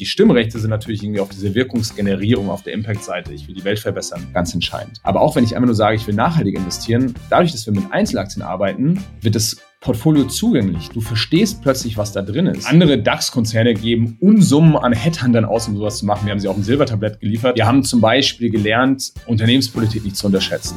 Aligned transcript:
Die 0.00 0.06
Stimmrechte 0.06 0.58
sind 0.58 0.70
natürlich 0.70 1.02
irgendwie 1.02 1.20
auf 1.20 1.28
diese 1.28 1.54
Wirkungsgenerierung 1.54 2.48
auf 2.48 2.62
der 2.62 2.72
Impact-Seite. 2.72 3.34
Ich 3.34 3.46
will 3.46 3.54
die 3.54 3.64
Welt 3.64 3.78
verbessern, 3.78 4.28
ganz 4.32 4.54
entscheidend. 4.54 4.98
Aber 5.02 5.20
auch 5.20 5.36
wenn 5.36 5.44
ich 5.44 5.54
einfach 5.54 5.66
nur 5.66 5.74
sage, 5.74 5.94
ich 5.94 6.06
will 6.06 6.14
nachhaltig 6.14 6.56
investieren, 6.56 7.12
dadurch, 7.28 7.52
dass 7.52 7.66
wir 7.66 7.74
mit 7.74 7.84
Einzelaktien 7.92 8.40
arbeiten, 8.40 9.04
wird 9.20 9.34
das 9.34 9.58
Portfolio 9.80 10.24
zugänglich. 10.24 10.88
Du 10.88 11.02
verstehst 11.02 11.60
plötzlich, 11.60 11.98
was 11.98 12.12
da 12.12 12.22
drin 12.22 12.46
ist. 12.46 12.66
Andere 12.66 12.96
DAX-Konzerne 12.96 13.74
geben 13.74 14.16
Unsummen 14.20 14.74
an 14.78 14.94
Headhuntern 14.94 15.44
aus, 15.44 15.68
um 15.68 15.76
sowas 15.76 15.98
zu 15.98 16.06
machen. 16.06 16.24
Wir 16.24 16.32
haben 16.32 16.40
sie 16.40 16.48
auf 16.48 16.54
dem 16.54 16.64
Silbertablett 16.64 17.20
geliefert. 17.20 17.58
Wir 17.58 17.66
haben 17.66 17.84
zum 17.84 18.00
Beispiel 18.00 18.48
gelernt, 18.48 19.12
Unternehmenspolitik 19.26 20.02
nicht 20.02 20.16
zu 20.16 20.28
unterschätzen. 20.28 20.76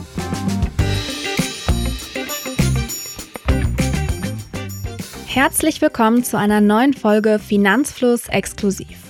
Herzlich 5.27 5.81
willkommen 5.81 6.25
zu 6.25 6.37
einer 6.37 6.59
neuen 6.59 6.93
Folge 6.93 7.39
Finanzfluss 7.39 8.27
exklusiv. 8.27 9.02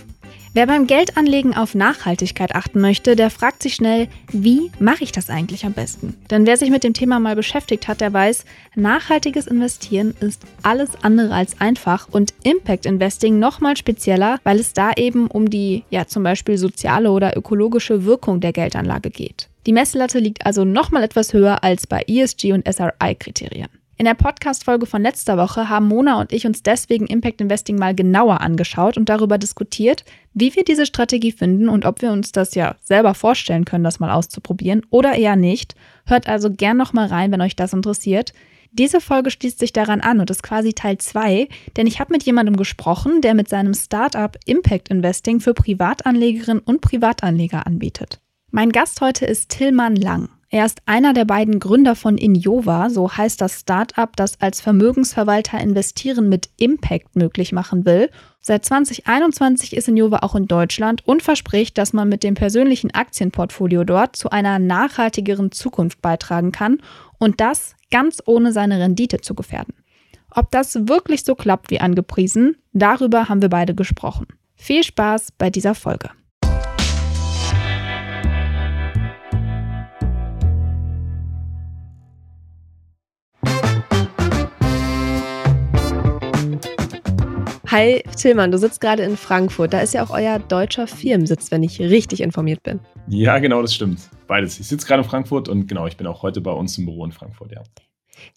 Wer 0.55 0.67
beim 0.67 0.85
Geldanlegen 0.85 1.55
auf 1.55 1.73
Nachhaltigkeit 1.73 2.53
achten 2.53 2.79
möchte, 2.79 3.15
der 3.15 3.31
fragt 3.31 3.63
sich 3.63 3.73
schnell, 3.73 4.07
wie 4.31 4.69
mache 4.77 5.03
ich 5.03 5.11
das 5.11 5.31
eigentlich 5.31 5.65
am 5.65 5.73
besten? 5.73 6.15
Denn 6.29 6.45
wer 6.45 6.57
sich 6.57 6.69
mit 6.69 6.83
dem 6.83 6.93
Thema 6.93 7.19
mal 7.19 7.35
beschäftigt 7.35 7.87
hat, 7.87 8.01
der 8.01 8.13
weiß, 8.13 8.45
nachhaltiges 8.75 9.47
Investieren 9.47 10.13
ist 10.19 10.43
alles 10.61 10.91
andere 11.01 11.33
als 11.33 11.59
einfach 11.59 12.07
und 12.11 12.35
Impact 12.43 12.85
Investing 12.85 13.39
nochmal 13.39 13.75
spezieller, 13.77 14.39
weil 14.43 14.59
es 14.59 14.73
da 14.73 14.91
eben 14.95 15.25
um 15.25 15.49
die, 15.49 15.85
ja 15.89 16.05
zum 16.05 16.21
Beispiel 16.21 16.59
soziale 16.59 17.09
oder 17.09 17.35
ökologische 17.35 18.05
Wirkung 18.05 18.39
der 18.39 18.53
Geldanlage 18.53 19.09
geht. 19.09 19.49
Die 19.65 19.73
Messlatte 19.73 20.19
liegt 20.19 20.45
also 20.45 20.65
nochmal 20.65 21.01
etwas 21.01 21.33
höher 21.33 21.63
als 21.63 21.87
bei 21.87 22.03
ESG 22.07 22.53
und 22.53 22.71
SRI-Kriterien. 22.71 23.69
In 24.03 24.05
der 24.05 24.15
Podcast-Folge 24.15 24.85
von 24.85 25.01
letzter 25.01 25.37
Woche 25.37 25.69
haben 25.69 25.87
Mona 25.87 26.19
und 26.19 26.33
ich 26.33 26.45
uns 26.45 26.61
deswegen 26.61 27.07
Impact 27.07 27.39
Investing 27.39 27.77
mal 27.77 27.95
genauer 27.95 28.41
angeschaut 28.41 28.97
und 28.97 29.07
darüber 29.07 29.37
diskutiert, 29.37 30.03
wie 30.33 30.53
wir 30.57 30.65
diese 30.65 30.85
Strategie 30.85 31.31
finden 31.31 31.69
und 31.69 31.85
ob 31.85 32.01
wir 32.01 32.11
uns 32.11 32.33
das 32.33 32.53
ja 32.53 32.75
selber 32.81 33.13
vorstellen 33.13 33.63
können, 33.63 33.85
das 33.85 34.01
mal 34.01 34.11
auszuprobieren 34.11 34.81
oder 34.89 35.13
eher 35.13 35.37
nicht. 35.37 35.75
Hört 36.05 36.27
also 36.27 36.51
gern 36.51 36.75
noch 36.75 36.91
mal 36.91 37.07
rein, 37.07 37.31
wenn 37.31 37.39
euch 37.39 37.55
das 37.55 37.71
interessiert. 37.71 38.33
Diese 38.73 38.99
Folge 38.99 39.31
schließt 39.31 39.59
sich 39.59 39.71
daran 39.71 40.01
an 40.01 40.19
und 40.19 40.29
ist 40.29 40.43
quasi 40.43 40.73
Teil 40.73 40.97
2, 40.97 41.47
denn 41.77 41.87
ich 41.87 42.01
habe 42.01 42.11
mit 42.11 42.23
jemandem 42.23 42.57
gesprochen, 42.57 43.21
der 43.21 43.35
mit 43.35 43.47
seinem 43.47 43.73
Startup 43.73 44.37
Impact 44.45 44.89
Investing 44.89 45.39
für 45.39 45.53
Privatanlegerinnen 45.53 46.61
und 46.61 46.81
Privatanleger 46.81 47.65
anbietet. 47.65 48.19
Mein 48.51 48.73
Gast 48.73 48.99
heute 48.99 49.25
ist 49.25 49.47
Tillmann 49.47 49.95
Lang. 49.95 50.27
Er 50.53 50.67
ist 50.67 50.83
einer 50.85 51.13
der 51.13 51.25
beiden 51.25 51.59
Gründer 51.59 51.95
von 51.95 52.15
Injova, 52.15 52.91
so 52.91 53.11
heißt 53.11 53.41
das 53.41 53.61
Startup, 53.61 54.15
das 54.15 54.39
als 54.39 54.61
Vermögensverwalter 54.61 55.59
Investieren 55.59 56.29
mit 56.29 56.47
Impact 56.57 57.15
möglich 57.15 57.53
machen 57.53 57.85
will. 57.85 58.11
Seit 58.39 58.63
2021 58.63 59.75
ist 59.75 59.87
Injova 59.87 60.19
auch 60.19 60.35
in 60.35 60.45
Deutschland 60.45 61.07
und 61.07 61.23
verspricht, 61.23 61.79
dass 61.79 61.91
man 61.91 62.07
mit 62.07 62.21
dem 62.21 62.35
persönlichen 62.35 62.91
Aktienportfolio 62.91 63.83
dort 63.83 64.15
zu 64.15 64.29
einer 64.29 64.59
nachhaltigeren 64.59 65.51
Zukunft 65.51 66.03
beitragen 66.03 66.51
kann 66.51 66.77
und 67.17 67.41
das 67.41 67.75
ganz 67.89 68.21
ohne 68.23 68.51
seine 68.51 68.79
Rendite 68.79 69.21
zu 69.21 69.33
gefährden. 69.33 69.73
Ob 70.29 70.51
das 70.51 70.87
wirklich 70.87 71.23
so 71.23 71.33
klappt 71.33 71.71
wie 71.71 71.79
angepriesen, 71.79 72.57
darüber 72.73 73.27
haben 73.27 73.41
wir 73.41 73.49
beide 73.49 73.73
gesprochen. 73.73 74.27
Viel 74.55 74.83
Spaß 74.83 75.29
bei 75.35 75.49
dieser 75.49 75.73
Folge. 75.73 76.11
Hi 87.73 88.03
Tillmann, 88.15 88.51
du 88.51 88.59
sitzt 88.59 88.81
gerade 88.81 89.01
in 89.01 89.17
Frankfurt. 89.17 89.73
Da 89.73 89.79
ist 89.79 89.95
ja 89.95 90.03
auch 90.03 90.11
euer 90.11 90.37
deutscher 90.37 90.85
Firmensitz, 90.85 91.49
wenn 91.49 91.63
ich 91.63 91.79
richtig 91.79 92.21
informiert 92.21 92.61
bin. 92.61 92.79
Ja, 93.07 93.39
genau, 93.39 93.63
das 93.63 93.73
stimmt. 93.73 94.11
Beides. 94.27 94.59
Ich 94.59 94.67
sitze 94.67 94.85
gerade 94.85 95.01
in 95.01 95.09
Frankfurt 95.09 95.49
und 95.49 95.65
genau, 95.65 95.87
ich 95.87 95.97
bin 95.97 96.05
auch 96.05 96.21
heute 96.21 96.39
bei 96.39 96.51
uns 96.51 96.77
im 96.77 96.85
Büro 96.85 97.03
in 97.03 97.11
Frankfurt, 97.11 97.51
ja. 97.51 97.63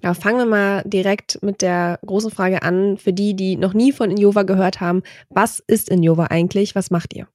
Genau, 0.00 0.14
fangen 0.14 0.38
wir 0.38 0.46
mal 0.46 0.82
direkt 0.86 1.42
mit 1.42 1.60
der 1.60 1.98
großen 2.06 2.30
Frage 2.30 2.62
an. 2.62 2.96
Für 2.96 3.12
die, 3.12 3.36
die 3.36 3.56
noch 3.56 3.74
nie 3.74 3.92
von 3.92 4.10
Injova 4.10 4.44
gehört 4.44 4.80
haben, 4.80 5.02
was 5.28 5.60
ist 5.66 5.90
Injova 5.90 6.28
eigentlich? 6.28 6.74
Was 6.74 6.90
macht 6.90 7.12
ihr? 7.12 7.28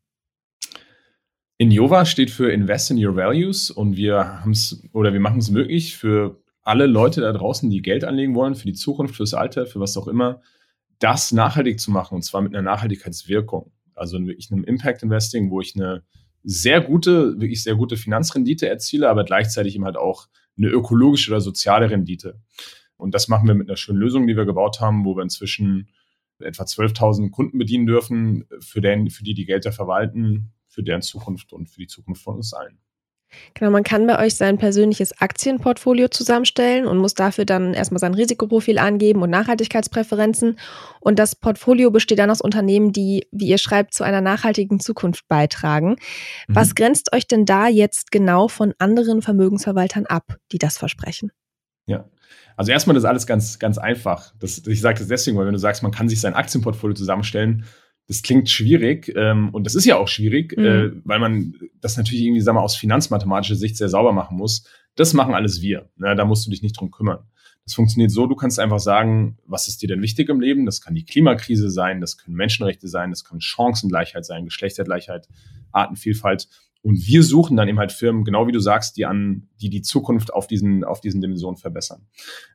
Injova 1.60 2.06
steht 2.06 2.32
für 2.32 2.52
Invest 2.52 2.90
in 2.90 3.06
Your 3.06 3.16
Values 3.16 3.70
und 3.70 3.96
wir 3.96 4.42
haben 4.42 4.54
es 4.54 4.82
oder 4.92 5.14
wir 5.14 5.20
machen 5.20 5.38
es 5.38 5.52
möglich 5.52 5.96
für 5.98 6.42
alle 6.64 6.88
Leute 6.88 7.22
da 7.22 7.32
draußen, 7.32 7.70
die 7.70 7.84
Geld 7.84 8.04
anlegen 8.06 8.34
wollen, 8.34 8.56
für 8.56 8.66
die 8.66 8.74
Zukunft, 8.74 9.18
fürs 9.18 9.36
Alter, 9.36 9.68
für 9.68 9.80
was 9.80 9.96
auch 9.98 10.08
immer, 10.08 10.42
das 11.02 11.32
nachhaltig 11.32 11.80
zu 11.80 11.92
machen 11.92 12.16
und 12.16 12.22
zwar 12.22 12.42
mit 12.42 12.56
einer 12.56 12.62
Nachhaltigkeitswirkung. 12.62 13.72
Also 13.94 14.20
wirklich 14.26 14.52
einem 14.52 14.64
Impact 14.64 15.04
Investing, 15.04 15.50
wo 15.50 15.60
ich 15.60 15.76
eine 15.76 16.04
sehr 16.44 16.82
gute, 16.82 17.40
wirklich 17.40 17.64
sehr 17.64 17.76
gute 17.76 17.98
Finanzrendite 17.98 18.68
erziele, 18.68 19.10
aber 19.10 19.24
gleichzeitig 19.24 19.76
eben 19.76 19.86
halt 19.86 19.98
auch 19.98 20.28
eine 20.58 20.68
ökologische 20.68 21.32
oder 21.32 21.42
soziale 21.42 21.90
Rendite. 21.90 22.40
Und 22.98 23.16
das 23.16 23.28
machen 23.28 23.48
wir 23.48 23.56
mit 23.56 23.68
einer 23.68 23.78
schönen 23.78 24.00
Lösung, 24.00 24.28
die 24.28 24.36
wir 24.36 24.46
gebaut 24.46 24.80
haben, 24.80 25.06
wo 25.06 25.16
wir 25.16 25.24
inzwischen 25.24 25.90
etwa 26.40 26.64
12.000 26.64 27.32
Kunden 27.32 27.58
bedienen 27.58 27.86
dürfen, 27.86 28.46
für, 28.60 28.82
den, 28.82 29.10
für 29.10 29.24
die 29.24 29.34
die 29.34 29.46
Gelder 29.46 29.72
verwalten, 29.72 30.54
für 30.68 30.84
deren 30.84 31.02
Zukunft 31.02 31.54
und 31.54 31.70
für 31.70 31.82
die 31.82 31.88
Zukunft 31.88 32.24
von 32.24 32.38
uns 32.38 32.54
allen. 32.54 32.80
Genau, 33.54 33.72
man 33.72 33.84
kann 33.84 34.08
bei 34.08 34.20
euch 34.20 34.36
sein 34.36 34.58
persönliches 34.58 35.20
Aktienportfolio 35.22 36.08
zusammenstellen 36.08 36.86
und 36.86 36.98
muss 36.98 37.14
dafür 37.14 37.46
dann 37.46 37.74
erstmal 37.74 38.00
sein 38.00 38.14
Risikoprofil 38.14 38.78
angeben 38.78 39.22
und 39.22 39.30
Nachhaltigkeitspräferenzen. 39.30 40.58
Und 41.00 41.20
das 41.20 41.36
Portfolio 41.36 41.92
besteht 41.92 42.20
dann 42.20 42.30
aus 42.30 42.42
Unternehmen, 42.42 42.92
die, 42.92 43.28
wie 43.32 43.48
ihr 43.48 43.58
schreibt, 43.58 43.94
zu 43.94 44.04
einer 44.04 44.22
nachhaltigen 44.22 44.80
Zukunft 44.80 45.28
beitragen. 45.28 45.92
Mhm. 46.48 46.56
Was 46.56 46.76
grenzt 46.76 47.14
euch 47.14 47.28
denn 47.28 47.46
da 47.46 47.68
jetzt 47.68 48.12
genau 48.12 48.48
von 48.48 48.74
anderen 48.80 49.22
Vermögensverwaltern 49.22 50.06
ab, 50.06 50.38
die 50.52 50.58
das 50.58 50.78
versprechen? 50.78 51.32
Ja. 51.86 52.06
Also 52.58 52.72
erstmal 52.72 52.96
ist 52.96 53.06
alles 53.06 53.26
ganz, 53.26 53.60
ganz 53.60 53.78
einfach. 53.78 54.34
Das, 54.40 54.66
ich 54.68 54.82
sage 54.82 55.00
das 55.00 55.08
deswegen, 55.08 55.38
weil 55.38 55.46
wenn 55.46 55.54
du 55.54 55.60
sagst, 55.60 55.84
man 55.84 55.92
kann 55.92 56.10
sich 56.10 56.22
sein 56.22 56.34
Aktienportfolio 56.34 56.94
zusammenstellen, 56.94 57.66
das 58.12 58.24
klingt 58.24 58.50
schwierig 58.50 59.14
ähm, 59.16 59.52
und 59.54 59.64
das 59.64 59.74
ist 59.74 59.86
ja 59.86 59.96
auch 59.96 60.10
schwierig, 60.10 60.58
mhm. 60.58 60.66
äh, 60.66 60.92
weil 61.06 61.20
man 61.20 61.56
das 61.80 61.96
natürlich 61.96 62.26
irgendwie, 62.26 62.42
sagen 62.42 62.58
wir, 62.58 62.62
aus 62.62 62.76
finanzmathematischer 62.76 63.56
Sicht 63.56 63.78
sehr 63.78 63.88
sauber 63.88 64.12
machen 64.12 64.36
muss. 64.36 64.66
Das 64.96 65.14
machen 65.14 65.34
alles 65.34 65.62
wir. 65.62 65.90
Ne? 65.96 66.14
Da 66.14 66.26
musst 66.26 66.46
du 66.46 66.52
dich 66.52 66.62
nicht 66.62 66.78
drum 66.78 66.92
kümmern. 66.92 67.20
Das 67.64 67.74
funktioniert 67.74 68.12
so, 68.12 68.28
du 68.28 68.36
kannst 68.36 68.60
einfach 68.60 68.80
sagen, 68.80 69.38
was 69.46 69.70
ist 69.70 69.82
dir 69.82 69.88
denn 69.88 70.02
wichtig 70.02 70.28
im 70.28 70.42
Leben? 70.42 70.66
Das 70.66 70.82
kann 70.82 70.94
die 70.94 71.06
Klimakrise 71.06 71.70
sein, 71.70 72.02
das 72.02 72.18
können 72.18 72.36
Menschenrechte 72.36 72.90
sein, 72.90 73.12
das 73.12 73.24
kann 73.24 73.40
Chancengleichheit 73.40 74.26
sein, 74.26 74.44
Geschlechtergleichheit, 74.44 75.30
Artenvielfalt. 75.72 76.50
Und 76.82 77.08
wir 77.08 77.24
suchen 77.24 77.56
dann 77.56 77.70
eben 77.70 77.80
halt 77.80 77.94
Firmen, 77.94 78.26
genau 78.26 78.46
wie 78.46 78.52
du 78.52 78.60
sagst, 78.60 78.98
die 78.98 79.06
an, 79.06 79.48
die 79.62 79.70
die 79.70 79.84
Zukunft 79.84 80.34
auf 80.34 80.48
diesen, 80.48 80.84
auf 80.84 81.00
diesen 81.00 81.22
Dimensionen 81.22 81.56
verbessern. 81.56 82.08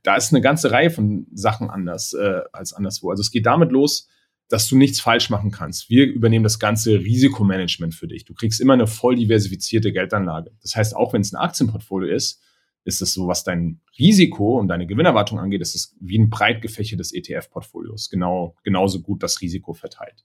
Da 0.03 0.17
ist 0.17 0.35
eine 0.35 0.43
ganze 0.43 0.71
Reihe 0.71 0.91
von 0.91 1.29
Sachen 1.33 1.71
anders 1.71 2.13
äh, 2.13 2.43
als 2.53 2.75
anderswo. 2.75 3.09
Also 3.09 3.23
es 3.23 3.31
geht 3.31 3.47
damit 3.47 3.73
los, 3.73 4.11
dass 4.49 4.69
du 4.69 4.77
nichts 4.77 5.01
falsch 5.01 5.31
machen 5.31 5.51
kannst. 5.51 5.91
Wir 5.91 6.07
übernehmen 6.07 6.45
das 6.45 6.59
ganze 6.59 7.01
Risikomanagement 7.01 7.95
für 7.95 8.07
dich. 8.07 8.25
Du 8.25 8.35
kriegst 8.35 8.61
immer 8.61 8.75
eine 8.75 8.87
voll 8.87 9.17
diversifizierte 9.17 9.93
Geldanlage. 9.93 10.53
Das 10.63 10.77
heißt, 10.77 10.95
auch 10.95 11.13
wenn 11.13 11.23
es 11.23 11.33
ein 11.33 11.41
Aktienportfolio 11.41 12.15
ist, 12.15 12.41
ist 12.85 13.03
es 13.03 13.13
so, 13.13 13.27
was 13.27 13.43
dein 13.43 13.81
Risiko 13.99 14.61
und 14.61 14.69
deine 14.69 14.87
Gewinnerwartung 14.87 15.41
angeht, 15.41 15.61
ist 15.61 15.75
es 15.75 15.97
wie 16.01 16.19
ein 16.19 16.31
breit 16.31 16.63
gefächertes 16.63 17.13
ETF-Portfolios. 17.13 18.09
Genau, 18.09 18.55
genauso 18.63 19.03
gut 19.03 19.25
das 19.25 19.41
Risiko 19.41 19.75
verteilt. 19.75 20.25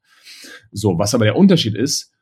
So, 0.71 0.99
was 0.99 1.15
aber 1.15 1.25
der 1.25 1.35
Unterschied 1.35 1.73
ist, 1.73 2.13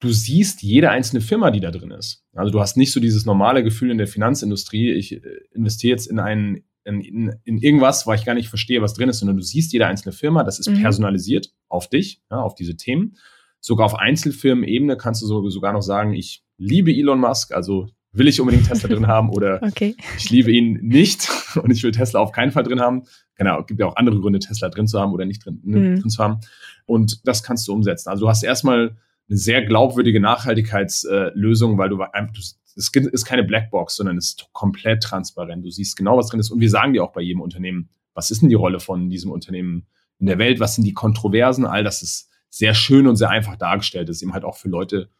du 0.00 0.12
siehst 0.12 0.62
jede 0.62 0.90
einzelne 0.90 1.22
Firma, 1.22 1.50
die 1.50 1.60
da 1.60 1.70
drin 1.70 1.90
ist. 1.90 2.24
Also 2.34 2.52
du 2.52 2.60
hast 2.60 2.76
nicht 2.76 2.92
so 2.92 3.00
dieses 3.00 3.24
normale 3.24 3.64
Gefühl 3.64 3.90
in 3.90 3.98
der 3.98 4.06
Finanzindustrie, 4.06 4.92
ich 4.92 5.12
äh, 5.12 5.20
investiere 5.54 5.92
jetzt 5.92 6.06
in 6.06 6.18
einen 6.18 6.64
in, 6.88 7.00
in, 7.00 7.32
in 7.44 7.58
irgendwas, 7.58 8.06
wo 8.06 8.12
ich 8.12 8.24
gar 8.24 8.34
nicht 8.34 8.48
verstehe, 8.48 8.80
was 8.82 8.94
drin 8.94 9.08
ist, 9.08 9.18
sondern 9.18 9.36
du 9.36 9.42
siehst 9.42 9.72
jede 9.72 9.86
einzelne 9.86 10.12
Firma, 10.12 10.42
das 10.42 10.58
ist 10.58 10.68
mhm. 10.68 10.80
personalisiert 10.80 11.52
auf 11.68 11.88
dich, 11.88 12.22
ja, 12.30 12.40
auf 12.40 12.54
diese 12.54 12.76
Themen. 12.76 13.16
Sogar 13.60 13.86
auf 13.86 13.94
Einzelfirmenebene 13.94 14.96
kannst 14.96 15.22
du 15.22 15.26
so, 15.26 15.48
sogar 15.50 15.72
noch 15.72 15.82
sagen, 15.82 16.14
ich 16.14 16.44
liebe 16.56 16.92
Elon 16.92 17.20
Musk, 17.20 17.52
also 17.52 17.88
will 18.12 18.26
ich 18.26 18.40
unbedingt 18.40 18.66
Tesla 18.66 18.88
drin 18.88 19.06
haben 19.06 19.30
oder 19.30 19.60
okay. 19.62 19.96
ich 20.16 20.30
liebe 20.30 20.50
ihn 20.50 20.80
nicht 20.82 21.28
und 21.62 21.70
ich 21.70 21.82
will 21.82 21.92
Tesla 21.92 22.20
auf 22.20 22.32
keinen 22.32 22.52
Fall 22.52 22.62
drin 22.62 22.80
haben. 22.80 23.02
Genau, 23.36 23.62
gibt 23.62 23.80
ja 23.80 23.86
auch 23.86 23.96
andere 23.96 24.18
Gründe, 24.18 24.38
Tesla 24.38 24.68
drin 24.68 24.86
zu 24.86 24.98
haben 24.98 25.12
oder 25.12 25.24
nicht 25.24 25.44
drin, 25.44 25.60
ne, 25.64 25.78
mhm. 25.78 26.00
drin 26.00 26.10
zu 26.10 26.22
haben. 26.22 26.40
Und 26.86 27.26
das 27.26 27.42
kannst 27.42 27.68
du 27.68 27.72
umsetzen. 27.72 28.08
Also 28.08 28.24
du 28.24 28.28
hast 28.28 28.42
erstmal 28.42 28.96
eine 29.28 29.36
sehr 29.36 29.62
glaubwürdige 29.64 30.20
Nachhaltigkeitslösung, 30.20 31.76
weil 31.76 31.90
du 31.90 32.00
einfach, 32.00 32.32
du 32.32 32.40
es 32.78 32.90
ist 32.94 33.24
keine 33.24 33.44
Blackbox, 33.44 33.96
sondern 33.96 34.16
es 34.16 34.28
ist 34.28 34.48
komplett 34.52 35.02
transparent. 35.02 35.64
Du 35.64 35.70
siehst 35.70 35.96
genau, 35.96 36.16
was 36.16 36.28
drin 36.28 36.40
ist. 36.40 36.50
Und 36.50 36.60
wir 36.60 36.70
sagen 36.70 36.92
dir 36.92 37.02
auch 37.02 37.12
bei 37.12 37.20
jedem 37.20 37.40
Unternehmen, 37.40 37.90
was 38.14 38.30
ist 38.30 38.40
denn 38.40 38.48
die 38.48 38.54
Rolle 38.54 38.80
von 38.80 39.10
diesem 39.10 39.30
Unternehmen 39.30 39.86
in 40.18 40.26
der 40.26 40.38
Welt? 40.38 40.60
Was 40.60 40.76
sind 40.76 40.84
die 40.84 40.94
Kontroversen? 40.94 41.66
All 41.66 41.84
das 41.84 42.02
ist 42.02 42.30
sehr 42.50 42.74
schön 42.74 43.06
und 43.06 43.16
sehr 43.16 43.30
einfach 43.30 43.56
dargestellt. 43.56 44.08
Das 44.08 44.16
ist 44.16 44.22
eben 44.22 44.32
halt 44.32 44.44
auch 44.44 44.56
für 44.56 44.68
Leute 44.68 45.10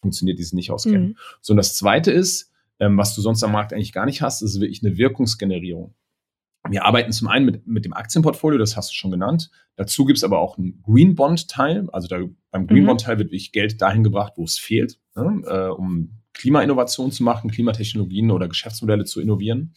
funktioniert, 0.00 0.38
die 0.38 0.42
es 0.42 0.52
nicht 0.52 0.70
auskennen. 0.70 1.08
Mhm. 1.08 1.16
So, 1.40 1.52
und 1.52 1.56
das 1.56 1.76
zweite 1.76 2.10
ist, 2.10 2.52
ähm, 2.78 2.98
was 2.98 3.14
du 3.14 3.22
sonst 3.22 3.42
am 3.42 3.52
Markt 3.52 3.72
eigentlich 3.72 3.92
gar 3.92 4.04
nicht 4.04 4.20
hast, 4.20 4.42
ist 4.42 4.60
wirklich 4.60 4.84
eine 4.84 4.98
Wirkungsgenerierung. 4.98 5.94
Wir 6.70 6.84
arbeiten 6.84 7.12
zum 7.12 7.28
einen 7.28 7.44
mit, 7.44 7.66
mit 7.66 7.84
dem 7.84 7.92
Aktienportfolio, 7.92 8.58
das 8.58 8.76
hast 8.76 8.90
du 8.90 8.94
schon 8.94 9.10
genannt. 9.10 9.50
Dazu 9.76 10.04
gibt 10.04 10.18
es 10.18 10.24
aber 10.24 10.38
auch 10.38 10.58
einen 10.58 10.82
Green 10.82 11.14
Bond-Teil. 11.14 11.88
Also 11.92 12.08
da, 12.08 12.20
beim 12.50 12.66
Green 12.66 12.82
mhm. 12.82 12.86
Bond-Teil 12.86 13.18
wird 13.18 13.28
wirklich 13.28 13.52
Geld 13.52 13.80
dahin 13.80 14.02
gebracht, 14.02 14.34
wo 14.36 14.44
es 14.44 14.58
fehlt, 14.58 14.98
ne, 15.14 15.42
äh, 15.46 15.68
um 15.68 16.12
Klimainnovation 16.32 17.12
zu 17.12 17.22
machen, 17.22 17.50
Klimatechnologien 17.50 18.30
oder 18.30 18.48
Geschäftsmodelle 18.48 19.04
zu 19.04 19.20
innovieren. 19.20 19.74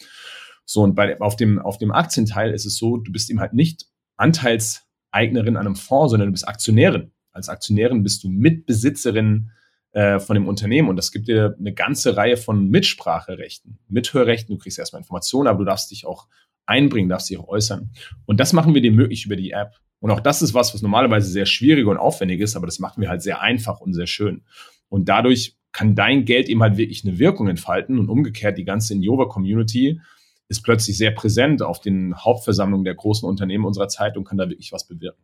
So, 0.66 0.84
und 0.84 0.94
bei, 0.94 1.20
auf, 1.20 1.36
dem, 1.36 1.60
auf 1.60 1.78
dem 1.78 1.92
Aktienteil 1.92 2.54
ist 2.54 2.66
es 2.66 2.78
so, 2.78 2.98
du 2.98 3.12
bist 3.12 3.30
eben 3.30 3.40
halt 3.40 3.54
nicht 3.54 3.88
Anteilseignerin 4.18 5.58
an 5.58 5.66
einem 5.66 5.76
Fonds, 5.76 6.12
sondern 6.12 6.28
du 6.28 6.34
bist 6.34 6.48
Aktionärin. 6.48 7.12
Als 7.32 7.50
Aktionärin 7.50 8.04
bist 8.04 8.24
du 8.24 8.30
Mitbesitzerin 8.30 9.52
äh, 9.92 10.20
von 10.20 10.36
dem 10.36 10.48
Unternehmen 10.48 10.90
und 10.90 10.98
das 10.98 11.12
gibt 11.12 11.28
dir 11.28 11.56
eine 11.58 11.74
ganze 11.74 12.16
Reihe 12.16 12.38
von 12.38 12.70
Mitspracherechten, 12.70 13.80
Mithörrechten. 13.88 14.56
Du 14.56 14.62
kriegst 14.62 14.78
erstmal 14.78 15.02
Informationen, 15.02 15.48
aber 15.48 15.60
du 15.60 15.66
darfst 15.66 15.90
dich 15.90 16.06
auch 16.06 16.28
einbringen, 16.70 17.10
darfst 17.10 17.30
dich 17.30 17.40
auch 17.40 17.48
äußern. 17.48 17.92
Und 18.26 18.40
das 18.40 18.54
machen 18.54 18.74
wir 18.74 18.82
dir 18.82 18.92
möglich 18.92 19.26
über 19.26 19.36
die 19.36 19.52
App. 19.52 19.74
Und 20.00 20.12
auch 20.12 20.22
das 20.22 20.42
ist 20.42 20.54
was, 20.54 20.74
was 20.74 20.82
normalerweise 20.82 21.30
sehr 21.30 21.46
schwierig 21.46 21.86
und 21.86 21.98
aufwendig 21.98 22.40
ist, 22.40 22.56
aber 22.56 22.66
das 22.66 22.80
machen 22.80 23.02
wir 23.02 23.10
halt 23.10 23.22
sehr 23.22 23.42
einfach 23.42 23.82
und 23.82 23.94
sehr 23.94 24.08
schön. 24.08 24.44
Und 24.88 25.10
dadurch 25.10 25.58
kann 25.72 25.96
dein 25.96 26.26
Geld 26.26 26.50
eben 26.50 26.62
halt 26.62 26.78
wirklich 26.78 27.06
eine 27.06 27.20
Wirkung 27.20 27.48
entfalten 27.48 28.00
und 28.00 28.10
umgekehrt 28.10 28.58
die 28.58 28.64
ganze 28.64 28.94
Injova-Community 28.94 30.00
ist 30.48 30.64
plötzlich 30.64 30.98
sehr 30.98 31.12
präsent 31.12 31.62
auf 31.62 31.80
den 31.80 32.16
Hauptversammlungen 32.18 32.84
der 32.84 32.96
großen 32.96 33.28
Unternehmen 33.28 33.66
unserer 33.66 33.88
Zeit 33.88 34.18
und 34.18 34.24
kann 34.24 34.38
da 34.38 34.50
wirklich 34.50 34.72
was 34.72 34.88
bewirken. 34.88 35.22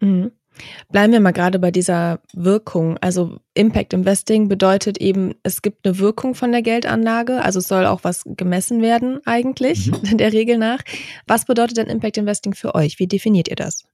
Mhm. 0.00 0.32
Bleiben 0.90 1.12
wir 1.12 1.20
mal 1.20 1.32
gerade 1.32 1.58
bei 1.58 1.70
dieser 1.70 2.20
Wirkung. 2.32 2.98
Also 2.98 3.38
Impact 3.54 3.92
Investing 3.92 4.48
bedeutet 4.48 4.98
eben, 4.98 5.34
es 5.42 5.62
gibt 5.62 5.86
eine 5.86 5.98
Wirkung 5.98 6.34
von 6.34 6.52
der 6.52 6.62
Geldanlage, 6.62 7.42
also 7.42 7.58
es 7.58 7.68
soll 7.68 7.86
auch 7.86 8.04
was 8.04 8.24
gemessen 8.24 8.82
werden 8.82 9.20
eigentlich, 9.26 9.90
mhm. 9.90 10.16
der 10.18 10.32
Regel 10.32 10.58
nach. 10.58 10.82
Was 11.26 11.44
bedeutet 11.44 11.78
denn 11.78 11.88
Impact 11.88 12.18
Investing 12.18 12.54
für 12.54 12.74
euch? 12.74 12.98
Wie 12.98 13.06
definiert 13.06 13.48
ihr 13.48 13.56
das? 13.56 13.84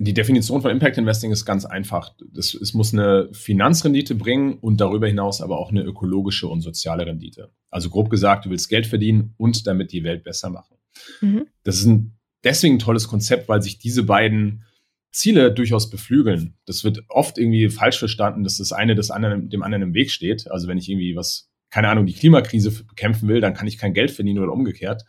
Die 0.00 0.14
Definition 0.14 0.62
von 0.62 0.70
Impact 0.70 0.96
Investing 0.96 1.32
ist 1.32 1.44
ganz 1.44 1.64
einfach. 1.64 2.14
Das, 2.32 2.54
es 2.54 2.72
muss 2.72 2.92
eine 2.92 3.30
Finanzrendite 3.32 4.14
bringen 4.14 4.58
und 4.60 4.80
darüber 4.80 5.08
hinaus 5.08 5.40
aber 5.40 5.58
auch 5.58 5.70
eine 5.70 5.82
ökologische 5.82 6.46
und 6.46 6.60
soziale 6.60 7.04
Rendite. 7.04 7.50
Also 7.68 7.90
grob 7.90 8.08
gesagt, 8.08 8.46
du 8.46 8.50
willst 8.50 8.68
Geld 8.68 8.86
verdienen 8.86 9.34
und 9.38 9.66
damit 9.66 9.90
die 9.90 10.04
Welt 10.04 10.22
besser 10.22 10.50
machen. 10.50 10.76
Mhm. 11.20 11.46
Das 11.64 11.76
ist 11.76 11.86
ein, 11.86 12.16
deswegen 12.44 12.76
ein 12.76 12.78
tolles 12.78 13.08
Konzept, 13.08 13.48
weil 13.48 13.60
sich 13.60 13.80
diese 13.80 14.04
beiden 14.04 14.64
Ziele 15.10 15.52
durchaus 15.52 15.90
beflügeln. 15.90 16.54
Das 16.66 16.84
wird 16.84 17.02
oft 17.08 17.38
irgendwie 17.38 17.68
falsch 17.70 17.98
verstanden, 17.98 18.44
dass 18.44 18.58
das 18.58 18.72
eine 18.72 18.94
das 18.94 19.10
andere, 19.10 19.40
dem 19.40 19.62
anderen 19.62 19.82
im 19.82 19.94
Weg 19.94 20.10
steht. 20.10 20.50
Also 20.50 20.68
wenn 20.68 20.78
ich 20.78 20.88
irgendwie 20.88 21.16
was, 21.16 21.50
keine 21.70 21.88
Ahnung, 21.88 22.06
die 22.06 22.14
Klimakrise 22.14 22.70
bekämpfen 22.84 23.28
will, 23.28 23.40
dann 23.40 23.54
kann 23.54 23.66
ich 23.66 23.78
kein 23.78 23.94
Geld 23.94 24.10
verdienen 24.10 24.42
oder 24.42 24.52
umgekehrt. 24.52 25.04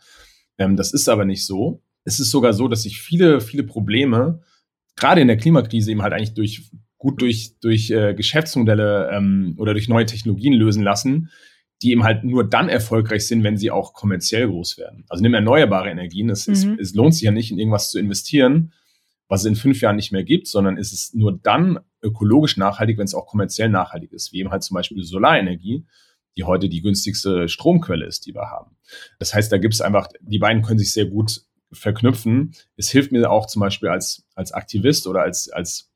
Ähm, 0.58 0.76
das 0.76 0.92
ist 0.92 1.08
aber 1.08 1.24
nicht 1.24 1.44
so. 1.44 1.82
Es 2.04 2.18
ist 2.18 2.30
sogar 2.30 2.52
so, 2.52 2.66
dass 2.68 2.84
sich 2.84 3.00
viele, 3.00 3.40
viele 3.40 3.62
Probleme 3.62 4.40
gerade 4.96 5.20
in 5.20 5.28
der 5.28 5.36
Klimakrise 5.36 5.90
eben 5.90 6.02
halt 6.02 6.12
eigentlich 6.12 6.34
durch 6.34 6.70
gut 6.98 7.20
durch, 7.22 7.58
durch 7.60 7.90
äh, 7.90 8.14
Geschäftsmodelle 8.14 9.10
ähm, 9.10 9.54
oder 9.56 9.72
durch 9.72 9.88
neue 9.88 10.04
Technologien 10.06 10.52
lösen 10.52 10.82
lassen, 10.82 11.30
die 11.82 11.92
eben 11.92 12.04
halt 12.04 12.24
nur 12.24 12.48
dann 12.48 12.68
erfolgreich 12.68 13.26
sind, 13.26 13.42
wenn 13.42 13.56
sie 13.56 13.70
auch 13.70 13.94
kommerziell 13.94 14.46
groß 14.48 14.76
werden. 14.76 15.04
Also 15.08 15.22
nimm 15.22 15.32
erneuerbare 15.32 15.88
Energien. 15.88 16.28
Es, 16.28 16.46
mhm. 16.46 16.52
es, 16.52 16.64
es 16.78 16.94
lohnt 16.94 17.14
sich 17.14 17.22
ja 17.22 17.30
nicht, 17.30 17.50
in 17.50 17.58
irgendwas 17.58 17.90
zu 17.90 17.98
investieren, 17.98 18.72
was 19.30 19.42
es 19.42 19.46
in 19.46 19.54
fünf 19.54 19.80
Jahren 19.80 19.94
nicht 19.94 20.10
mehr 20.10 20.24
gibt, 20.24 20.48
sondern 20.48 20.76
es 20.76 20.92
ist 20.92 21.14
nur 21.14 21.38
dann 21.40 21.78
ökologisch 22.02 22.56
nachhaltig, 22.56 22.98
wenn 22.98 23.04
es 23.04 23.14
auch 23.14 23.26
kommerziell 23.26 23.68
nachhaltig 23.68 24.12
ist, 24.12 24.32
wie 24.32 24.40
eben 24.40 24.50
halt 24.50 24.64
zum 24.64 24.74
Beispiel 24.74 25.04
Solarenergie, 25.04 25.86
die 26.36 26.44
heute 26.44 26.68
die 26.68 26.82
günstigste 26.82 27.48
Stromquelle 27.48 28.04
ist, 28.04 28.26
die 28.26 28.34
wir 28.34 28.50
haben. 28.50 28.76
Das 29.20 29.32
heißt, 29.32 29.52
da 29.52 29.58
gibt 29.58 29.72
es 29.72 29.80
einfach, 29.80 30.08
die 30.20 30.40
beiden 30.40 30.62
können 30.62 30.80
sich 30.80 30.92
sehr 30.92 31.06
gut 31.06 31.42
verknüpfen. 31.70 32.54
Es 32.76 32.90
hilft 32.90 33.12
mir 33.12 33.30
auch 33.30 33.46
zum 33.46 33.60
Beispiel 33.60 33.88
als, 33.88 34.26
als 34.34 34.50
Aktivist 34.50 35.06
oder 35.06 35.22
als, 35.22 35.48
als, 35.48 35.89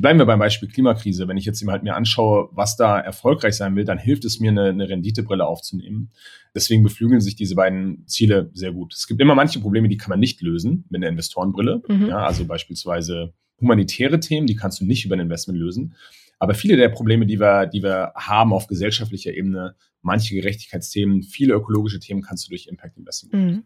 bleiben 0.00 0.18
wir 0.18 0.26
beim 0.26 0.38
Beispiel 0.38 0.68
Klimakrise. 0.68 1.26
Wenn 1.26 1.36
ich 1.36 1.44
jetzt 1.44 1.66
halt 1.66 1.82
mir 1.82 1.94
anschaue, 1.94 2.48
was 2.52 2.76
da 2.76 2.98
erfolgreich 3.00 3.54
sein 3.54 3.74
will, 3.76 3.84
dann 3.84 3.98
hilft 3.98 4.24
es 4.24 4.40
mir, 4.40 4.50
eine, 4.50 4.66
eine 4.66 4.88
Renditebrille 4.88 5.46
aufzunehmen. 5.46 6.10
Deswegen 6.54 6.82
beflügeln 6.82 7.20
sich 7.20 7.36
diese 7.36 7.54
beiden 7.54 8.06
Ziele 8.06 8.50
sehr 8.52 8.72
gut. 8.72 8.94
Es 8.94 9.06
gibt 9.06 9.20
immer 9.20 9.34
manche 9.34 9.60
Probleme, 9.60 9.88
die 9.88 9.96
kann 9.96 10.10
man 10.10 10.20
nicht 10.20 10.40
lösen 10.42 10.84
mit 10.90 11.00
einer 11.00 11.08
Investorenbrille. 11.08 11.82
Mhm. 11.88 12.06
Ja, 12.08 12.18
also 12.18 12.44
beispielsweise 12.44 13.32
humanitäre 13.58 14.20
Themen, 14.20 14.46
die 14.46 14.56
kannst 14.56 14.80
du 14.80 14.84
nicht 14.84 15.04
über 15.04 15.16
ein 15.16 15.20
Investment 15.20 15.58
lösen. 15.58 15.94
Aber 16.38 16.54
viele 16.54 16.76
der 16.76 16.90
Probleme, 16.90 17.24
die 17.24 17.40
wir, 17.40 17.66
die 17.66 17.82
wir 17.82 18.12
haben 18.14 18.52
auf 18.52 18.66
gesellschaftlicher 18.66 19.32
Ebene, 19.32 19.76
manche 20.02 20.34
Gerechtigkeitsthemen, 20.34 21.22
viele 21.22 21.54
ökologische 21.54 22.00
Themen 22.00 22.20
kannst 22.20 22.46
du 22.46 22.50
durch 22.50 22.66
Impact 22.66 22.98
Investing 22.98 23.30
lösen. 23.30 23.46
Mhm. 23.46 23.64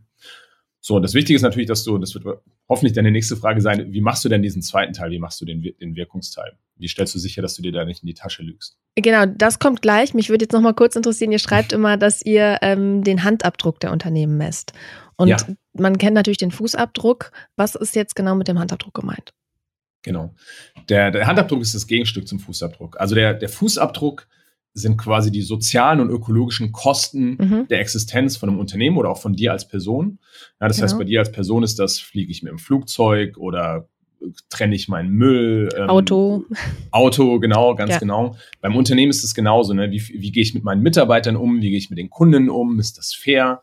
So, 0.83 0.99
das 0.99 1.13
Wichtige 1.13 1.37
ist 1.37 1.43
natürlich, 1.43 1.69
dass 1.69 1.85
du, 1.85 1.99
das 1.99 2.15
wird 2.15 2.25
hoffentlich 2.69 2.95
deine 2.95 3.11
nächste 3.11 3.37
Frage 3.37 3.61
sein, 3.61 3.93
wie 3.93 4.01
machst 4.01 4.25
du 4.25 4.31
denn 4.31 4.43
diesen 4.43 4.63
zweiten 4.63 4.95
Teil? 4.95 5.11
Wie 5.11 5.19
machst 5.19 5.41
du 5.41 5.45
den, 5.45 5.63
den 5.63 5.95
Wirkungsteil? 5.95 6.53
Wie 6.77 6.89
stellst 6.89 7.15
du 7.15 7.19
sicher, 7.19 7.43
dass 7.43 7.55
du 7.55 7.63
dir 7.63 7.73
da 7.73 7.85
nicht 7.85 8.03
in 8.03 8.07
die 8.07 8.15
Tasche 8.15 8.43
lügst? 8.43 8.79
Genau, 8.95 9.27
das 9.27 9.59
kommt 9.59 9.83
gleich. 9.83 10.15
Mich 10.15 10.31
würde 10.31 10.45
jetzt 10.45 10.53
noch 10.53 10.63
mal 10.63 10.73
kurz 10.73 10.97
interessieren, 10.97 11.33
ihr 11.33 11.39
schreibt 11.39 11.73
immer, 11.73 11.99
dass 11.99 12.23
ihr 12.23 12.59
ähm, 12.63 13.05
den 13.05 13.25
Handabdruck 13.25 13.79
der 13.81 13.93
Unternehmen 13.93 14.39
messt. 14.39 14.73
Und 15.17 15.29
ja. 15.29 15.37
man 15.75 15.99
kennt 15.99 16.15
natürlich 16.15 16.39
den 16.39 16.51
Fußabdruck. 16.51 17.31
Was 17.57 17.75
ist 17.75 17.95
jetzt 17.95 18.17
genau 18.17 18.35
mit 18.35 18.49
dem 18.49 18.59
Handabdruck 18.59 18.95
gemeint? 18.95 19.35
Genau. 20.03 20.35
Der, 20.89 21.11
der 21.11 21.27
Handabdruck 21.27 21.61
ist 21.61 21.75
das 21.75 21.87
Gegenstück 21.87 22.27
zum 22.27 22.41
Fußabdruck. 22.41 22.99
Also 22.99 23.15
der, 23.15 23.35
der 23.35 23.51
Fußabdruck 23.51 24.27
sind 24.73 24.97
quasi 24.97 25.31
die 25.31 25.43
sozialen 25.43 26.01
und 26.01 26.11
ökologischen 26.11 26.73
Kosten 26.73 27.37
mhm. 27.41 27.69
der 27.69 27.81
Existenz 27.81 28.37
von 28.37 28.49
einem 28.49 28.59
Unternehmen 28.59 28.97
oder 28.97 29.11
auch 29.11 29.21
von 29.21 29.35
dir 29.35 29.53
als 29.53 29.67
Person. 29.67 30.19
Ja, 30.61 30.69
das 30.69 30.77
genau. 30.77 30.85
heißt, 30.85 30.99
bei 30.99 31.05
dir 31.05 31.19
als 31.21 31.33
Person 31.33 31.63
ist 31.63 31.79
das, 31.79 31.99
fliege 31.99 32.31
ich 32.31 32.43
mit 32.43 32.51
dem 32.51 32.59
Flugzeug 32.59 33.37
oder 33.37 33.89
trenne 34.49 34.75
ich 34.75 34.89
meinen 34.89 35.11
Müll. 35.11 35.69
Ähm, 35.77 35.89
Auto. 35.89 36.45
Auto, 36.91 37.41
genau, 37.41 37.75
ganz 37.75 37.93
ja. 37.93 37.99
genau. 37.99 38.37
Beim 38.61 38.77
Unternehmen 38.77 39.11
ist 39.11 39.25
es 39.25 39.35
genauso. 39.35 39.73
Ne? 39.73 39.91
Wie, 39.91 40.03
wie 40.09 40.33
gehe 40.33 40.43
ich 40.43 40.55
mit 40.55 40.65
meinen 40.65 40.83
Mitarbeitern 40.83 41.37
um? 41.37 41.61
Wie 41.61 41.71
gehe 41.71 41.79
ich 41.79 41.91
mit 41.91 41.99
den 41.99 42.11
Kunden 42.11 42.51
um? 42.51 42.79
Ist 42.79 42.99
das 42.99 43.15
fair? 43.15 43.63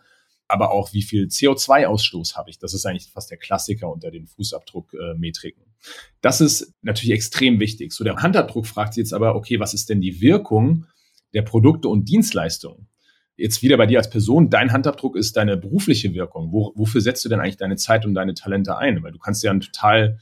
Aber 0.50 0.71
auch, 0.71 0.94
wie 0.94 1.01
viel 1.01 1.25
CO2-Ausstoß 1.25 2.36
habe 2.36 2.50
ich? 2.50 2.57
Das 2.57 2.74
ist 2.74 2.86
eigentlich 2.86 3.10
fast 3.12 3.30
der 3.30 3.38
Klassiker 3.38 3.92
unter 3.92 4.12
den 4.12 4.27
Fußabdruckmetriken. 4.27 5.63
Äh, 5.63 5.89
das 6.21 6.42
ist 6.42 6.74
natürlich 6.81 7.13
extrem 7.13 7.60
wichtig. 7.60 7.92
So, 7.92 8.03
der 8.03 8.15
Handabdruck 8.15 8.65
fragt 8.65 8.94
sich 8.94 9.01
jetzt 9.01 9.13
aber, 9.13 9.36
okay, 9.36 9.60
was 9.60 9.74
ist 9.74 9.89
denn 9.89 10.01
die 10.01 10.21
Wirkung 10.21 10.86
der 11.33 11.41
Produkte 11.41 11.88
und 11.88 12.09
Dienstleistungen. 12.09 12.88
Jetzt 13.35 13.62
wieder 13.62 13.77
bei 13.77 13.85
dir 13.85 14.00
als 14.00 14.09
Person, 14.09 14.50
dein 14.50 14.71
Handabdruck 14.71 15.15
ist 15.15 15.38
deine 15.38 15.57
berufliche 15.57 16.13
Wirkung. 16.13 16.51
Wo, 16.51 16.74
wofür 16.75 17.01
setzt 17.01 17.24
du 17.24 17.29
denn 17.29 17.39
eigentlich 17.39 17.57
deine 17.57 17.75
Zeit 17.75 18.06
und 18.06 18.15
deine 18.15 18.33
Talente 18.33 18.77
ein? 18.77 19.03
Weil 19.03 19.12
du 19.12 19.19
kannst 19.19 19.44
ja 19.44 19.51
ein 19.51 19.62
total 19.62 20.19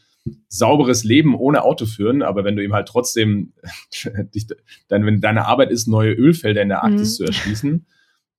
sauberes 0.49 1.03
Leben 1.03 1.35
ohne 1.35 1.63
Auto 1.63 1.85
führen, 1.85 2.21
aber 2.21 2.43
wenn 2.43 2.55
du 2.55 2.63
eben 2.63 2.73
halt 2.73 2.87
trotzdem, 2.87 3.53
dich, 4.33 4.47
dann, 4.87 5.05
wenn 5.05 5.21
deine 5.21 5.45
Arbeit 5.45 5.71
ist, 5.71 5.87
neue 5.87 6.13
Ölfelder 6.13 6.61
in 6.61 6.69
der 6.69 6.83
Arktis 6.83 7.11
mhm. 7.11 7.15
zu 7.15 7.23
erschließen, 7.25 7.85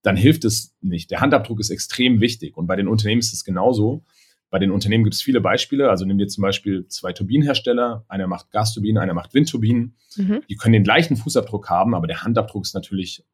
dann 0.02 0.16
hilft 0.16 0.44
es 0.44 0.74
nicht. 0.80 1.10
Der 1.10 1.20
Handabdruck 1.20 1.60
ist 1.60 1.70
extrem 1.70 2.20
wichtig 2.20 2.56
und 2.56 2.66
bei 2.66 2.76
den 2.76 2.88
Unternehmen 2.88 3.20
ist 3.20 3.32
es 3.32 3.44
genauso. 3.44 4.04
Bei 4.50 4.58
den 4.58 4.70
Unternehmen 4.70 5.04
gibt 5.04 5.14
es 5.14 5.22
viele 5.22 5.40
Beispiele. 5.40 5.90
Also 5.90 6.04
nimm 6.04 6.18
dir 6.18 6.28
zum 6.28 6.42
Beispiel 6.42 6.86
zwei 6.88 7.12
Turbinenhersteller. 7.12 8.04
Einer 8.08 8.26
macht 8.26 8.50
Gasturbinen, 8.50 9.02
einer 9.02 9.14
macht 9.14 9.34
Windturbinen. 9.34 9.96
Mhm. 10.16 10.42
Die 10.48 10.56
können 10.56 10.72
den 10.72 10.84
gleichen 10.84 11.16
Fußabdruck 11.16 11.68
haben, 11.68 11.94
aber 11.94 12.06
der 12.06 12.22
Handabdruck 12.22 12.64
ist 12.64 12.74
natürlich 12.74 13.24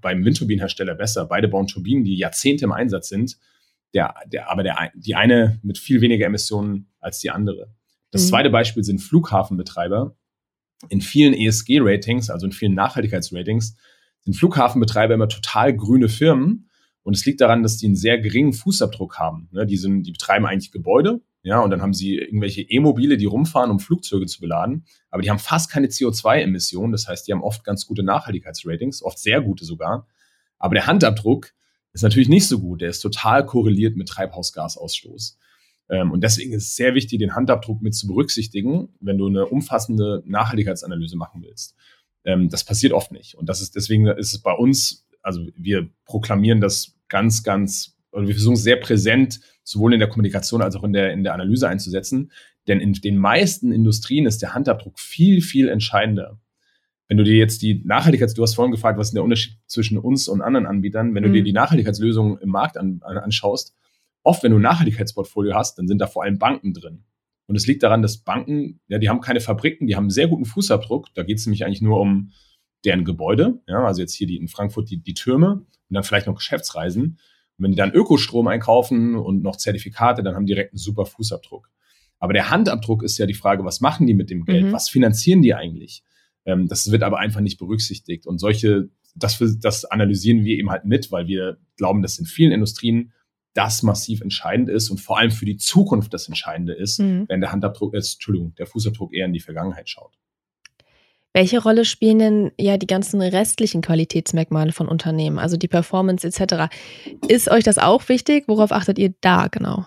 beim 0.00 0.24
Windturbinenhersteller 0.24 0.94
besser. 0.94 1.26
Beide 1.26 1.48
bauen 1.48 1.66
Turbinen, 1.66 2.04
die 2.04 2.16
Jahrzehnte 2.16 2.64
im 2.64 2.72
Einsatz 2.72 3.08
sind. 3.08 3.36
Der, 3.92 4.14
der, 4.26 4.50
aber 4.50 4.62
der, 4.62 4.90
die 4.94 5.14
eine 5.14 5.60
mit 5.62 5.78
viel 5.78 6.00
weniger 6.00 6.26
Emissionen 6.26 6.88
als 6.98 7.20
die 7.20 7.30
andere. 7.30 7.72
Das 8.10 8.24
mhm. 8.24 8.28
zweite 8.28 8.50
Beispiel 8.50 8.82
sind 8.82 9.00
Flughafenbetreiber. 9.00 10.16
In 10.88 11.00
vielen 11.00 11.34
ESG-Ratings, 11.34 12.30
also 12.30 12.46
in 12.46 12.52
vielen 12.52 12.74
Nachhaltigkeitsratings, 12.74 13.76
sind 14.22 14.34
Flughafenbetreiber 14.34 15.14
immer 15.14 15.28
total 15.28 15.76
grüne 15.76 16.08
Firmen, 16.08 16.68
und 17.04 17.14
es 17.14 17.24
liegt 17.24 17.40
daran, 17.40 17.62
dass 17.62 17.76
die 17.76 17.86
einen 17.86 17.96
sehr 17.96 18.18
geringen 18.18 18.52
Fußabdruck 18.52 19.18
haben. 19.18 19.48
Ne, 19.52 19.66
die, 19.66 19.76
sind, 19.76 20.02
die 20.02 20.12
betreiben 20.12 20.46
eigentlich 20.46 20.72
Gebäude, 20.72 21.20
ja, 21.44 21.60
und 21.60 21.70
dann 21.70 21.82
haben 21.82 21.92
sie 21.92 22.16
irgendwelche 22.16 22.62
E-Mobile, 22.62 23.18
die 23.18 23.26
rumfahren, 23.26 23.70
um 23.70 23.78
Flugzeuge 23.78 24.24
zu 24.24 24.40
beladen. 24.40 24.86
Aber 25.10 25.20
die 25.20 25.28
haben 25.28 25.38
fast 25.38 25.70
keine 25.70 25.88
CO2-Emissionen. 25.88 26.90
Das 26.90 27.06
heißt, 27.06 27.28
die 27.28 27.32
haben 27.32 27.42
oft 27.42 27.64
ganz 27.64 27.86
gute 27.86 28.02
Nachhaltigkeitsratings, 28.02 29.02
oft 29.02 29.18
sehr 29.18 29.42
gute 29.42 29.66
sogar. 29.66 30.08
Aber 30.58 30.74
der 30.74 30.86
Handabdruck 30.86 31.52
ist 31.92 32.02
natürlich 32.02 32.30
nicht 32.30 32.48
so 32.48 32.60
gut. 32.60 32.80
Der 32.80 32.88
ist 32.88 33.00
total 33.00 33.44
korreliert 33.44 33.94
mit 33.94 34.08
Treibhausgasausstoß. 34.08 35.38
Ähm, 35.90 36.12
und 36.12 36.24
deswegen 36.24 36.54
ist 36.54 36.64
es 36.64 36.76
sehr 36.76 36.94
wichtig, 36.94 37.18
den 37.18 37.34
Handabdruck 37.34 37.82
mit 37.82 37.94
zu 37.94 38.06
berücksichtigen, 38.06 38.94
wenn 39.00 39.18
du 39.18 39.26
eine 39.26 39.44
umfassende 39.44 40.22
Nachhaltigkeitsanalyse 40.24 41.18
machen 41.18 41.42
willst. 41.42 41.74
Ähm, 42.24 42.48
das 42.48 42.64
passiert 42.64 42.94
oft 42.94 43.12
nicht. 43.12 43.34
Und 43.34 43.50
das 43.50 43.60
ist, 43.60 43.76
deswegen 43.76 44.06
ist 44.06 44.32
es 44.32 44.40
bei 44.40 44.54
uns, 44.54 45.06
also 45.20 45.46
wir 45.56 45.90
proklamieren 46.06 46.62
das 46.62 46.93
ganz, 47.08 47.42
ganz, 47.42 47.96
oder 48.12 48.26
wir 48.26 48.34
versuchen 48.34 48.56
sehr 48.56 48.76
präsent, 48.76 49.40
sowohl 49.62 49.94
in 49.94 50.00
der 50.00 50.08
Kommunikation 50.08 50.62
als 50.62 50.76
auch 50.76 50.84
in 50.84 50.92
der, 50.92 51.12
in 51.12 51.24
der 51.24 51.34
Analyse 51.34 51.68
einzusetzen. 51.68 52.30
Denn 52.68 52.80
in 52.80 52.92
den 52.94 53.18
meisten 53.18 53.72
Industrien 53.72 54.26
ist 54.26 54.42
der 54.42 54.54
Handabdruck 54.54 54.98
viel, 54.98 55.42
viel 55.42 55.68
entscheidender. 55.68 56.38
Wenn 57.08 57.18
du 57.18 57.24
dir 57.24 57.36
jetzt 57.36 57.60
die 57.62 57.82
Nachhaltigkeits, 57.84 58.34
du 58.34 58.42
hast 58.42 58.54
vorhin 58.54 58.72
gefragt, 58.72 58.98
was 58.98 59.08
ist 59.08 59.14
der 59.14 59.22
Unterschied 59.22 59.58
zwischen 59.66 59.98
uns 59.98 60.28
und 60.28 60.40
anderen 60.40 60.66
Anbietern, 60.66 61.14
wenn 61.14 61.22
du 61.22 61.28
mhm. 61.28 61.34
dir 61.34 61.42
die 61.42 61.52
Nachhaltigkeitslösungen 61.52 62.38
im 62.38 62.48
Markt 62.48 62.78
an, 62.78 63.00
an, 63.02 63.18
anschaust, 63.18 63.74
oft, 64.22 64.42
wenn 64.42 64.52
du 64.52 64.58
ein 64.58 64.62
Nachhaltigkeitsportfolio 64.62 65.54
hast, 65.54 65.78
dann 65.78 65.86
sind 65.86 65.98
da 65.98 66.06
vor 66.06 66.22
allem 66.22 66.38
Banken 66.38 66.72
drin. 66.72 67.04
Und 67.46 67.56
es 67.56 67.66
liegt 67.66 67.82
daran, 67.82 68.00
dass 68.00 68.18
Banken, 68.18 68.80
ja, 68.88 68.98
die 68.98 69.10
haben 69.10 69.20
keine 69.20 69.40
Fabriken, 69.40 69.86
die 69.86 69.96
haben 69.96 70.04
einen 70.04 70.10
sehr 70.10 70.28
guten 70.28 70.46
Fußabdruck. 70.46 71.14
Da 71.14 71.24
geht 71.24 71.38
es 71.38 71.44
nämlich 71.44 71.66
eigentlich 71.66 71.82
nur 71.82 72.00
um 72.00 72.32
deren 72.86 73.04
Gebäude. 73.04 73.60
Ja, 73.68 73.84
also 73.84 74.00
jetzt 74.00 74.14
hier 74.14 74.26
die 74.26 74.36
in 74.36 74.48
Frankfurt 74.48 74.90
die, 74.90 75.02
die 75.02 75.12
Türme 75.12 75.66
und 75.88 75.94
dann 75.94 76.04
vielleicht 76.04 76.26
noch 76.26 76.36
Geschäftsreisen. 76.36 77.02
Und 77.56 77.62
wenn 77.62 77.70
die 77.70 77.76
dann 77.76 77.92
Ökostrom 77.92 78.48
einkaufen 78.48 79.14
und 79.16 79.42
noch 79.42 79.56
Zertifikate, 79.56 80.22
dann 80.22 80.34
haben 80.34 80.46
die 80.46 80.54
direkt 80.54 80.72
einen 80.72 80.78
super 80.78 81.06
Fußabdruck. 81.06 81.70
Aber 82.18 82.32
der 82.32 82.50
Handabdruck 82.50 83.02
ist 83.02 83.18
ja 83.18 83.26
die 83.26 83.34
Frage, 83.34 83.64
was 83.64 83.80
machen 83.80 84.06
die 84.06 84.14
mit 84.14 84.30
dem 84.30 84.44
Geld? 84.44 84.66
Mhm. 84.66 84.72
Was 84.72 84.88
finanzieren 84.88 85.42
die 85.42 85.54
eigentlich? 85.54 86.02
Ähm, 86.46 86.68
das 86.68 86.90
wird 86.90 87.02
aber 87.02 87.18
einfach 87.18 87.40
nicht 87.40 87.58
berücksichtigt. 87.58 88.26
Und 88.26 88.38
solche, 88.38 88.88
das, 89.14 89.42
das 89.60 89.84
analysieren 89.84 90.44
wir 90.44 90.56
eben 90.56 90.70
halt 90.70 90.84
mit, 90.84 91.12
weil 91.12 91.26
wir 91.26 91.58
glauben, 91.76 92.02
dass 92.02 92.18
in 92.18 92.26
vielen 92.26 92.52
Industrien 92.52 93.12
das 93.54 93.82
massiv 93.82 94.20
entscheidend 94.20 94.68
ist 94.68 94.90
und 94.90 95.00
vor 95.00 95.18
allem 95.18 95.30
für 95.30 95.44
die 95.44 95.56
Zukunft 95.56 96.12
das 96.12 96.26
Entscheidende 96.26 96.74
ist, 96.74 96.98
mhm. 96.98 97.26
wenn 97.28 97.40
der 97.40 97.52
Handabdruck, 97.52 97.94
äh, 97.94 97.98
Entschuldigung, 97.98 98.54
der 98.56 98.66
Fußabdruck 98.66 99.14
eher 99.14 99.26
in 99.26 99.32
die 99.32 99.40
Vergangenheit 99.40 99.88
schaut. 99.88 100.18
Welche 101.34 101.60
Rolle 101.60 101.84
spielen 101.84 102.18
denn 102.20 102.52
ja 102.58 102.76
die 102.78 102.86
ganzen 102.86 103.20
restlichen 103.20 103.82
Qualitätsmerkmale 103.82 104.70
von 104.72 104.86
Unternehmen, 104.86 105.40
also 105.40 105.56
die 105.56 105.66
Performance 105.66 106.26
etc.? 106.26 106.72
Ist 107.26 107.50
euch 107.50 107.64
das 107.64 107.78
auch 107.78 108.08
wichtig? 108.08 108.44
Worauf 108.46 108.70
achtet 108.70 109.00
ihr 109.00 109.12
da 109.20 109.48
genau? 109.48 109.84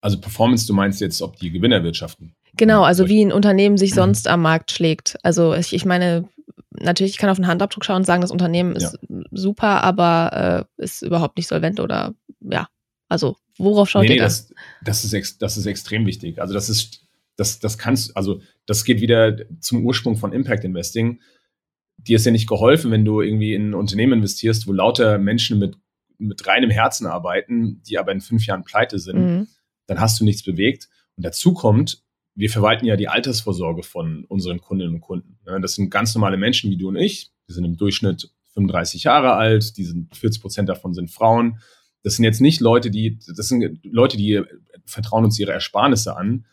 Also 0.00 0.18
Performance, 0.18 0.66
du 0.66 0.72
meinst 0.72 1.00
jetzt, 1.02 1.20
ob 1.20 1.36
die 1.36 1.52
Gewinner 1.52 1.84
wirtschaften? 1.84 2.34
Genau, 2.56 2.82
also 2.82 3.08
wie 3.08 3.22
ein 3.22 3.32
Unternehmen 3.32 3.76
sich 3.76 3.94
sonst 3.94 4.26
am 4.28 4.42
Markt 4.42 4.72
schlägt. 4.72 5.16
Also 5.22 5.54
ich, 5.54 5.74
ich 5.74 5.84
meine, 5.84 6.28
natürlich, 6.70 7.12
ich 7.12 7.18
kann 7.18 7.30
auf 7.30 7.36
den 7.36 7.46
Handabdruck 7.46 7.84
schauen 7.84 7.96
und 7.96 8.06
sagen, 8.06 8.22
das 8.22 8.30
Unternehmen 8.30 8.74
ist 8.74 8.98
ja. 9.08 9.20
super, 9.30 9.82
aber 9.84 10.66
äh, 10.78 10.82
ist 10.82 11.02
überhaupt 11.02 11.36
nicht 11.36 11.48
solvent 11.48 11.80
oder 11.80 12.14
ja, 12.40 12.68
also 13.08 13.36
worauf 13.58 13.90
schaut 13.90 14.04
nee, 14.04 14.14
ihr 14.14 14.18
da? 14.18 14.24
Das, 14.24 14.52
das, 14.82 15.04
ist 15.04 15.12
ex, 15.12 15.38
das 15.38 15.56
ist 15.56 15.66
extrem 15.66 16.06
wichtig. 16.06 16.40
Also 16.40 16.54
das 16.54 16.68
ist, 16.68 17.01
das, 17.36 17.58
das 17.58 17.78
kannst, 17.78 18.16
also 18.16 18.40
das 18.66 18.84
geht 18.84 19.00
wieder 19.00 19.36
zum 19.60 19.84
Ursprung 19.84 20.16
von 20.16 20.32
Impact 20.32 20.64
Investing. 20.64 21.20
Dir 21.96 22.16
ist 22.16 22.26
ja 22.26 22.32
nicht 22.32 22.48
geholfen, 22.48 22.90
wenn 22.90 23.04
du 23.04 23.20
irgendwie 23.20 23.54
in 23.54 23.70
ein 23.70 23.74
Unternehmen 23.74 24.14
investierst, 24.14 24.66
wo 24.66 24.72
lauter 24.72 25.18
Menschen 25.18 25.58
mit, 25.58 25.76
mit 26.18 26.46
reinem 26.46 26.70
Herzen 26.70 27.06
arbeiten, 27.06 27.82
die 27.82 27.98
aber 27.98 28.12
in 28.12 28.20
fünf 28.20 28.46
Jahren 28.46 28.64
pleite 28.64 28.98
sind. 28.98 29.18
Mhm. 29.18 29.48
Dann 29.86 30.00
hast 30.00 30.20
du 30.20 30.24
nichts 30.24 30.42
bewegt. 30.42 30.88
Und 31.16 31.24
dazu 31.24 31.54
kommt, 31.54 32.02
wir 32.34 32.50
verwalten 32.50 32.86
ja 32.86 32.96
die 32.96 33.08
Altersvorsorge 33.08 33.82
von 33.82 34.24
unseren 34.24 34.60
Kundinnen 34.60 34.94
und 34.94 35.00
Kunden. 35.00 35.38
Das 35.60 35.74
sind 35.74 35.90
ganz 35.90 36.14
normale 36.14 36.36
Menschen 36.36 36.70
wie 36.70 36.76
du 36.76 36.88
und 36.88 36.96
ich. 36.96 37.30
Die 37.48 37.52
sind 37.52 37.64
im 37.64 37.76
Durchschnitt 37.76 38.30
35 38.54 39.04
Jahre 39.04 39.34
alt, 39.34 39.76
die 39.76 39.84
sind 39.84 40.14
40 40.16 40.40
Prozent 40.40 40.68
davon 40.68 40.94
sind 40.94 41.10
Frauen. 41.10 41.58
Das 42.02 42.16
sind 42.16 42.24
jetzt 42.24 42.40
nicht 42.40 42.60
Leute, 42.60 42.90
die, 42.90 43.18
das 43.18 43.48
sind 43.48 43.80
Leute, 43.84 44.16
die 44.16 44.42
vertrauen 44.84 45.24
uns 45.24 45.38
ihre 45.38 45.52
Ersparnisse 45.52 46.16
an. 46.16 46.46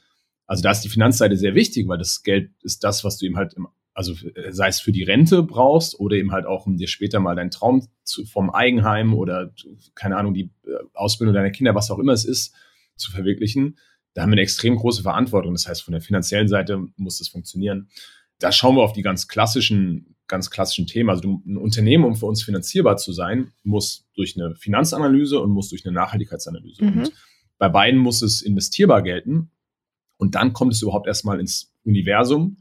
Also 0.49 0.63
da 0.63 0.71
ist 0.71 0.81
die 0.81 0.89
Finanzseite 0.89 1.37
sehr 1.37 1.53
wichtig, 1.53 1.87
weil 1.87 1.99
das 1.99 2.23
Geld 2.23 2.49
ist 2.63 2.83
das, 2.83 3.03
was 3.03 3.19
du 3.19 3.27
eben 3.27 3.37
halt, 3.37 3.53
im, 3.53 3.67
also 3.93 4.15
sei 4.49 4.67
es 4.67 4.79
für 4.79 4.91
die 4.91 5.03
Rente 5.03 5.43
brauchst 5.43 5.99
oder 5.99 6.15
eben 6.15 6.31
halt 6.31 6.47
auch, 6.47 6.65
um 6.65 6.75
dir 6.75 6.87
später 6.87 7.19
mal 7.19 7.35
deinen 7.35 7.51
Traum 7.51 7.87
zu, 8.03 8.25
vom 8.25 8.49
Eigenheim 8.49 9.13
oder 9.13 9.53
keine 9.93 10.17
Ahnung, 10.17 10.33
die 10.33 10.49
äh, 10.65 10.71
Ausbildung 10.95 11.35
deiner 11.35 11.51
Kinder, 11.51 11.75
was 11.75 11.91
auch 11.91 11.99
immer 11.99 12.13
es 12.13 12.25
ist, 12.25 12.55
zu 12.95 13.11
verwirklichen. 13.11 13.77
Da 14.15 14.23
haben 14.23 14.31
wir 14.31 14.37
eine 14.37 14.41
extrem 14.41 14.75
große 14.75 15.03
Verantwortung. 15.03 15.53
Das 15.53 15.67
heißt, 15.67 15.83
von 15.83 15.91
der 15.91 16.01
finanziellen 16.01 16.47
Seite 16.47 16.83
muss 16.95 17.19
das 17.19 17.27
funktionieren. 17.27 17.89
Da 18.39 18.51
schauen 18.51 18.75
wir 18.75 18.81
auf 18.81 18.93
die 18.93 19.03
ganz 19.03 19.27
klassischen 19.27 20.15
ganz 20.27 20.49
klassischen 20.49 20.87
Themen. 20.87 21.09
Also 21.09 21.41
ein 21.45 21.57
Unternehmen, 21.57 22.05
um 22.05 22.15
für 22.15 22.25
uns 22.25 22.41
finanzierbar 22.41 22.97
zu 22.97 23.11
sein, 23.11 23.51
muss 23.63 24.07
durch 24.15 24.35
eine 24.35 24.55
Finanzanalyse 24.55 25.39
und 25.39 25.51
muss 25.51 25.69
durch 25.69 25.85
eine 25.85 25.93
Nachhaltigkeitsanalyse. 25.93 26.85
Mhm. 26.85 26.97
Und 26.99 27.13
bei 27.57 27.67
beiden 27.67 27.99
muss 27.99 28.21
es 28.21 28.41
investierbar 28.41 29.01
gelten. 29.01 29.51
Und 30.19 30.35
dann 30.35 30.53
kommt 30.53 30.73
es 30.73 30.81
überhaupt 30.81 31.07
erstmal 31.07 31.39
ins 31.39 31.73
Universum. 31.83 32.57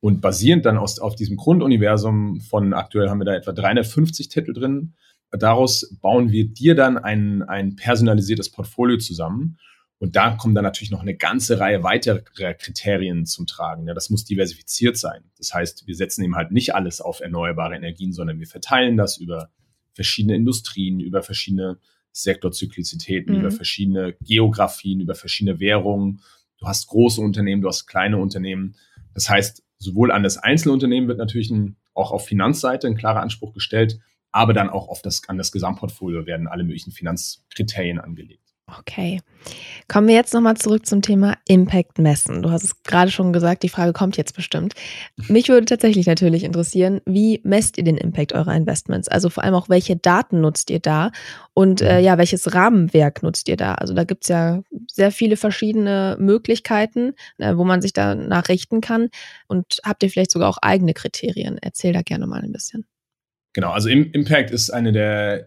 Und 0.00 0.20
basierend 0.20 0.66
dann 0.66 0.76
aus, 0.76 0.98
auf 0.98 1.14
diesem 1.14 1.36
Grunduniversum 1.36 2.40
von 2.40 2.74
aktuell 2.74 3.08
haben 3.08 3.20
wir 3.20 3.24
da 3.24 3.34
etwa 3.34 3.52
350 3.52 4.28
Titel 4.28 4.52
drin. 4.52 4.94
Daraus 5.30 5.96
bauen 6.02 6.30
wir 6.30 6.46
dir 6.48 6.74
dann 6.74 6.98
ein, 6.98 7.42
ein 7.42 7.76
personalisiertes 7.76 8.50
Portfolio 8.50 8.98
zusammen. 8.98 9.56
Und 9.98 10.14
da 10.14 10.32
kommen 10.32 10.54
dann 10.54 10.64
natürlich 10.64 10.90
noch 10.90 11.00
eine 11.00 11.16
ganze 11.16 11.58
Reihe 11.58 11.82
weiterer 11.82 12.20
Kriterien 12.54 13.24
zum 13.24 13.46
Tragen. 13.46 13.86
Ja, 13.86 13.94
das 13.94 14.10
muss 14.10 14.24
diversifiziert 14.24 14.98
sein. 14.98 15.22
Das 15.38 15.54
heißt, 15.54 15.86
wir 15.86 15.94
setzen 15.94 16.22
eben 16.22 16.36
halt 16.36 16.50
nicht 16.50 16.74
alles 16.74 17.00
auf 17.00 17.20
erneuerbare 17.20 17.76
Energien, 17.76 18.12
sondern 18.12 18.38
wir 18.38 18.46
verteilen 18.46 18.96
das 18.96 19.16
über 19.16 19.50
verschiedene 19.94 20.36
Industrien, 20.36 21.00
über 21.00 21.22
verschiedene 21.22 21.78
Sektorzyklizitäten, 22.12 23.34
mhm. 23.34 23.40
über 23.40 23.50
verschiedene 23.50 24.14
Geografien, 24.20 25.00
über 25.00 25.14
verschiedene 25.14 25.60
Währungen. 25.60 26.20
Du 26.58 26.66
hast 26.66 26.86
große 26.88 27.20
Unternehmen, 27.20 27.62
du 27.62 27.68
hast 27.68 27.86
kleine 27.86 28.18
Unternehmen. 28.18 28.76
Das 29.14 29.28
heißt, 29.28 29.62
sowohl 29.78 30.10
an 30.10 30.22
das 30.22 30.38
Einzelunternehmen 30.38 31.08
wird 31.08 31.18
natürlich 31.18 31.50
ein, 31.50 31.76
auch 31.94 32.12
auf 32.12 32.26
Finanzseite 32.26 32.86
ein 32.86 32.96
klarer 32.96 33.20
Anspruch 33.20 33.52
gestellt, 33.52 33.98
aber 34.32 34.52
dann 34.52 34.70
auch 34.70 34.88
auf 34.88 35.02
das, 35.02 35.28
an 35.28 35.38
das 35.38 35.52
Gesamtportfolio 35.52 36.26
werden 36.26 36.48
alle 36.48 36.64
möglichen 36.64 36.92
Finanzkriterien 36.92 37.98
angelegt. 37.98 38.45
Okay. 38.68 39.20
Kommen 39.86 40.08
wir 40.08 40.16
jetzt 40.16 40.34
nochmal 40.34 40.56
zurück 40.56 40.86
zum 40.86 41.00
Thema 41.00 41.36
Impact 41.46 42.00
messen. 42.00 42.42
Du 42.42 42.50
hast 42.50 42.64
es 42.64 42.82
gerade 42.82 43.12
schon 43.12 43.32
gesagt, 43.32 43.62
die 43.62 43.68
Frage 43.68 43.92
kommt 43.92 44.16
jetzt 44.16 44.34
bestimmt. 44.34 44.74
Mich 45.28 45.48
würde 45.48 45.66
tatsächlich 45.66 46.06
natürlich 46.06 46.42
interessieren, 46.42 47.00
wie 47.06 47.40
messt 47.44 47.78
ihr 47.78 47.84
den 47.84 47.96
Impact 47.96 48.32
eurer 48.32 48.56
Investments? 48.56 49.06
Also 49.06 49.30
vor 49.30 49.44
allem 49.44 49.54
auch, 49.54 49.68
welche 49.68 49.94
Daten 49.94 50.40
nutzt 50.40 50.70
ihr 50.70 50.80
da 50.80 51.12
und 51.54 51.80
äh, 51.80 52.00
ja, 52.00 52.18
welches 52.18 52.54
Rahmenwerk 52.54 53.22
nutzt 53.22 53.48
ihr 53.48 53.56
da? 53.56 53.74
Also 53.74 53.94
da 53.94 54.02
gibt 54.02 54.24
es 54.24 54.28
ja 54.28 54.62
sehr 54.90 55.12
viele 55.12 55.36
verschiedene 55.36 56.16
Möglichkeiten, 56.18 57.14
äh, 57.38 57.54
wo 57.54 57.62
man 57.62 57.80
sich 57.80 57.92
danach 57.92 58.48
richten 58.48 58.80
kann. 58.80 59.10
Und 59.46 59.78
habt 59.84 60.02
ihr 60.02 60.10
vielleicht 60.10 60.32
sogar 60.32 60.48
auch 60.48 60.58
eigene 60.60 60.92
Kriterien? 60.92 61.56
Erzähl 61.62 61.92
da 61.92 62.02
gerne 62.02 62.26
mal 62.26 62.42
ein 62.42 62.50
bisschen. 62.50 62.84
Genau, 63.52 63.70
also 63.70 63.88
Impact 63.88 64.50
ist 64.50 64.70
eine 64.70 64.90
der 64.90 65.46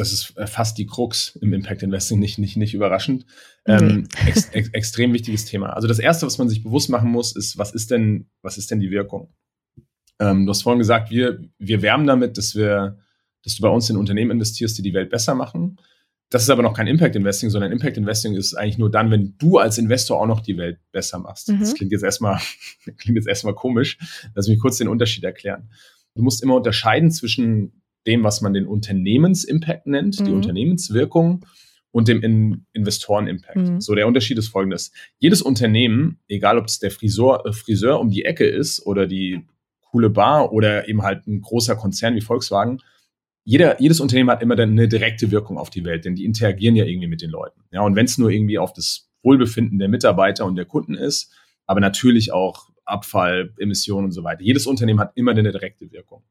das 0.00 0.14
ist 0.14 0.34
äh, 0.38 0.46
fast 0.46 0.78
die 0.78 0.86
Krux 0.86 1.36
im 1.42 1.52
Impact 1.52 1.82
Investing, 1.82 2.18
nicht, 2.18 2.38
nicht, 2.38 2.56
nicht 2.56 2.72
überraschend. 2.72 3.26
Ähm, 3.66 3.86
mhm. 3.86 4.08
ex, 4.26 4.48
ex, 4.48 4.68
extrem 4.70 5.12
wichtiges 5.12 5.44
Thema. 5.44 5.74
Also 5.74 5.86
das 5.88 5.98
erste, 5.98 6.24
was 6.24 6.38
man 6.38 6.48
sich 6.48 6.62
bewusst 6.62 6.88
machen 6.88 7.10
muss, 7.10 7.36
ist, 7.36 7.58
was 7.58 7.74
ist 7.74 7.90
denn, 7.90 8.30
was 8.40 8.56
ist 8.56 8.70
denn 8.70 8.80
die 8.80 8.90
Wirkung? 8.90 9.28
Ähm, 10.18 10.46
du 10.46 10.50
hast 10.50 10.62
vorhin 10.62 10.78
gesagt, 10.78 11.10
wir, 11.10 11.42
wir 11.58 11.82
werben 11.82 12.06
damit, 12.06 12.38
dass 12.38 12.54
wir, 12.54 12.98
dass 13.44 13.56
du 13.56 13.62
bei 13.62 13.68
uns 13.68 13.90
in 13.90 13.98
Unternehmen 13.98 14.30
investierst, 14.30 14.78
die 14.78 14.82
die 14.82 14.94
Welt 14.94 15.10
besser 15.10 15.34
machen. 15.34 15.76
Das 16.30 16.44
ist 16.44 16.50
aber 16.50 16.62
noch 16.62 16.74
kein 16.74 16.86
Impact 16.86 17.16
Investing, 17.16 17.50
sondern 17.50 17.70
Impact 17.70 17.98
Investing 17.98 18.36
ist 18.36 18.54
eigentlich 18.54 18.78
nur 18.78 18.90
dann, 18.90 19.10
wenn 19.10 19.36
du 19.36 19.58
als 19.58 19.76
Investor 19.76 20.18
auch 20.18 20.26
noch 20.26 20.40
die 20.40 20.56
Welt 20.56 20.78
besser 20.92 21.18
machst. 21.18 21.48
Mhm. 21.50 21.60
Das 21.60 21.74
klingt 21.74 21.92
jetzt 21.92 22.04
erstmal, 22.04 22.40
klingt 22.96 23.16
jetzt 23.16 23.28
erstmal 23.28 23.54
komisch. 23.54 23.98
Lass 24.34 24.48
mich 24.48 24.60
kurz 24.60 24.78
den 24.78 24.88
Unterschied 24.88 25.24
erklären. 25.24 25.68
Du 26.14 26.22
musst 26.22 26.42
immer 26.42 26.54
unterscheiden 26.54 27.10
zwischen 27.10 27.79
dem, 28.06 28.24
was 28.24 28.40
man 28.40 28.54
den 28.54 28.66
Unternehmensimpact 28.66 29.86
nennt, 29.86 30.20
mhm. 30.20 30.24
die 30.24 30.32
Unternehmenswirkung 30.32 31.44
und 31.92 32.08
dem 32.08 32.22
In 32.22 32.66
Investoren-Impact. 32.72 33.56
Mhm. 33.56 33.80
So, 33.80 33.94
der 33.94 34.06
Unterschied 34.06 34.38
ist 34.38 34.48
folgendes. 34.48 34.92
Jedes 35.18 35.42
Unternehmen, 35.42 36.18
egal 36.28 36.58
ob 36.58 36.66
es 36.66 36.78
der 36.78 36.90
Friseur, 36.90 37.44
äh, 37.46 37.52
Friseur 37.52 38.00
um 38.00 38.10
die 38.10 38.24
Ecke 38.24 38.46
ist 38.46 38.86
oder 38.86 39.06
die 39.06 39.46
coole 39.80 40.10
Bar 40.10 40.52
oder 40.52 40.88
eben 40.88 41.02
halt 41.02 41.26
ein 41.26 41.40
großer 41.40 41.76
Konzern 41.76 42.14
wie 42.14 42.20
Volkswagen, 42.20 42.80
jeder, 43.44 43.80
jedes 43.80 44.00
Unternehmen 44.00 44.30
hat 44.30 44.42
immer 44.42 44.54
dann 44.54 44.70
eine 44.70 44.86
direkte 44.86 45.30
Wirkung 45.30 45.58
auf 45.58 45.70
die 45.70 45.84
Welt, 45.84 46.04
denn 46.04 46.14
die 46.14 46.24
interagieren 46.24 46.76
ja 46.76 46.84
irgendwie 46.84 47.08
mit 47.08 47.22
den 47.22 47.30
Leuten. 47.30 47.62
Ja, 47.72 47.80
und 47.80 47.96
wenn 47.96 48.04
es 48.04 48.18
nur 48.18 48.30
irgendwie 48.30 48.58
auf 48.58 48.72
das 48.72 49.10
Wohlbefinden 49.22 49.78
der 49.78 49.88
Mitarbeiter 49.88 50.44
und 50.44 50.56
der 50.56 50.66
Kunden 50.66 50.94
ist, 50.94 51.32
aber 51.66 51.80
natürlich 51.80 52.32
auch 52.32 52.70
Abfall, 52.84 53.52
Emissionen 53.58 54.06
und 54.06 54.12
so 54.12 54.24
weiter. 54.24 54.42
Jedes 54.42 54.66
Unternehmen 54.66 55.00
hat 55.00 55.12
immer 55.14 55.30
eine 55.32 55.42
direkte 55.42 55.90
Wirkung. 55.92 56.22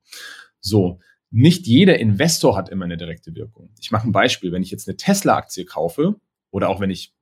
So, 0.59 0.99
nicht 1.31 1.67
jeder 1.67 1.99
Investor 1.99 2.57
hat 2.57 2.69
immer 2.69 2.85
eine 2.85 2.97
direkte 2.97 3.35
Wirkung. 3.35 3.69
Ich 3.79 3.91
mache 3.91 4.07
ein 4.07 4.11
Beispiel. 4.11 4.51
Wenn 4.51 4.63
ich 4.63 4.71
jetzt 4.71 4.87
eine 4.87 4.97
Tesla-Aktie 4.97 5.65
kaufe 5.65 6.15
oder 6.51 6.69
auch 6.69 6.79
wenn 6.79 6.89
ich 6.89 7.13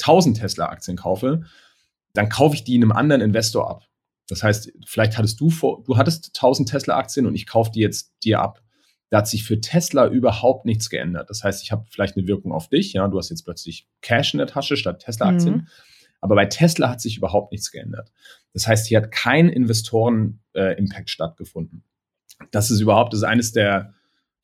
1000 0.00 0.38
Tesla-Aktien 0.38 0.96
kaufe, 0.96 1.42
dann 2.14 2.28
kaufe 2.28 2.54
ich 2.54 2.64
die 2.64 2.76
einem 2.76 2.92
anderen 2.92 3.20
Investor 3.20 3.70
ab. 3.70 3.84
Das 4.28 4.42
heißt, 4.42 4.72
vielleicht 4.86 5.18
hattest 5.18 5.40
du 5.40 5.50
vor, 5.50 5.82
du 5.84 5.96
hattest 5.96 6.28
1000 6.34 6.70
Tesla-Aktien 6.70 7.26
und 7.26 7.34
ich 7.34 7.46
kaufe 7.46 7.70
die 7.70 7.80
jetzt 7.80 8.14
dir 8.24 8.40
ab. 8.40 8.62
Da 9.10 9.18
hat 9.18 9.28
sich 9.28 9.44
für 9.44 9.60
Tesla 9.60 10.06
überhaupt 10.06 10.64
nichts 10.64 10.88
geändert. 10.88 11.28
Das 11.28 11.42
heißt, 11.42 11.62
ich 11.62 11.72
habe 11.72 11.84
vielleicht 11.90 12.16
eine 12.16 12.28
Wirkung 12.28 12.52
auf 12.52 12.68
dich. 12.68 12.92
Ja, 12.92 13.08
du 13.08 13.18
hast 13.18 13.30
jetzt 13.30 13.42
plötzlich 13.42 13.88
Cash 14.02 14.34
in 14.34 14.38
der 14.38 14.46
Tasche 14.46 14.76
statt 14.76 15.00
Tesla-Aktien. 15.00 15.54
Mhm. 15.54 15.66
Aber 16.20 16.36
bei 16.36 16.46
Tesla 16.46 16.88
hat 16.88 17.00
sich 17.00 17.16
überhaupt 17.16 17.50
nichts 17.50 17.72
geändert. 17.72 18.12
Das 18.52 18.66
heißt, 18.66 18.86
hier 18.86 18.98
hat 18.98 19.10
kein 19.10 19.48
Investoren-Impact 19.48 21.08
äh, 21.08 21.12
stattgefunden 21.12 21.82
das 22.50 22.70
ist 22.70 22.80
überhaupt 22.80 23.12
das 23.12 23.20
ist 23.20 23.24
eines 23.24 23.52
der 23.52 23.94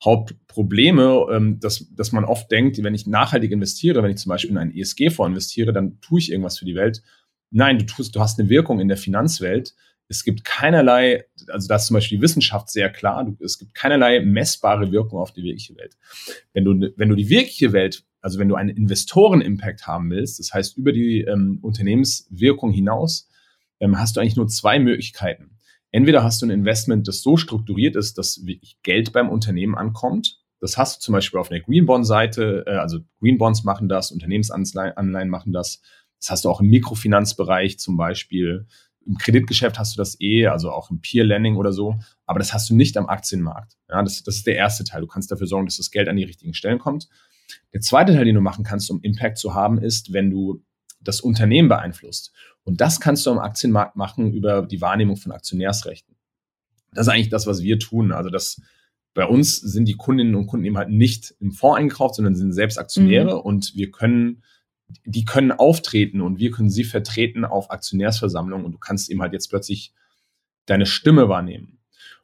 Hauptprobleme, 0.03 1.25
ähm, 1.31 1.59
dass, 1.59 1.87
dass 1.95 2.11
man 2.11 2.23
oft 2.23 2.51
denkt, 2.51 2.81
wenn 2.83 2.93
ich 2.93 3.07
nachhaltig 3.07 3.51
investiere, 3.51 4.03
wenn 4.03 4.11
ich 4.11 4.17
zum 4.17 4.29
Beispiel 4.29 4.51
in 4.51 4.57
einen 4.57 4.75
ESG-Fonds 4.75 5.29
investiere, 5.29 5.73
dann 5.73 5.99
tue 6.01 6.19
ich 6.19 6.31
irgendwas 6.31 6.59
für 6.59 6.65
die 6.65 6.75
Welt. 6.75 7.01
Nein, 7.49 7.79
du 7.79 7.85
tust, 7.85 8.15
du 8.15 8.19
hast 8.19 8.39
eine 8.39 8.49
Wirkung 8.49 8.79
in 8.79 8.89
der 8.89 8.97
Finanzwelt. 8.97 9.73
Es 10.07 10.23
gibt 10.23 10.45
keinerlei, 10.45 11.25
also 11.47 11.67
da 11.67 11.77
ist 11.77 11.87
zum 11.87 11.95
Beispiel 11.95 12.19
die 12.19 12.21
Wissenschaft 12.21 12.69
sehr 12.69 12.89
klar, 12.89 13.25
du, 13.25 13.43
es 13.43 13.57
gibt 13.57 13.73
keinerlei 13.73 14.19
messbare 14.21 14.91
Wirkung 14.91 15.19
auf 15.19 15.33
die 15.33 15.43
wirkliche 15.43 15.75
Welt. 15.77 15.97
Wenn 16.53 16.63
du, 16.63 16.93
wenn 16.95 17.09
du 17.09 17.15
die 17.15 17.29
wirkliche 17.29 17.73
Welt 17.73 18.05
also 18.27 18.39
wenn 18.39 18.49
du 18.49 18.55
einen 18.55 18.75
Investoren-Impact 18.75 19.87
haben 19.87 20.09
willst, 20.09 20.39
das 20.39 20.53
heißt 20.53 20.77
über 20.77 20.91
die 20.91 21.21
ähm, 21.21 21.59
Unternehmenswirkung 21.61 22.71
hinaus, 22.71 23.29
ähm, 23.79 23.97
hast 23.97 24.15
du 24.15 24.19
eigentlich 24.19 24.35
nur 24.35 24.47
zwei 24.47 24.79
Möglichkeiten. 24.79 25.56
Entweder 25.97 26.23
hast 26.23 26.43
du 26.43 26.45
ein 26.45 26.51
Investment, 26.51 27.07
das 27.07 27.23
so 27.23 27.37
strukturiert 27.37 27.95
ist, 27.95 28.19
dass 28.19 28.45
wirklich 28.45 28.77
Geld 28.83 29.13
beim 29.13 29.29
Unternehmen 29.29 29.73
ankommt. 29.73 30.37
Das 30.59 30.77
hast 30.77 30.97
du 30.97 31.05
zum 31.05 31.13
Beispiel 31.13 31.39
auf 31.39 31.49
der 31.49 31.61
Greenbond-Seite, 31.61 32.65
äh, 32.67 32.75
also 32.75 32.99
Greenbonds 33.19 33.63
machen 33.63 33.89
das, 33.89 34.11
Unternehmensanleihen 34.11 35.27
machen 35.27 35.53
das. 35.53 35.81
Das 36.19 36.29
hast 36.29 36.45
du 36.45 36.49
auch 36.51 36.61
im 36.61 36.67
Mikrofinanzbereich 36.67 37.79
zum 37.79 37.97
Beispiel. 37.97 38.67
Im 39.07 39.17
Kreditgeschäft 39.17 39.79
hast 39.79 39.95
du 39.95 39.97
das 39.97 40.21
eh, 40.21 40.45
also 40.45 40.69
auch 40.69 40.91
im 40.91 41.01
Peer 41.01 41.23
Lending 41.23 41.55
oder 41.55 41.73
so, 41.73 41.95
aber 42.27 42.37
das 42.37 42.53
hast 42.53 42.69
du 42.69 42.75
nicht 42.75 42.95
am 42.95 43.09
Aktienmarkt. 43.09 43.73
Ja, 43.89 44.03
das, 44.03 44.21
das 44.21 44.35
ist 44.35 44.45
der 44.45 44.55
erste 44.55 44.83
Teil. 44.83 45.01
Du 45.01 45.07
kannst 45.07 45.31
dafür 45.31 45.47
sorgen, 45.47 45.65
dass 45.65 45.77
das 45.77 45.89
Geld 45.89 46.09
an 46.09 46.15
die 46.15 46.25
richtigen 46.25 46.53
Stellen 46.53 46.77
kommt. 46.77 47.09
Der 47.73 47.81
zweite 47.81 48.13
Teil, 48.13 48.25
den 48.25 48.35
du 48.35 48.41
machen 48.41 48.63
kannst, 48.63 48.91
um 48.91 49.01
Impact 49.01 49.39
zu 49.39 49.55
haben, 49.55 49.79
ist, 49.79 50.13
wenn 50.13 50.29
du 50.29 50.63
das 51.01 51.21
Unternehmen 51.21 51.69
beeinflusst. 51.69 52.33
Und 52.67 52.81
das 52.81 52.99
kannst 52.99 53.25
du 53.25 53.31
am 53.31 53.39
Aktienmarkt 53.39 53.95
machen 53.95 54.33
über 54.33 54.61
die 54.61 54.81
Wahrnehmung 54.81 55.15
von 55.15 55.31
Aktionärsrechten. 55.31 56.17
Das 56.91 57.07
ist 57.07 57.13
eigentlich 57.13 57.29
das, 57.29 57.47
was 57.47 57.63
wir 57.63 57.79
tun. 57.79 58.11
Also 58.11 58.29
das, 58.29 58.61
bei 59.13 59.25
uns 59.25 59.55
sind 59.55 59.85
die 59.85 59.95
Kundinnen 59.95 60.35
und 60.35 60.47
Kunden 60.47 60.65
eben 60.65 60.77
halt 60.77 60.89
nicht 60.89 61.33
im 61.39 61.53
Fonds 61.53 61.77
eingekauft, 61.77 62.15
sondern 62.15 62.35
sind 62.35 62.51
selbst 62.51 62.77
Aktionäre 62.77 63.35
mhm. 63.35 63.39
und 63.39 63.75
wir 63.75 63.89
können, 63.89 64.43
die 65.05 65.23
können 65.23 65.53
auftreten 65.53 66.19
und 66.19 66.39
wir 66.39 66.51
können 66.51 66.69
sie 66.69 66.83
vertreten 66.83 67.45
auf 67.45 67.71
Aktionärsversammlungen 67.71 68.65
und 68.65 68.73
du 68.73 68.79
kannst 68.79 69.09
eben 69.09 69.21
halt 69.21 69.31
jetzt 69.31 69.47
plötzlich 69.47 69.93
deine 70.65 70.85
Stimme 70.85 71.29
wahrnehmen. 71.29 71.79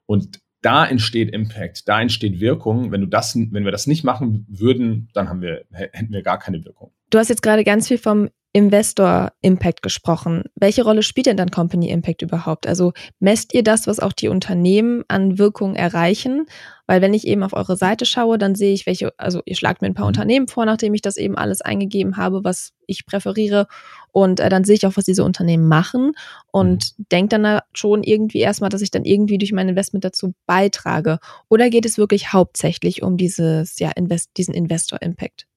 Und 0.07 0.41
da 0.61 0.85
entsteht 0.85 1.31
Impact, 1.31 1.87
da 1.87 2.01
entsteht 2.01 2.41
Wirkung. 2.41 2.91
Wenn 2.91 2.99
du 2.99 3.07
das, 3.07 3.33
wenn 3.33 3.63
wir 3.63 3.71
das 3.71 3.87
nicht 3.87 4.03
machen 4.03 4.45
würden, 4.49 5.07
dann 5.13 5.29
haben 5.29 5.41
wir, 5.41 5.63
hätten 5.71 6.11
wir 6.11 6.21
gar 6.21 6.37
keine 6.37 6.65
Wirkung. 6.65 6.91
Du 7.11 7.17
hast 7.17 7.29
jetzt 7.29 7.43
gerade 7.43 7.63
ganz 7.63 7.87
viel 7.87 7.97
vom 7.97 8.29
Investor 8.55 9.33
Impact 9.41 9.81
gesprochen. 9.81 10.43
Welche 10.55 10.83
Rolle 10.83 11.01
spielt 11.01 11.25
denn 11.25 11.37
dann 11.37 11.49
Company 11.49 11.89
Impact 11.89 12.21
überhaupt? 12.21 12.67
Also 12.67 12.93
messt 13.19 13.51
ihr 13.55 13.63
das, 13.63 13.87
was 13.87 13.99
auch 13.99 14.13
die 14.13 14.27
Unternehmen 14.27 15.03
an 15.07 15.39
Wirkung 15.39 15.75
erreichen? 15.75 16.45
Weil 16.85 17.01
wenn 17.01 17.15
ich 17.15 17.25
eben 17.25 17.41
auf 17.41 17.53
eure 17.53 17.75
Seite 17.77 18.05
schaue, 18.05 18.37
dann 18.37 18.53
sehe 18.53 18.73
ich, 18.73 18.85
welche, 18.85 19.11
also 19.17 19.41
ihr 19.45 19.55
schlagt 19.55 19.81
mir 19.81 19.87
ein 19.87 19.95
paar 19.95 20.05
mhm. 20.05 20.09
Unternehmen 20.09 20.47
vor, 20.47 20.65
nachdem 20.65 20.93
ich 20.93 21.01
das 21.01 21.17
eben 21.17 21.35
alles 21.35 21.61
eingegeben 21.61 22.15
habe, 22.15 22.43
was 22.43 22.73
ich 22.85 23.07
präferiere. 23.07 23.65
Und 24.11 24.39
äh, 24.39 24.49
dann 24.49 24.65
sehe 24.65 24.75
ich 24.75 24.85
auch, 24.85 24.97
was 24.97 25.05
diese 25.05 25.23
Unternehmen 25.23 25.67
machen 25.67 26.11
und 26.51 26.93
mhm. 26.95 27.05
denke 27.11 27.39
dann 27.39 27.61
schon 27.73 28.03
irgendwie 28.03 28.41
erstmal, 28.41 28.69
dass 28.69 28.81
ich 28.81 28.91
dann 28.91 29.03
irgendwie 29.03 29.39
durch 29.39 29.51
mein 29.51 29.69
Investment 29.69 30.05
dazu 30.05 30.35
beitrage. 30.45 31.17
Oder 31.49 31.71
geht 31.71 31.87
es 31.87 31.97
wirklich 31.97 32.33
hauptsächlich 32.33 33.01
um 33.01 33.17
dieses, 33.17 33.79
ja, 33.79 33.89
Invest, 33.91 34.29
diesen 34.37 34.53
Investor 34.53 35.01
Impact? 35.01 35.47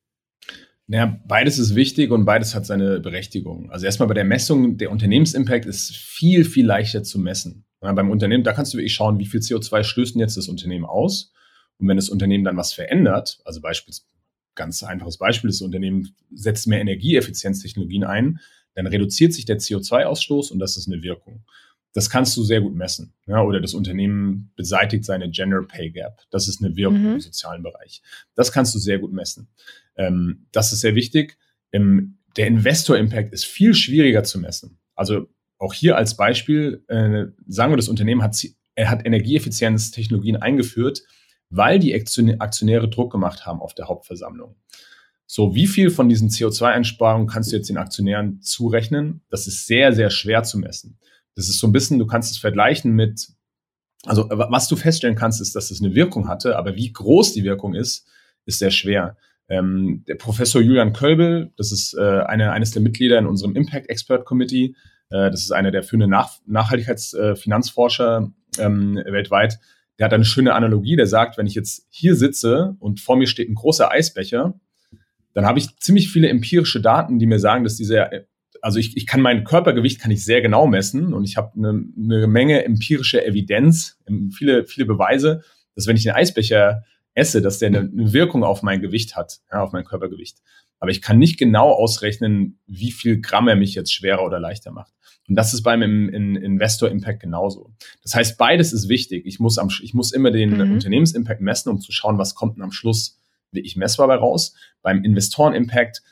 Naja, 0.88 1.21
beides 1.26 1.59
ist 1.59 1.75
wichtig 1.75 2.12
und 2.12 2.25
beides 2.25 2.55
hat 2.55 2.64
seine 2.64 3.00
Berechtigung. 3.00 3.71
Also 3.71 3.87
erstmal 3.87 4.09
bei 4.09 4.14
der 4.14 4.25
Messung, 4.25 4.78
der 4.78 4.93
Unternehmensimpact 4.93 5.66
ist 5.66 5.97
viel, 5.97 6.45
viel 6.45 6.64
leichter 6.64 7.02
zu 7.02 7.19
messen. 7.19 7.64
Ja, 7.83 7.93
beim 7.93 8.11
Unternehmen, 8.11 8.45
da 8.45 8.52
kannst 8.52 8.73
du 8.73 8.78
wirklich 8.78 8.95
schauen, 8.95 9.19
wie 9.19 9.26
viel 9.26 9.40
CO2 9.40 9.83
stößt 9.83 10.14
denn 10.14 10.21
jetzt 10.21 10.37
das 10.37 10.49
Unternehmen 10.49 10.85
aus. 10.85 11.33
Und 11.78 11.88
wenn 11.88 11.97
das 11.97 12.09
Unternehmen 12.09 12.45
dann 12.45 12.57
was 12.57 12.73
verändert, 12.73 13.40
also 13.45 13.61
beispielsweise, 13.61 14.09
ganz 14.55 14.83
einfaches 14.83 15.19
Beispiel, 15.19 15.50
das 15.50 15.61
Unternehmen 15.61 16.14
setzt 16.33 16.66
mehr 16.66 16.81
Energieeffizienztechnologien 16.81 18.05
ein, 18.05 18.40
dann 18.75 18.87
reduziert 18.87 19.35
sich 19.35 19.45
der 19.45 19.59
CO2-Ausstoß 19.59 20.50
und 20.50 20.59
das 20.59 20.76
ist 20.76 20.87
eine 20.90 21.02
Wirkung. 21.02 21.45
Das 21.93 22.11
kannst 22.11 22.37
du 22.37 22.43
sehr 22.43 22.61
gut 22.61 22.75
messen. 22.75 23.14
Ja, 23.26 23.43
oder 23.43 23.61
das 23.61 23.75
Unternehmen 23.75 24.52
beseitigt 24.55 25.05
seine 25.05 25.31
Gender 25.31 25.62
Pay 25.62 25.90
Gap. 25.90 26.21
Das 26.31 26.47
ist 26.47 26.62
eine 26.62 26.76
Wirkung 26.76 27.00
mhm. 27.00 27.12
im 27.14 27.21
sozialen 27.21 27.62
Bereich. 27.62 28.02
Das 28.35 28.52
kannst 28.52 28.75
du 28.75 28.78
sehr 28.78 28.99
gut 28.99 29.12
messen. 29.12 29.49
Ähm, 29.97 30.47
das 30.53 30.73
ist 30.73 30.81
sehr 30.81 30.95
wichtig. 30.95 31.38
Ähm, 31.73 32.19
der 32.37 32.47
Investor 32.47 32.97
Impact 32.97 33.33
ist 33.33 33.47
viel 33.47 33.75
schwieriger 33.75 34.25
zu 34.25 34.38
messen. 34.38 34.79
Also 34.95 35.29
auch 35.59 35.73
hier 35.73 35.97
als 35.97 36.17
Beispiel, 36.17 36.85
äh, 36.88 37.26
sagen 37.47 37.73
wir, 37.73 37.76
das 37.76 37.88
Unternehmen 37.88 38.23
hat, 38.23 38.37
hat 38.79 39.07
Energieeffizienztechnologien 39.07 40.37
eingeführt, 40.37 41.03
weil 41.49 41.79
die 41.79 41.95
Aktionäre 41.95 42.89
Druck 42.89 43.13
gemacht 43.13 43.47
haben 43.47 43.61
auf 43.61 43.75
der 43.75 43.89
Hauptversammlung. 43.89 44.56
So, 45.26 45.54
wie 45.54 45.67
viel 45.67 45.91
von 45.91 46.09
diesen 46.09 46.28
CO2-Einsparungen 46.28 47.26
kannst 47.26 47.50
du 47.50 47.56
jetzt 47.56 47.69
den 47.69 47.78
Aktionären 47.78 48.41
zurechnen? 48.43 49.23
Das 49.28 49.47
ist 49.47 49.67
sehr, 49.67 49.93
sehr 49.93 50.11
schwer 50.11 50.45
zu 50.45 50.59
messen. 50.59 50.99
Das 51.35 51.49
ist 51.49 51.59
so 51.59 51.67
ein 51.67 51.73
bisschen, 51.73 51.99
du 51.99 52.06
kannst 52.06 52.30
es 52.30 52.39
vergleichen 52.39 52.93
mit, 52.93 53.28
also 54.04 54.28
was 54.30 54.69
du 54.69 54.76
feststellen 54.76 55.17
kannst, 55.17 55.41
ist, 55.41 55.56
dass 55.56 55.71
es 55.71 55.82
eine 55.82 55.95
Wirkung 55.95 56.28
hatte, 56.28 56.56
aber 56.56 56.76
wie 56.76 56.93
groß 56.93 57.32
die 57.32 57.45
Wirkung 57.45 57.75
ist, 57.75 58.06
ist 58.45 58.61
sehr 58.61 58.71
schwer. 58.71 59.17
Ähm, 59.49 60.04
der 60.09 60.17
Professor 60.17 60.61
Julian 60.61 60.93
Kölbel, 60.93 61.52
das 61.56 61.71
ist 61.73 61.95
äh, 61.95 62.00
eine, 62.00 62.52
eines 62.52 62.73
der 62.73 62.82
Mitglieder 62.82 63.19
in 63.19 63.26
unserem 63.26 63.54
Impact 63.54 63.89
Expert 63.89 64.25
Committee, 64.25 64.75
äh, 65.11 65.30
das 65.30 65.43
ist 65.43 65.52
einer 65.52 65.71
der 65.71 65.82
führenden 65.82 66.11
Nach 66.11 66.32
Nachhaltigkeitsfinanzforscher 66.47 68.32
äh, 68.59 68.63
ähm, 68.63 68.97
weltweit, 68.97 69.59
der 69.99 70.06
hat 70.06 70.13
eine 70.13 70.25
schöne 70.25 70.54
Analogie, 70.54 70.97
der 70.97 71.06
sagt, 71.06 71.39
wenn 71.39 71.47
ich 71.47 71.54
jetzt 71.54 71.87
hier 71.91 72.17
sitze 72.17 72.76
und 72.80 73.00
vor 73.00 73.17
mir 73.17 73.26
steht 73.26 73.49
ein 73.49 73.54
großer 73.54 73.91
Eisbecher, 73.91 74.59
dann 75.32 75.47
habe 75.47 75.59
ich 75.59 75.76
ziemlich 75.78 76.11
viele 76.11 76.28
empirische 76.28 76.80
Daten, 76.80 77.19
die 77.19 77.26
mir 77.26 77.39
sagen, 77.39 77.65
dass 77.65 77.76
dieser, 77.76 78.11
also 78.63 78.78
ich, 78.78 78.97
ich 78.97 79.06
kann 79.06 79.21
mein 79.21 79.45
Körpergewicht 79.45 80.00
kann 80.00 80.11
ich 80.11 80.25
sehr 80.25 80.41
genau 80.41 80.67
messen 80.67 81.15
und 81.15 81.25
ich 81.25 81.37
habe 81.37 81.52
eine, 81.56 81.85
eine 81.99 82.26
Menge 82.26 82.65
empirische 82.65 83.25
Evidenz, 83.25 83.99
viele, 84.32 84.67
viele 84.67 84.87
Beweise, 84.87 85.43
dass 85.75 85.87
wenn 85.87 85.97
ich 85.97 86.02
den 86.02 86.13
Eisbecher 86.13 86.82
esse, 87.17 87.43
dass 87.43 87.59
der 87.59 87.69
eine, 87.69 87.79
eine 87.81 88.13
Wirkung 88.13 88.45
auf 88.45 88.63
mein 88.63 88.81
Gewicht 88.81 89.17
hat, 89.17 89.41
ja, 89.50 89.63
auf 89.63 89.73
mein 89.73 89.85
Körpergewicht. 89.85 90.39
Aber 90.79 90.91
ich 90.91 91.02
kann 91.02 91.19
nicht 91.19 91.39
genau 91.39 91.73
ausrechnen, 91.73 92.59
wie 92.67 92.93
viel 92.93 93.21
Gramm 93.21 93.49
er 93.49 93.57
mich 93.57 93.75
jetzt 93.75 93.93
schwerer 93.93 94.25
oder 94.25 94.39
leichter 94.39 94.71
macht. 94.71 94.93
Und 95.29 95.35
das 95.35 95.55
ist 95.55 95.63
beim 95.63 95.83
im, 95.83 96.09
in 96.09 96.37
Investor 96.37 96.89
Impact 96.89 97.21
genauso. 97.21 97.73
Das 98.02 98.15
heißt, 98.15 98.39
beides 98.39 98.73
ist 98.73 98.89
wichtig. 98.89 99.26
Ich 99.26 99.41
muss, 99.41 99.59
am, 99.59 99.71
ich 99.83 99.95
muss 99.95 100.13
immer 100.13 100.31
den 100.31 100.55
mhm. 100.55 100.75
Unternehmensimpact 100.75 101.41
messen, 101.41 101.71
um 101.71 101.81
zu 101.81 101.91
schauen, 101.91 102.19
was 102.19 102.35
kommt 102.35 102.57
denn 102.57 102.63
am 102.63 102.71
Schluss 102.71 103.19
wirklich 103.50 103.76
messbar 103.76 104.07
bei 104.07 104.17
raus. 104.17 104.55
Beim 104.83 105.02
Investoren 105.02 105.55
Impact 105.55 106.02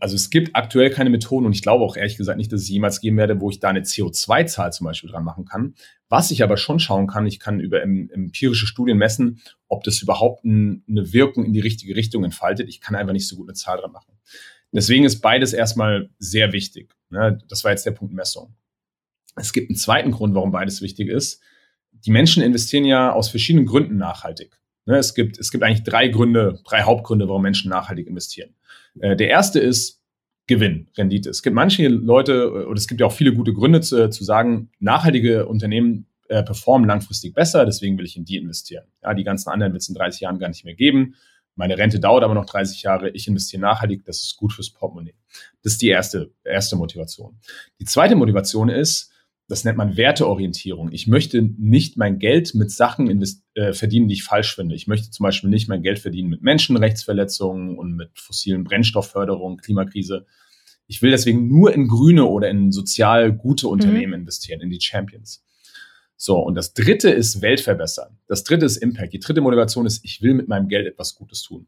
also 0.00 0.16
es 0.16 0.30
gibt 0.30 0.56
aktuell 0.56 0.90
keine 0.90 1.10
Methoden 1.10 1.46
und 1.46 1.52
ich 1.52 1.62
glaube 1.62 1.84
auch 1.84 1.96
ehrlich 1.96 2.16
gesagt 2.16 2.38
nicht, 2.38 2.50
dass 2.52 2.62
es 2.62 2.68
jemals 2.68 3.00
geben 3.00 3.18
werde, 3.18 3.40
wo 3.40 3.50
ich 3.50 3.60
da 3.60 3.68
eine 3.68 3.80
CO2-Zahl 3.80 4.72
zum 4.72 4.86
Beispiel 4.86 5.10
dran 5.10 5.24
machen 5.24 5.44
kann. 5.44 5.74
Was 6.08 6.30
ich 6.30 6.42
aber 6.42 6.56
schon 6.56 6.80
schauen 6.80 7.06
kann, 7.06 7.26
ich 7.26 7.38
kann 7.38 7.60
über 7.60 7.82
empirische 7.82 8.66
Studien 8.66 8.96
messen, 8.96 9.40
ob 9.68 9.84
das 9.84 10.02
überhaupt 10.02 10.44
eine 10.44 10.82
Wirkung 10.86 11.44
in 11.44 11.52
die 11.52 11.60
richtige 11.60 11.94
Richtung 11.94 12.24
entfaltet. 12.24 12.68
Ich 12.68 12.80
kann 12.80 12.96
einfach 12.96 13.12
nicht 13.12 13.28
so 13.28 13.36
gut 13.36 13.48
eine 13.48 13.54
Zahl 13.54 13.78
dran 13.78 13.92
machen. 13.92 14.14
Deswegen 14.72 15.04
ist 15.04 15.20
beides 15.20 15.52
erstmal 15.52 16.10
sehr 16.18 16.52
wichtig. 16.52 16.94
Ne? 17.10 17.38
Das 17.48 17.64
war 17.64 17.70
jetzt 17.70 17.86
der 17.86 17.90
Punkt 17.92 18.14
Messung. 18.14 18.54
Es 19.36 19.52
gibt 19.52 19.70
einen 19.70 19.76
zweiten 19.76 20.10
Grund, 20.10 20.34
warum 20.34 20.50
beides 20.50 20.80
wichtig 20.82 21.08
ist. 21.08 21.42
Die 21.92 22.10
Menschen 22.10 22.42
investieren 22.42 22.84
ja 22.84 23.12
aus 23.12 23.28
verschiedenen 23.28 23.66
Gründen 23.66 23.96
nachhaltig. 23.96 24.59
Ne? 24.86 24.96
Es 24.96 25.14
gibt, 25.14 25.38
es 25.38 25.50
gibt 25.50 25.64
eigentlich 25.64 25.84
drei 25.84 26.08
Gründe, 26.08 26.60
drei 26.64 26.82
Hauptgründe, 26.82 27.28
warum 27.28 27.42
Menschen 27.42 27.70
nachhaltig 27.70 28.06
investieren. 28.06 28.54
Äh, 29.00 29.16
der 29.16 29.28
erste 29.28 29.60
ist 29.60 30.00
Gewinn, 30.46 30.88
Rendite. 30.96 31.30
Es 31.30 31.42
gibt 31.42 31.54
manche 31.54 31.86
Leute, 31.88 32.50
oder 32.66 32.76
es 32.76 32.88
gibt 32.88 33.00
ja 33.00 33.06
auch 33.06 33.12
viele 33.12 33.32
gute 33.32 33.52
Gründe 33.52 33.80
zu, 33.80 34.10
zu 34.10 34.24
sagen, 34.24 34.70
nachhaltige 34.80 35.46
Unternehmen 35.46 36.06
äh, 36.28 36.42
performen 36.42 36.88
langfristig 36.88 37.34
besser, 37.34 37.64
deswegen 37.66 37.98
will 37.98 38.04
ich 38.04 38.16
in 38.16 38.24
die 38.24 38.36
investieren. 38.36 38.84
Ja, 39.02 39.14
die 39.14 39.24
ganzen 39.24 39.50
anderen 39.50 39.72
wird 39.72 39.82
es 39.82 39.88
in 39.88 39.94
30 39.94 40.22
Jahren 40.22 40.38
gar 40.38 40.48
nicht 40.48 40.64
mehr 40.64 40.74
geben. 40.74 41.14
Meine 41.56 41.76
Rente 41.76 42.00
dauert 42.00 42.24
aber 42.24 42.34
noch 42.34 42.46
30 42.46 42.82
Jahre. 42.82 43.10
Ich 43.10 43.28
investiere 43.28 43.60
nachhaltig, 43.60 44.04
das 44.04 44.22
ist 44.22 44.36
gut 44.36 44.52
fürs 44.52 44.70
Portemonnaie. 44.70 45.14
Das 45.62 45.74
ist 45.74 45.82
die 45.82 45.88
erste, 45.88 46.32
erste 46.44 46.76
Motivation. 46.76 47.38
Die 47.80 47.84
zweite 47.84 48.16
Motivation 48.16 48.68
ist, 48.68 49.12
das 49.50 49.64
nennt 49.64 49.76
man 49.76 49.96
Werteorientierung. 49.96 50.92
Ich 50.92 51.08
möchte 51.08 51.42
nicht 51.42 51.96
mein 51.96 52.20
Geld 52.20 52.54
mit 52.54 52.70
Sachen 52.70 53.20
äh, 53.54 53.72
verdienen, 53.72 54.06
die 54.06 54.14
ich 54.14 54.22
falsch 54.22 54.54
finde. 54.54 54.76
Ich 54.76 54.86
möchte 54.86 55.10
zum 55.10 55.24
Beispiel 55.24 55.50
nicht 55.50 55.68
mein 55.68 55.82
Geld 55.82 55.98
verdienen 55.98 56.28
mit 56.28 56.40
Menschenrechtsverletzungen 56.40 57.76
und 57.76 57.96
mit 57.96 58.16
fossilen 58.16 58.62
Brennstoffförderung, 58.62 59.56
Klimakrise. 59.56 60.24
Ich 60.86 61.02
will 61.02 61.10
deswegen 61.10 61.48
nur 61.48 61.74
in 61.74 61.88
grüne 61.88 62.26
oder 62.26 62.48
in 62.48 62.70
sozial 62.70 63.32
gute 63.32 63.66
mhm. 63.66 63.72
Unternehmen 63.72 64.10
mhm. 64.10 64.20
investieren, 64.20 64.60
in 64.60 64.70
die 64.70 64.80
Champions. 64.80 65.44
So, 66.16 66.38
und 66.38 66.54
das 66.54 66.72
dritte 66.72 67.10
ist 67.10 67.42
Welt 67.42 67.60
verbessern. 67.60 68.18
Das 68.28 68.44
dritte 68.44 68.66
ist 68.66 68.76
Impact. 68.76 69.12
Die 69.12 69.18
dritte 69.20 69.40
Motivation 69.40 69.84
ist, 69.84 70.04
ich 70.04 70.22
will 70.22 70.34
mit 70.34 70.46
meinem 70.46 70.68
Geld 70.68 70.86
etwas 70.86 71.16
Gutes 71.16 71.42
tun. 71.42 71.66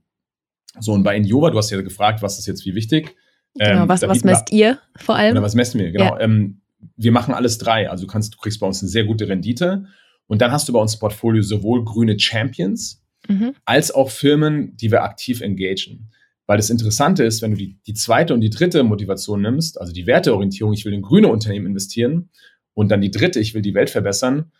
So, 0.78 0.92
und 0.92 1.02
bei 1.02 1.16
Injova, 1.16 1.50
du 1.50 1.58
hast 1.58 1.70
ja 1.70 1.80
gefragt, 1.80 2.22
was 2.22 2.38
ist 2.38 2.46
jetzt 2.46 2.64
wie 2.64 2.76
wichtig? 2.76 3.16
Genau, 3.54 3.82
ähm, 3.82 3.88
was, 3.88 4.02
was 4.02 4.22
messt 4.22 4.52
ihr 4.52 4.78
vor 4.96 5.16
allem? 5.16 5.32
Oder 5.32 5.42
was 5.42 5.54
messen 5.54 5.80
wir, 5.80 5.90
genau. 5.90 6.16
Ja. 6.16 6.20
Ähm, 6.20 6.61
wir 6.96 7.12
machen 7.12 7.34
alles 7.34 7.58
drei. 7.58 7.90
Also 7.90 8.06
du 8.06 8.10
kannst, 8.10 8.34
du 8.34 8.38
kriegst 8.38 8.60
bei 8.60 8.66
uns 8.66 8.82
eine 8.82 8.88
sehr 8.88 9.04
gute 9.04 9.28
Rendite. 9.28 9.86
Und 10.26 10.40
dann 10.40 10.52
hast 10.52 10.68
du 10.68 10.72
bei 10.72 10.80
uns 10.80 10.94
im 10.94 11.00
Portfolio 11.00 11.42
sowohl 11.42 11.84
grüne 11.84 12.18
Champions 12.18 13.02
mhm. 13.28 13.54
als 13.64 13.90
auch 13.90 14.10
Firmen, 14.10 14.76
die 14.76 14.90
wir 14.90 15.02
aktiv 15.02 15.40
engagen. 15.40 16.10
Weil 16.46 16.56
das 16.56 16.70
Interessante 16.70 17.24
ist, 17.24 17.42
wenn 17.42 17.52
du 17.52 17.56
die, 17.56 17.78
die 17.86 17.94
zweite 17.94 18.34
und 18.34 18.40
die 18.40 18.50
dritte 18.50 18.82
Motivation 18.82 19.42
nimmst, 19.42 19.80
also 19.80 19.92
die 19.92 20.06
Werteorientierung, 20.06 20.72
ich 20.72 20.84
will 20.84 20.92
in 20.92 21.02
grüne 21.02 21.28
Unternehmen 21.28 21.66
investieren, 21.66 22.30
und 22.74 22.90
dann 22.90 23.00
die 23.00 23.10
dritte, 23.10 23.40
ich 23.40 23.54
will 23.54 23.62
die 23.62 23.74
Welt 23.74 23.90
verbessern, 23.90 24.50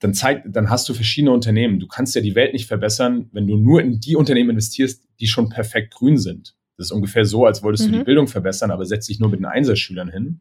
dann 0.00 0.14
zeigt, 0.14 0.46
dann 0.50 0.68
hast 0.68 0.88
du 0.88 0.94
verschiedene 0.94 1.32
Unternehmen. 1.32 1.78
Du 1.78 1.86
kannst 1.86 2.14
ja 2.14 2.20
die 2.20 2.34
Welt 2.34 2.52
nicht 2.52 2.66
verbessern, 2.66 3.28
wenn 3.32 3.46
du 3.46 3.56
nur 3.56 3.80
in 3.80 4.00
die 4.00 4.16
Unternehmen 4.16 4.50
investierst, 4.50 5.04
die 5.20 5.28
schon 5.28 5.48
perfekt 5.48 5.94
grün 5.94 6.18
sind. 6.18 6.56
Das 6.76 6.88
ist 6.88 6.92
ungefähr 6.92 7.24
so, 7.24 7.46
als 7.46 7.62
wolltest 7.62 7.84
mhm. 7.84 7.86
du 7.86 7.92
die 7.92 8.00
mhm. 8.00 8.04
Bildung 8.06 8.28
verbessern, 8.28 8.72
aber 8.72 8.84
setz 8.84 9.06
dich 9.06 9.20
nur 9.20 9.30
mit 9.30 9.38
den 9.38 9.46
Einserschülern 9.46 10.10
hin. 10.10 10.40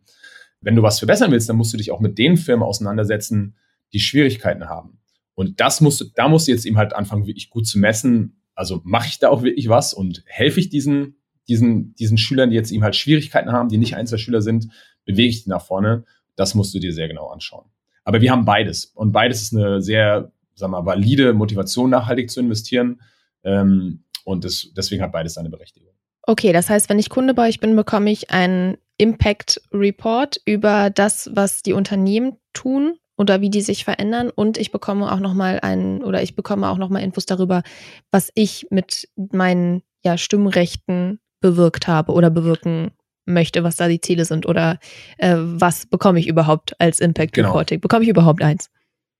Wenn 0.62 0.76
du 0.76 0.84
was 0.84 1.00
verbessern 1.00 1.32
willst, 1.32 1.50
dann 1.50 1.58
musst 1.58 1.74
du 1.74 1.78
dich 1.78 1.91
auch 1.91 2.00
mit 2.00 2.17
den 2.17 2.38
Firmen 2.38 2.63
auseinandersetzen, 2.63 3.56
die 3.93 4.00
Schwierigkeiten 4.00 4.69
haben. 4.69 5.00
Und 5.34 5.60
das 5.60 5.82
musst 5.82 6.02
du, 6.02 6.06
da 6.15 6.28
musst 6.28 6.47
du 6.47 6.52
jetzt 6.52 6.65
eben 6.65 6.78
halt 6.78 6.93
anfangen, 6.93 7.26
wirklich 7.26 7.50
gut 7.50 7.67
zu 7.67 7.80
messen. 7.80 8.41
Also 8.54 8.82
mache 8.84 9.08
ich 9.08 9.19
da 9.19 9.30
auch 9.30 9.43
wirklich 9.43 9.69
was 9.69 9.93
und 9.93 10.24
helfe 10.28 10.60
ich 10.60 10.69
diesen, 10.69 11.17
diesen, 11.47 11.95
diesen 11.95 12.17
Schülern, 12.17 12.52
die 12.52 12.56
jetzt 12.56 12.71
eben 12.71 12.84
halt 12.84 12.95
Schwierigkeiten 12.95 13.52
haben, 13.52 13.69
die 13.69 13.78
nicht 13.78 13.95
Einzelschüler 13.95 14.41
sind, 14.41 14.67
bewege 15.06 15.30
ich 15.30 15.43
die 15.43 15.50
nach 15.50 15.65
vorne. 15.65 16.04
Das 16.36 16.54
musst 16.54 16.74
du 16.74 16.80
dir 16.80 16.93
sehr 16.93 17.08
genau 17.08 17.28
anschauen. 17.28 17.65
Aber 18.04 18.21
wir 18.21 18.32
haben 18.32 18.45
beides. 18.45 18.86
Und 18.86 19.12
beides 19.12 19.41
ist 19.41 19.56
eine 19.56 19.82
sehr, 19.82 20.32
sag 20.54 20.69
mal, 20.69 20.86
valide 20.86 21.34
Motivation, 21.34 21.89
nachhaltig 21.89 22.30
zu 22.30 22.39
investieren. 22.39 23.02
Ähm, 23.43 24.04
und 24.26 24.45
das, 24.45 24.71
deswegen 24.76 25.02
hat 25.02 25.12
beides 25.12 25.34
seine 25.34 25.50
Berechtigung. 25.50 25.91
Okay, 26.24 26.54
das 26.54 26.69
heißt, 26.69 26.89
wenn 26.89 27.00
ich 27.00 27.10
Kunde 27.10 27.34
bei 27.34 27.47
euch 27.47 27.60
bin, 27.60 27.76
bekomme 27.76 28.12
ich 28.12 28.30
einen 28.30 28.78
Impact 29.01 29.59
Report 29.73 30.39
über 30.45 30.91
das, 30.91 31.31
was 31.33 31.63
die 31.63 31.73
Unternehmen 31.73 32.37
tun 32.53 32.99
oder 33.17 33.41
wie 33.41 33.49
die 33.49 33.61
sich 33.61 33.83
verändern 33.83 34.29
und 34.29 34.59
ich 34.59 34.71
bekomme 34.71 35.11
auch 35.11 35.19
noch 35.19 35.33
mal 35.33 35.59
einen 35.59 36.03
oder 36.03 36.21
ich 36.21 36.35
bekomme 36.35 36.69
auch 36.69 36.77
noch 36.77 36.89
mal 36.89 36.99
Infos 36.99 37.25
darüber, 37.25 37.63
was 38.11 38.29
ich 38.35 38.67
mit 38.69 39.09
meinen 39.15 39.81
ja, 40.03 40.19
Stimmrechten 40.19 41.19
bewirkt 41.39 41.87
habe 41.87 42.11
oder 42.11 42.29
bewirken 42.29 42.91
möchte, 43.25 43.63
was 43.63 43.75
da 43.75 43.87
die 43.87 44.01
Ziele 44.01 44.25
sind 44.25 44.45
oder 44.45 44.77
äh, 45.17 45.35
was 45.35 45.87
bekomme 45.87 46.19
ich 46.19 46.27
überhaupt 46.27 46.79
als 46.79 46.99
Impact 46.99 47.33
genau. 47.33 47.49
Reporting? 47.49 47.81
Bekomme 47.81 48.03
ich 48.03 48.09
überhaupt 48.09 48.43
eins? 48.43 48.69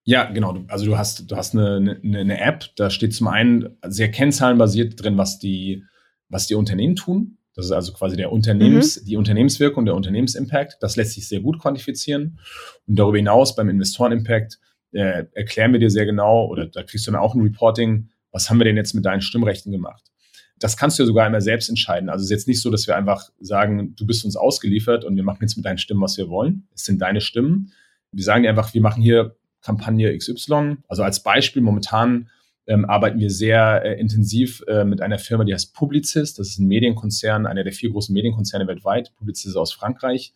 Ja, 0.04 0.26
genau. 0.26 0.64
Also 0.68 0.86
du 0.86 0.96
hast, 0.96 1.32
du 1.32 1.36
hast 1.36 1.56
eine, 1.56 2.00
eine, 2.04 2.20
eine 2.20 2.40
App, 2.40 2.66
da 2.76 2.92
steht 2.92 3.16
zum 3.16 3.28
einen 3.28 3.78
sehr 3.88 4.12
kennzahlenbasiert 4.12 5.02
drin, 5.02 5.18
was 5.18 5.40
die, 5.40 5.84
was 6.30 6.46
die 6.46 6.56
Unternehmen 6.56 6.96
tun. 6.96 7.40
Das 7.56 7.66
ist 7.66 7.72
also 7.72 7.92
quasi 7.94 8.16
der 8.16 8.32
Unternehmens, 8.32 9.02
mhm. 9.02 9.06
die 9.06 9.18
Unternehmenswirkung, 9.18 9.86
der 9.86 9.96
Unternehmensimpact. 9.96 10.78
Das 10.82 10.96
lässt 10.96 11.14
sich 11.14 11.28
sehr 11.28 11.42
gut 11.42 11.60
quantifizieren. 11.60 12.40
Und 12.88 12.98
darüber 12.98 13.18
hinaus 13.18 13.56
beim 13.56 13.70
Investoren-Impact 13.70 14.60
äh, 14.94 15.26
erklären 15.34 15.74
wir 15.74 15.80
dir 15.80 15.90
sehr 15.90 16.06
genau, 16.06 16.48
oder 16.48 16.66
da 16.66 16.84
kriegst 16.84 17.08
du 17.08 17.12
dann 17.12 17.20
auch 17.20 17.36
ein 17.36 17.42
Reporting, 17.42 18.10
was 18.32 18.50
haben 18.50 18.60
wir 18.60 18.66
denn 18.66 18.78
jetzt 18.78 18.94
mit 18.94 19.06
deinen 19.06 19.22
Stimmrechten 19.22 19.72
gemacht? 19.72 20.04
Das 20.60 20.78
kannst 20.78 20.98
du 20.98 21.04
ja 21.04 21.08
sogar 21.08 21.28
immer 21.28 21.42
selbst 21.42 21.70
entscheiden. 21.70 22.10
Also 22.10 22.24
es 22.24 22.30
ist 22.30 22.38
jetzt 22.38 22.48
nicht 22.48 22.62
so, 22.62 22.70
dass 22.70 22.88
wir 22.88 22.96
einfach 22.96 23.30
sagen, 23.40 23.96
du 23.96 24.06
bist 24.06 24.24
uns 24.24 24.36
ausgeliefert 24.36 25.04
und 25.04 25.16
wir 25.16 25.24
machen 25.24 25.40
jetzt 25.42 25.58
mit 25.58 25.66
deinen 25.66 25.80
Stimmen, 25.80 26.02
was 26.02 26.18
wir 26.18 26.30
wollen. 26.30 26.68
Es 26.74 26.86
sind 26.86 27.02
deine 27.02 27.20
Stimmen. 27.20 27.74
Wir 28.12 28.24
sagen 28.24 28.44
dir 28.44 28.50
einfach, 28.50 28.74
wir 28.74 28.82
machen 28.82 29.02
hier 29.02 29.36
Kampagne 29.62 30.16
XY. 30.16 30.78
Also 30.88 31.04
als 31.04 31.24
Beispiel 31.24 31.62
momentan 31.62 32.30
ähm, 32.68 32.86
arbeiten 32.86 33.20
wir 33.20 33.30
sehr 33.30 33.84
äh, 33.84 34.00
intensiv 34.00 34.64
äh, 34.68 34.84
mit 34.84 35.02
einer 35.02 35.20
Firma, 35.20 35.44
die 35.44 35.54
heißt 35.54 35.74
Publicis. 35.74 36.34
Das 36.36 36.50
ist 36.50 36.60
ein 36.60 36.68
Medienkonzern, 36.68 37.46
einer 37.46 37.64
der 37.64 37.74
vier 37.74 37.92
großen 37.92 38.14
Medienkonzerne 38.14 38.68
weltweit. 38.68 39.14
Publicis 39.16 39.48
ist 39.48 39.56
aus 39.56 39.74
Frankreich. 39.74 40.34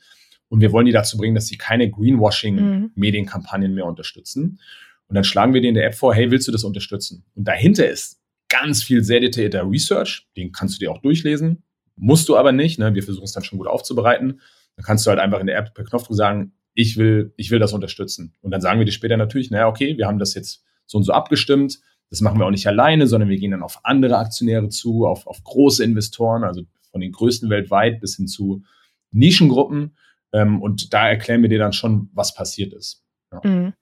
Und 0.48 0.62
wir 0.62 0.72
wollen 0.72 0.86
die 0.86 0.92
dazu 0.92 1.18
bringen, 1.18 1.36
dass 1.36 1.48
sie 1.48 1.58
keine 1.58 1.90
Greenwashing-Medienkampagnen 1.90 3.72
mhm. 3.72 3.76
mehr 3.76 3.86
unterstützen. 3.86 4.60
Und 5.08 5.16
dann 5.16 5.24
schlagen 5.24 5.54
wir 5.54 5.62
dir 5.62 5.70
in 5.70 5.76
der 5.76 5.86
App 5.86 5.96
vor, 5.96 6.14
hey, 6.14 6.32
willst 6.32 6.48
du 6.48 6.52
das 6.52 6.64
unterstützen? 6.64 7.26
Und 7.36 7.48
dahinter 7.48 7.88
ist 7.88 8.22
ganz 8.50 8.84
viel 8.84 9.04
sehr 9.04 9.20
detaillierter 9.20 9.70
Research. 9.70 10.28
Den 10.36 10.52
kannst 10.52 10.76
du 10.76 10.80
dir 10.80 10.92
auch 10.92 11.02
durchlesen. 11.02 11.64
Musst 11.96 12.28
du 12.30 12.38
aber 12.38 12.52
nicht. 12.52 12.80
Ne? 12.80 12.94
Wir 12.94 13.04
versuchen 13.04 13.26
es 13.26 13.32
dann 13.32 13.44
schon 13.44 13.58
gut 13.58 13.68
aufzubereiten. 13.68 14.42
Dann 14.76 14.86
kannst 14.86 15.06
du 15.06 15.10
halt 15.10 15.20
einfach 15.20 15.40
in 15.40 15.48
der 15.48 15.58
App 15.58 15.74
per 15.74 15.86
Knopfdruck 15.86 16.16
sagen, 16.16 16.54
ich 16.74 16.98
will, 16.98 17.34
ich 17.38 17.52
will 17.52 17.60
das 17.60 17.74
unterstützen. 17.74 18.34
Und 18.42 18.52
dann 18.52 18.62
sagen 18.62 18.80
wir 18.80 18.86
dir 18.86 18.92
später 18.92 19.18
natürlich, 19.18 19.50
naja, 19.50 19.68
okay, 19.68 19.98
wir 19.98 20.08
haben 20.08 20.20
das 20.20 20.34
jetzt 20.34 20.64
so 20.86 20.98
und 20.98 21.04
so 21.06 21.14
abgestimmt. 21.14 21.80
Das 22.10 22.22
machen 22.22 22.40
wir 22.40 22.46
auch 22.46 22.52
nicht 22.52 22.68
alleine, 22.68 23.08
sondern 23.08 23.30
wir 23.30 23.38
gehen 23.38 23.52
dann 23.52 23.64
auf 23.64 23.80
andere 23.84 24.18
Aktionäre 24.18 24.70
zu, 24.70 25.06
auf, 25.06 25.28
auf 25.28 25.44
große 25.44 25.84
Investoren, 25.84 26.44
also 26.44 26.64
von 26.92 27.02
den 27.02 27.12
größten 27.12 27.50
weltweit 27.50 28.00
bis 28.00 28.16
hin 28.16 28.28
zu 28.28 28.64
Nischengruppen. 29.12 29.98
Ähm, 30.32 30.62
und 30.62 30.94
da 30.94 31.10
erklären 31.10 31.42
wir 31.42 31.50
dir 31.50 31.60
dann 31.60 31.74
schon, 31.74 32.10
was 32.14 32.34
passiert 32.34 32.74
ist. 32.74 33.04
Ja. 33.32 33.42
Mhm. 33.44 33.74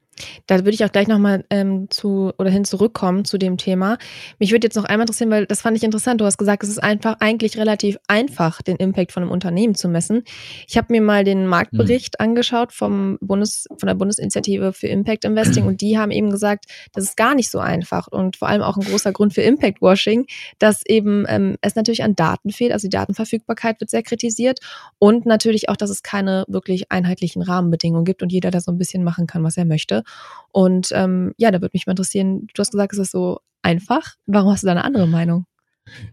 Da 0.48 0.60
würde 0.60 0.72
ich 0.72 0.84
auch 0.86 0.92
gleich 0.92 1.08
nochmal 1.08 1.46
ähm, 1.50 1.88
zu 1.90 2.32
oder 2.38 2.50
hin 2.50 2.66
zurückkommen 2.66 3.26
zu 3.26 3.38
dem 3.38 3.58
Thema. 3.58 3.98
Mich 4.40 4.52
würde 4.52 4.68
jetzt 4.68 4.76
noch 4.76 4.86
einmal 4.86 5.04
interessieren, 5.04 5.32
weil 5.32 5.46
das 5.46 5.62
fand 5.62 5.78
ich 5.78 5.84
interessant. 5.84 6.22
Du 6.22 6.26
hast 6.26 6.38
gesagt, 6.38 6.64
es 6.64 6.70
ist 6.70 6.84
einfach 6.84 7.18
eigentlich 7.20 7.58
relativ 7.58 7.98
einfach, 8.08 8.62
den 8.62 8.78
Impact 8.78 9.12
von 9.12 9.24
einem 9.24 9.32
Unternehmen 9.32 9.76
zu 9.76 9.88
messen. 9.88 10.24
Ich 10.68 10.78
habe 10.78 10.88
mir 10.92 11.02
mal 11.02 11.24
den 11.24 11.48
Marktbericht 11.48 12.16
mhm. 12.20 12.26
angeschaut 12.26 12.74
vom 12.74 13.18
Bundes, 13.22 13.66
von 13.78 13.88
der 13.88 13.96
Bundesinitiative 13.96 14.74
für 14.74 14.88
Impact 14.88 15.26
Investing 15.26 15.66
und 15.66 15.82
die 15.82 15.98
haben 15.98 16.12
eben 16.12 16.30
gesagt, 16.30 16.66
das 16.94 17.04
ist 17.04 17.18
gar 17.18 17.36
nicht 17.36 17.50
so 17.50 17.60
einfach 17.60 18.08
und 18.08 18.38
vor 18.38 18.48
allem 18.48 18.62
auch 18.62 18.78
ein 18.78 18.84
großer 18.84 19.12
Grund 19.12 19.34
für 19.34 19.42
Impact 19.42 19.82
Washing, 19.82 20.26
dass 20.60 20.86
eben 20.86 21.26
ähm, 21.28 21.58
es 21.62 21.76
natürlich 21.76 22.04
an 22.04 22.16
Daten 22.16 22.52
fehlt. 22.52 22.72
Also 22.72 22.88
die 22.88 22.92
Datenverfügbarkeit 22.92 23.80
wird 23.80 23.90
sehr 23.90 24.04
kritisiert 24.04 24.60
und 25.00 25.26
natürlich 25.26 25.70
auch, 25.70 25.78
dass 25.78 25.90
es 25.90 26.04
keine 26.04 26.46
wirklich 26.48 26.92
einheitlichen 26.92 27.42
Rahmenbedingungen 27.42 28.06
gibt 28.06 28.22
und 28.22 28.32
jeder 28.32 28.52
da 28.52 28.60
so 28.60 28.72
ein 28.72 28.78
bisschen 28.78 29.04
machen 29.04 29.28
kann, 29.28 29.44
was 29.44 29.58
er 29.58 29.66
möchte. 29.66 30.03
Und 30.52 30.90
ähm, 30.94 31.34
ja, 31.38 31.52
da 31.52 31.62
würde 31.62 31.72
mich 31.74 31.88
mal 31.88 31.92
interessieren, 31.92 32.48
du 32.54 32.60
hast 32.60 32.72
gesagt, 32.72 32.94
es 32.94 33.00
ist 33.00 33.12
so 33.12 33.40
einfach. 33.62 34.16
Warum 34.26 34.52
hast 34.52 34.64
du 34.64 34.68
da 34.68 34.72
eine 34.72 34.84
andere 34.84 35.08
Meinung? 35.08 35.46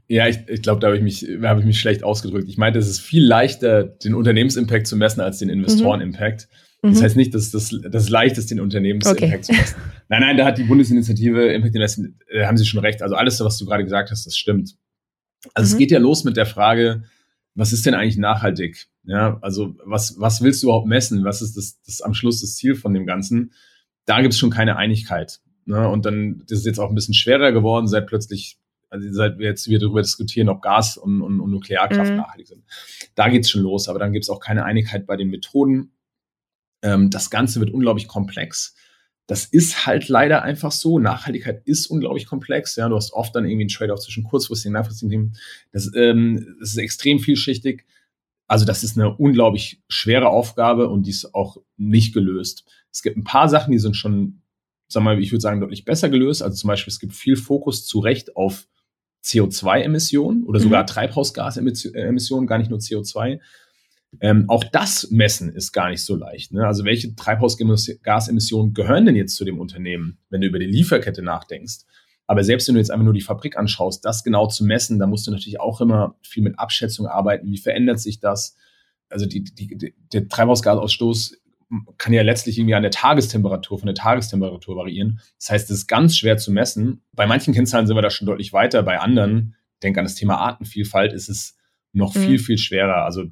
Ja, 0.09 0.26
ich, 0.26 0.38
ich 0.48 0.62
glaube, 0.62 0.81
da 0.81 0.88
habe 0.88 0.96
ich, 0.96 1.03
mich, 1.03 1.26
hab 1.42 1.59
ich 1.59 1.64
mich 1.64 1.79
schlecht 1.79 2.03
ausgedrückt. 2.03 2.48
Ich 2.48 2.59
meinte, 2.59 2.79
es 2.79 2.88
ist 2.88 3.00
viel 3.00 3.24
leichter, 3.24 3.85
den 3.85 4.14
Unternehmensimpact 4.14 4.87
zu 4.87 4.96
messen 4.96 5.20
als 5.20 5.38
den 5.38 5.48
Investoren-Impact. 5.48 6.48
Mhm. 6.83 6.90
Das 6.90 6.98
mhm. 6.98 7.05
heißt 7.05 7.16
nicht, 7.16 7.35
dass 7.35 7.50
das, 7.50 7.74
das 7.90 8.09
leicht 8.09 8.38
ist, 8.38 8.50
den 8.50 8.61
Unternehmensimpact 8.61 9.22
okay. 9.22 9.40
zu 9.40 9.53
messen. 9.53 9.76
Nein, 10.09 10.22
nein, 10.22 10.37
da 10.37 10.44
hat 10.44 10.59
die 10.59 10.64
Bundesinitiative 10.64 11.53
Impact 11.53 11.76
Investment, 11.76 12.16
da 12.35 12.48
haben 12.48 12.57
sie 12.57 12.66
schon 12.66 12.81
recht. 12.81 13.00
Also 13.00 13.14
alles, 13.14 13.38
was 13.38 13.59
du 13.59 13.64
gerade 13.64 13.85
gesagt 13.85 14.11
hast, 14.11 14.26
das 14.26 14.37
stimmt. 14.37 14.74
Also 15.55 15.68
mhm. 15.68 15.72
es 15.72 15.79
geht 15.79 15.92
ja 15.92 16.00
los 16.00 16.24
mit 16.24 16.37
der 16.37 16.46
Frage, 16.46 17.05
was 17.55 17.72
ist 17.72 17.87
denn 17.87 17.94
eigentlich 17.94 18.16
nachhaltig? 18.16 18.88
Ja, 19.05 19.38
also 19.40 19.76
was, 19.85 20.18
was 20.18 20.42
willst 20.42 20.62
du 20.62 20.66
überhaupt 20.66 20.88
messen? 20.88 21.24
Was 21.24 21.42
ist 21.42 21.57
das, 21.57 21.81
das 21.83 22.00
am 22.00 22.14
Schluss 22.14 22.40
das 22.40 22.57
Ziel 22.57 22.74
von 22.74 22.92
dem 22.92 23.07
Ganzen? 23.07 23.53
Da 24.11 24.20
gibt 24.23 24.35
es 24.35 24.40
schon 24.40 24.51
keine 24.51 24.77
Einigkeit. 24.77 25.40
Ne? 25.66 25.88
Und 25.88 26.05
dann 26.05 26.42
das 26.49 26.59
ist 26.59 26.66
jetzt 26.66 26.81
auch 26.81 26.88
ein 26.88 26.96
bisschen 26.96 27.14
schwerer 27.14 27.53
geworden, 27.53 27.87
seit 27.87 28.09
plötzlich, 28.09 28.59
also 28.88 29.07
seit 29.12 29.38
wir 29.38 29.46
jetzt 29.46 29.68
wieder 29.68 29.79
darüber 29.79 30.03
diskutieren, 30.03 30.49
ob 30.49 30.62
Gas 30.62 30.96
und, 30.96 31.23
und, 31.23 31.40
und 31.40 31.51
Nuklearkraft 31.53 32.11
mhm. 32.11 32.16
nachhaltig 32.16 32.49
sind. 32.49 32.64
Da 33.14 33.29
geht 33.29 33.44
es 33.44 33.51
schon 33.51 33.62
los, 33.62 33.88
aber 33.88 34.01
dann 34.01 34.12
gibt 34.12 34.25
es 34.25 34.29
auch 34.29 34.40
keine 34.40 34.64
Einigkeit 34.64 35.07
bei 35.07 35.16
den 35.16 35.29
Methoden. 35.31 35.92
Ähm, 36.83 37.09
das 37.11 37.31
Ganze 37.31 37.61
wird 37.61 37.70
unglaublich 37.70 38.09
komplex. 38.09 38.75
Das 39.29 39.44
ist 39.44 39.87
halt 39.87 40.09
leider 40.09 40.42
einfach 40.42 40.73
so. 40.73 40.99
Nachhaltigkeit 40.99 41.62
ist 41.64 41.87
unglaublich 41.87 42.27
komplex. 42.27 42.75
Ja, 42.75 42.88
du 42.88 42.96
hast 42.96 43.12
oft 43.12 43.33
dann 43.37 43.44
irgendwie 43.44 43.62
einen 43.62 43.68
Trade-off 43.68 44.01
zwischen 44.01 44.25
kurzfristigen 44.25 44.73
und 44.73 44.79
langfristigen 44.81 45.11
Themen. 45.11 45.37
Das, 45.70 45.88
ähm, 45.94 46.57
das 46.59 46.70
ist 46.70 46.79
extrem 46.79 47.20
vielschichtig. 47.20 47.87
Also 48.49 48.64
das 48.64 48.83
ist 48.83 48.99
eine 48.99 49.14
unglaublich 49.14 49.81
schwere 49.88 50.31
Aufgabe 50.31 50.88
und 50.88 51.07
die 51.07 51.11
ist 51.11 51.33
auch 51.33 51.59
nicht 51.77 52.12
gelöst. 52.12 52.64
Es 52.92 53.03
gibt 53.03 53.16
ein 53.16 53.24
paar 53.24 53.48
Sachen, 53.48 53.72
die 53.72 53.79
sind 53.79 53.96
schon, 53.96 54.42
sagen 54.88 55.05
wir 55.05 55.14
mal, 55.14 55.22
ich 55.22 55.33
würde 55.33 55.40
sagen, 55.40 55.61
deutlich 55.61 55.85
besser 55.85 56.09
gelöst. 56.09 56.42
Also 56.42 56.57
zum 56.57 56.68
Beispiel, 56.68 56.90
es 56.90 56.98
gibt 56.98 57.12
viel 57.14 57.37
Fokus 57.37 57.87
zu 57.87 58.00
Recht 58.00 58.37
auf 58.37 58.66
CO2-Emissionen 59.24 60.44
oder 60.44 60.61
sogar 60.61 60.83
mhm. 60.83 60.87
Treibhausgasemissionen, 60.87 62.46
gar 62.46 62.59
nicht 62.59 62.70
nur 62.70 62.79
CO2. 62.79 63.40
Ähm, 64.20 64.46
auch 64.48 64.64
das 64.64 65.11
Messen 65.11 65.55
ist 65.55 65.72
gar 65.72 65.90
nicht 65.90 66.05
so 66.05 66.16
leicht. 66.16 66.53
Ne? 66.53 66.66
Also 66.66 66.85
welche 66.85 67.14
Treibhausgasemissionen 67.14 68.74
gehören 68.74 69.07
denn 69.07 69.14
jetzt 69.14 69.37
zu 69.37 69.44
dem 69.44 69.61
Unternehmen, 69.61 70.18
wenn 70.31 70.40
du 70.40 70.48
über 70.48 70.59
die 70.59 70.66
Lieferkette 70.66 71.22
nachdenkst? 71.22 71.85
Aber 72.26 72.44
selbst 72.44 72.66
wenn 72.68 72.74
du 72.74 72.81
jetzt 72.81 72.90
einfach 72.90 73.05
nur 73.05 73.14
die 73.14 73.20
Fabrik 73.20 73.57
anschaust, 73.57 74.05
das 74.05 74.24
genau 74.24 74.46
zu 74.46 74.64
messen, 74.64 74.98
da 74.98 75.07
musst 75.07 75.26
du 75.26 75.31
natürlich 75.31 75.61
auch 75.61 75.81
immer 75.81 76.16
viel 76.22 76.42
mit 76.42 76.59
Abschätzung 76.59 77.07
arbeiten. 77.07 77.50
Wie 77.50 77.59
verändert 77.59 78.00
sich 78.00 78.20
das? 78.20 78.57
Also 79.09 79.26
die, 79.26 79.42
die, 79.42 79.94
der 80.12 80.29
Treibhausgasausstoß 80.29 81.40
kann 81.98 82.12
ja 82.12 82.22
letztlich 82.22 82.59
irgendwie 82.59 82.74
an 82.74 82.83
der 82.83 82.90
Tagestemperatur, 82.90 83.78
von 83.78 83.87
der 83.87 83.94
Tagestemperatur 83.94 84.76
variieren. 84.76 85.20
Das 85.38 85.50
heißt, 85.50 85.70
es 85.70 85.78
ist 85.78 85.87
ganz 85.87 86.16
schwer 86.16 86.37
zu 86.37 86.50
messen. 86.50 87.02
Bei 87.12 87.26
manchen 87.26 87.54
Kennzahlen 87.54 87.87
sind 87.87 87.96
wir 87.96 88.02
da 88.02 88.11
schon 88.11 88.26
deutlich 88.26 88.52
weiter. 88.52 88.83
Bei 88.83 88.98
anderen, 88.98 89.54
denk 89.83 89.96
an 89.96 90.04
das 90.04 90.14
Thema 90.14 90.38
Artenvielfalt, 90.38 91.12
ist 91.12 91.28
es 91.28 91.56
noch 91.92 92.14
mhm. 92.14 92.20
viel, 92.20 92.38
viel 92.38 92.59
schwerer. 92.59 93.04
Also 93.04 93.24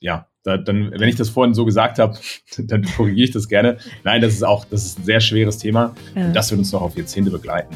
ja, 0.00 0.28
da, 0.42 0.58
dann, 0.58 0.92
wenn 0.92 1.08
ich 1.08 1.16
das 1.16 1.30
vorhin 1.30 1.54
so 1.54 1.64
gesagt 1.64 1.98
habe, 1.98 2.18
dann 2.58 2.82
korrigiere 2.82 3.24
ich 3.24 3.32
das 3.32 3.48
gerne. 3.48 3.78
Nein, 4.02 4.20
das 4.20 4.34
ist 4.34 4.42
auch, 4.42 4.64
das 4.64 4.84
ist 4.84 4.98
ein 4.98 5.04
sehr 5.04 5.20
schweres 5.20 5.58
Thema. 5.58 5.94
Ja. 6.14 6.26
Und 6.26 6.34
das 6.34 6.50
wird 6.50 6.58
uns 6.58 6.72
noch 6.72 6.82
auf 6.82 6.96
Jahrzehnte 6.96 7.30
begleiten. 7.30 7.74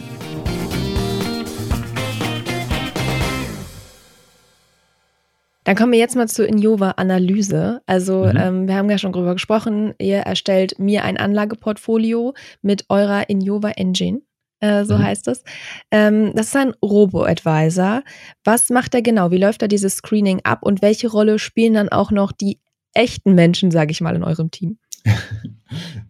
Dann 5.68 5.76
kommen 5.76 5.92
wir 5.92 5.98
jetzt 5.98 6.16
mal 6.16 6.28
zur 6.28 6.48
Injova-Analyse. 6.48 7.82
Also 7.84 8.24
mhm. 8.24 8.36
ähm, 8.38 8.68
wir 8.68 8.74
haben 8.74 8.88
ja 8.88 8.96
schon 8.96 9.12
drüber 9.12 9.34
gesprochen, 9.34 9.92
ihr 9.98 10.20
erstellt 10.20 10.78
mir 10.78 11.04
ein 11.04 11.18
Anlageportfolio 11.18 12.32
mit 12.62 12.86
eurer 12.88 13.28
Injova 13.28 13.72
Engine. 13.72 14.22
Äh, 14.60 14.86
so 14.86 14.96
mhm. 14.96 15.02
heißt 15.02 15.28
es. 15.28 15.44
Ähm, 15.90 16.32
das 16.34 16.46
ist 16.46 16.56
ein 16.56 16.72
Robo-Advisor. 16.82 18.02
Was 18.44 18.70
macht 18.70 18.94
er 18.94 19.02
genau? 19.02 19.30
Wie 19.30 19.36
läuft 19.36 19.60
da 19.60 19.68
dieses 19.68 19.96
Screening 19.96 20.40
ab 20.42 20.60
und 20.62 20.80
welche 20.80 21.08
Rolle 21.08 21.38
spielen 21.38 21.74
dann 21.74 21.90
auch 21.90 22.12
noch 22.12 22.32
die 22.32 22.60
echten 22.94 23.34
Menschen, 23.34 23.70
sage 23.70 23.90
ich 23.90 24.00
mal, 24.00 24.16
in 24.16 24.24
eurem 24.24 24.50
Team? 24.50 24.78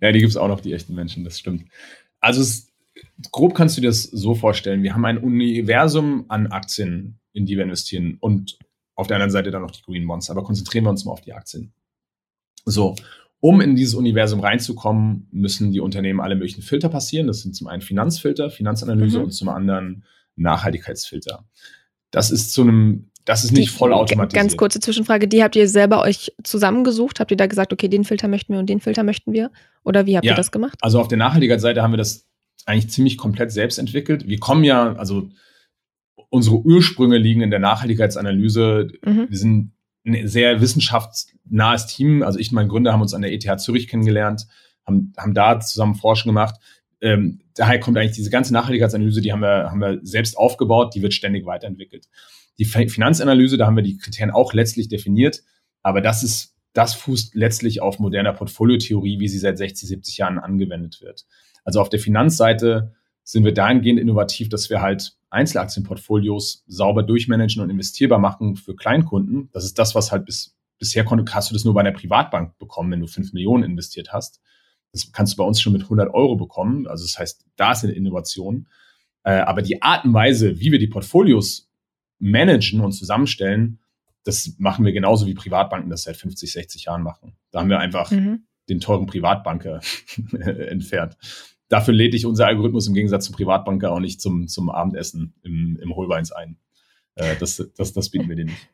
ja, 0.00 0.12
die 0.12 0.20
gibt 0.20 0.30
es 0.30 0.36
auch 0.36 0.46
noch, 0.46 0.60
die 0.60 0.72
echten 0.72 0.94
Menschen, 0.94 1.24
das 1.24 1.36
stimmt. 1.36 1.64
Also 2.20 2.42
es, 2.42 2.68
grob 3.32 3.56
kannst 3.56 3.76
du 3.76 3.80
dir 3.80 3.88
das 3.88 4.04
so 4.04 4.36
vorstellen. 4.36 4.84
Wir 4.84 4.94
haben 4.94 5.04
ein 5.04 5.18
Universum 5.18 6.26
an 6.28 6.46
Aktien, 6.46 7.18
in 7.32 7.44
die 7.44 7.56
wir 7.56 7.64
investieren. 7.64 8.18
Und 8.20 8.56
auf 8.98 9.06
der 9.06 9.16
anderen 9.16 9.30
Seite 9.30 9.52
dann 9.52 9.62
noch 9.62 9.70
die 9.70 9.82
Green 9.82 10.06
Bonds. 10.06 10.28
Aber 10.28 10.42
konzentrieren 10.42 10.84
wir 10.84 10.90
uns 10.90 11.04
mal 11.04 11.12
auf 11.12 11.20
die 11.20 11.32
Aktien. 11.32 11.72
So, 12.64 12.96
um 13.38 13.60
in 13.60 13.76
dieses 13.76 13.94
Universum 13.94 14.40
reinzukommen, 14.40 15.28
müssen 15.30 15.70
die 15.70 15.78
Unternehmen 15.78 16.20
alle 16.20 16.34
möglichen 16.34 16.62
Filter 16.62 16.88
passieren. 16.88 17.28
Das 17.28 17.40
sind 17.40 17.54
zum 17.54 17.68
einen 17.68 17.80
Finanzfilter, 17.80 18.50
Finanzanalyse 18.50 19.18
mhm. 19.18 19.24
und 19.24 19.30
zum 19.30 19.50
anderen 19.50 20.04
Nachhaltigkeitsfilter. 20.34 21.44
Das 22.10 22.32
ist 22.32 22.52
zu 22.52 22.62
einem, 22.62 23.10
das 23.24 23.44
ist 23.44 23.52
nicht 23.52 23.72
die, 23.72 23.76
voll 23.76 23.92
automatisiert. 23.92 24.42
Ganz 24.42 24.56
kurze 24.56 24.80
Zwischenfrage, 24.80 25.28
die 25.28 25.44
habt 25.44 25.54
ihr 25.54 25.68
selber 25.68 26.02
euch 26.02 26.32
zusammengesucht? 26.42 27.20
Habt 27.20 27.30
ihr 27.30 27.36
da 27.36 27.46
gesagt, 27.46 27.72
okay, 27.72 27.86
den 27.86 28.02
Filter 28.02 28.26
möchten 28.26 28.52
wir 28.52 28.58
und 28.58 28.68
den 28.68 28.80
Filter 28.80 29.04
möchten 29.04 29.32
wir? 29.32 29.52
Oder 29.84 30.06
wie 30.06 30.16
habt 30.16 30.26
ja, 30.26 30.32
ihr 30.32 30.36
das 30.36 30.50
gemacht? 30.50 30.76
Also 30.80 30.98
auf 30.98 31.06
der 31.06 31.18
Nachhaltigkeitsseite 31.18 31.82
haben 31.82 31.92
wir 31.92 31.98
das 31.98 32.26
eigentlich 32.66 32.90
ziemlich 32.90 33.16
komplett 33.16 33.52
selbst 33.52 33.78
entwickelt. 33.78 34.26
Wir 34.26 34.40
kommen 34.40 34.64
ja, 34.64 34.96
also 34.96 35.28
unsere 36.30 36.56
Ursprünge 36.56 37.18
liegen 37.18 37.40
in 37.40 37.50
der 37.50 37.60
Nachhaltigkeitsanalyse. 37.60 38.88
Mhm. 39.04 39.26
Wir 39.28 39.38
sind 39.38 39.72
ein 40.06 40.26
sehr 40.28 40.60
wissenschaftsnahes 40.60 41.86
Team. 41.86 42.22
Also 42.22 42.38
ich 42.38 42.50
und 42.50 42.56
mein 42.56 42.68
Gründer 42.68 42.92
haben 42.92 43.02
uns 43.02 43.14
an 43.14 43.22
der 43.22 43.32
ETH 43.32 43.60
Zürich 43.60 43.88
kennengelernt, 43.88 44.46
haben, 44.86 45.12
haben 45.16 45.34
da 45.34 45.60
zusammen 45.60 45.94
Forschung 45.94 46.30
gemacht. 46.30 46.56
Ähm, 47.00 47.40
daher 47.54 47.78
kommt 47.78 47.96
eigentlich 47.96 48.16
diese 48.16 48.30
ganze 48.30 48.52
Nachhaltigkeitsanalyse, 48.52 49.20
die 49.20 49.32
haben 49.32 49.40
wir, 49.40 49.70
haben 49.70 49.80
wir 49.80 50.00
selbst 50.02 50.36
aufgebaut, 50.36 50.94
die 50.94 51.02
wird 51.02 51.14
ständig 51.14 51.46
weiterentwickelt. 51.46 52.08
Die 52.58 52.64
Finanzanalyse, 52.64 53.56
da 53.56 53.66
haben 53.66 53.76
wir 53.76 53.84
die 53.84 53.98
Kriterien 53.98 54.32
auch 54.32 54.52
letztlich 54.52 54.88
definiert, 54.88 55.42
aber 55.82 56.00
das 56.00 56.24
ist, 56.24 56.56
das 56.72 56.94
fußt 56.94 57.36
letztlich 57.36 57.80
auf 57.82 58.00
moderner 58.00 58.32
Portfoliotheorie, 58.32 59.20
wie 59.20 59.28
sie 59.28 59.38
seit 59.38 59.58
60, 59.58 59.88
70 59.88 60.18
Jahren 60.18 60.38
angewendet 60.40 61.00
wird. 61.00 61.24
Also 61.64 61.80
auf 61.80 61.88
der 61.88 62.00
Finanzseite 62.00 62.94
sind 63.22 63.44
wir 63.44 63.54
dahingehend 63.54 64.00
innovativ, 64.00 64.48
dass 64.48 64.70
wir 64.70 64.82
halt 64.82 65.17
Einzelaktienportfolios 65.30 66.64
sauber 66.66 67.02
durchmanagen 67.02 67.62
und 67.62 67.70
investierbar 67.70 68.18
machen 68.18 68.56
für 68.56 68.74
Kleinkunden. 68.74 69.50
Das 69.52 69.64
ist 69.64 69.78
das, 69.78 69.94
was 69.94 70.10
halt 70.10 70.24
bis, 70.24 70.56
bisher 70.78 71.04
konnte, 71.04 71.32
hast 71.34 71.50
du 71.50 71.54
das 71.54 71.64
nur 71.64 71.74
bei 71.74 71.80
einer 71.80 71.92
Privatbank 71.92 72.56
bekommen, 72.58 72.90
wenn 72.90 73.00
du 73.00 73.06
fünf 73.06 73.32
Millionen 73.32 73.64
investiert 73.64 74.12
hast. 74.12 74.40
Das 74.92 75.12
kannst 75.12 75.34
du 75.34 75.36
bei 75.36 75.44
uns 75.44 75.60
schon 75.60 75.74
mit 75.74 75.82
100 75.82 76.12
Euro 76.14 76.36
bekommen. 76.36 76.86
Also 76.86 77.04
das 77.04 77.18
heißt, 77.18 77.44
da 77.56 77.72
ist 77.72 77.84
eine 77.84 77.92
Innovation. 77.92 78.68
Äh, 79.22 79.40
aber 79.40 79.60
die 79.60 79.82
Art 79.82 80.04
und 80.04 80.14
Weise, 80.14 80.60
wie 80.60 80.72
wir 80.72 80.78
die 80.78 80.86
Portfolios 80.86 81.70
managen 82.18 82.80
und 82.80 82.92
zusammenstellen, 82.92 83.80
das 84.24 84.54
machen 84.58 84.84
wir 84.84 84.92
genauso 84.92 85.26
wie 85.26 85.34
Privatbanken 85.34 85.90
das 85.90 86.04
seit 86.04 86.16
50, 86.16 86.52
60 86.52 86.84
Jahren 86.84 87.02
machen. 87.02 87.36
Da 87.50 87.60
haben 87.60 87.68
wir 87.68 87.78
einfach 87.78 88.10
mhm. 88.10 88.46
den 88.68 88.80
teuren 88.80 89.06
Privatbanker 89.06 89.80
entfernt 90.32 91.16
dafür 91.68 91.94
lädt 91.94 92.14
dich 92.14 92.26
unser 92.26 92.46
Algorithmus 92.46 92.88
im 92.88 92.94
Gegensatz 92.94 93.26
zum 93.26 93.34
Privatbanker 93.34 93.92
auch 93.92 94.00
nicht 94.00 94.20
zum, 94.20 94.48
zum 94.48 94.70
Abendessen 94.70 95.34
im, 95.42 95.78
im 95.80 95.94
Holbeins 95.94 96.32
ein. 96.32 96.56
Äh, 97.14 97.36
das, 97.38 97.62
das, 97.76 97.92
das 97.92 98.10
bieten 98.10 98.28
wir 98.28 98.36
dir 98.36 98.46
nicht. 98.46 98.68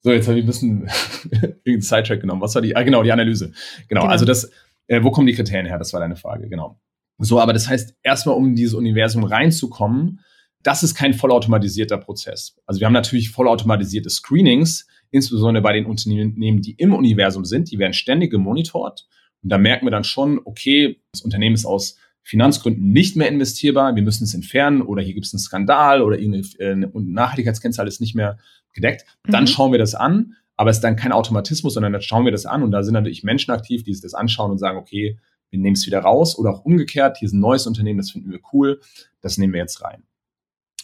So, 0.00 0.12
jetzt 0.12 0.28
habe 0.28 0.38
ich 0.38 0.44
ein 0.44 0.46
bisschen 0.46 0.88
irgendeinen 1.30 1.80
Sidetrack 1.80 2.20
genommen. 2.20 2.42
Was 2.42 2.54
war 2.54 2.62
die? 2.62 2.76
Ah, 2.76 2.82
genau, 2.82 3.02
die 3.02 3.12
Analyse. 3.12 3.52
Genau, 3.88 4.02
genau. 4.02 4.12
also 4.12 4.24
das, 4.24 4.50
äh, 4.86 5.02
wo 5.02 5.10
kommen 5.10 5.26
die 5.26 5.32
Kriterien 5.32 5.66
her? 5.66 5.78
Das 5.78 5.92
war 5.92 6.00
deine 6.00 6.16
Frage, 6.16 6.48
genau. 6.48 6.78
So, 7.18 7.40
aber 7.40 7.52
das 7.52 7.68
heißt, 7.68 7.96
erstmal, 8.02 8.36
um 8.36 8.48
in 8.48 8.56
dieses 8.56 8.74
Universum 8.74 9.24
reinzukommen, 9.24 10.20
das 10.62 10.82
ist 10.82 10.94
kein 10.94 11.14
vollautomatisierter 11.14 11.98
Prozess. 11.98 12.56
Also 12.66 12.80
wir 12.80 12.86
haben 12.86 12.92
natürlich 12.92 13.30
vollautomatisierte 13.30 14.10
Screenings, 14.10 14.86
insbesondere 15.10 15.62
bei 15.62 15.72
den 15.74 15.86
Unternehmen, 15.86 16.60
die 16.60 16.72
im 16.72 16.92
Universum 16.92 17.44
sind, 17.44 17.70
die 17.70 17.78
werden 17.78 17.92
ständig 17.92 18.30
gemonitort. 18.30 19.06
Und 19.42 19.50
da 19.50 19.58
merken 19.58 19.86
wir 19.86 19.90
dann 19.90 20.04
schon, 20.04 20.40
okay, 20.44 21.00
das 21.12 21.20
Unternehmen 21.20 21.54
ist 21.54 21.66
aus 21.66 21.98
Finanzgründen 22.24 22.90
nicht 22.90 23.16
mehr 23.16 23.28
investierbar, 23.28 23.94
wir 23.94 24.02
müssen 24.02 24.24
es 24.24 24.34
entfernen 24.34 24.82
oder 24.82 25.02
hier 25.02 25.14
gibt 25.14 25.26
es 25.26 25.34
einen 25.34 25.40
Skandal 25.40 26.02
oder 26.02 26.18
irgendeine 26.18 26.84
äh, 26.84 27.00
Nachhaltigkeitskennzahl 27.00 27.86
ist 27.86 28.00
nicht 28.00 28.14
mehr 28.14 28.38
gedeckt, 28.72 29.04
dann 29.24 29.44
mhm. 29.44 29.48
schauen 29.48 29.72
wir 29.72 29.78
das 29.78 29.94
an, 29.94 30.34
aber 30.56 30.70
es 30.70 30.78
ist 30.78 30.84
dann 30.84 30.96
kein 30.96 31.12
Automatismus, 31.12 31.74
sondern 31.74 31.92
dann 31.92 32.02
schauen 32.02 32.24
wir 32.24 32.32
das 32.32 32.46
an. 32.46 32.62
Und 32.62 32.70
da 32.70 32.82
sind 32.82 32.94
natürlich 32.94 33.24
Menschen 33.24 33.50
aktiv, 33.50 33.82
die 33.82 33.92
sich 33.92 34.02
das 34.02 34.14
anschauen 34.14 34.50
und 34.50 34.58
sagen, 34.58 34.78
okay, 34.78 35.18
wir 35.50 35.58
nehmen 35.58 35.74
es 35.74 35.86
wieder 35.86 36.00
raus. 36.00 36.38
Oder 36.38 36.50
auch 36.50 36.64
umgekehrt, 36.64 37.18
hier 37.18 37.26
ist 37.26 37.32
ein 37.32 37.40
neues 37.40 37.66
Unternehmen, 37.66 37.98
das 37.98 38.10
finden 38.10 38.30
wir 38.30 38.40
cool, 38.52 38.80
das 39.20 39.36
nehmen 39.36 39.52
wir 39.52 39.60
jetzt 39.60 39.82
rein. 39.82 40.04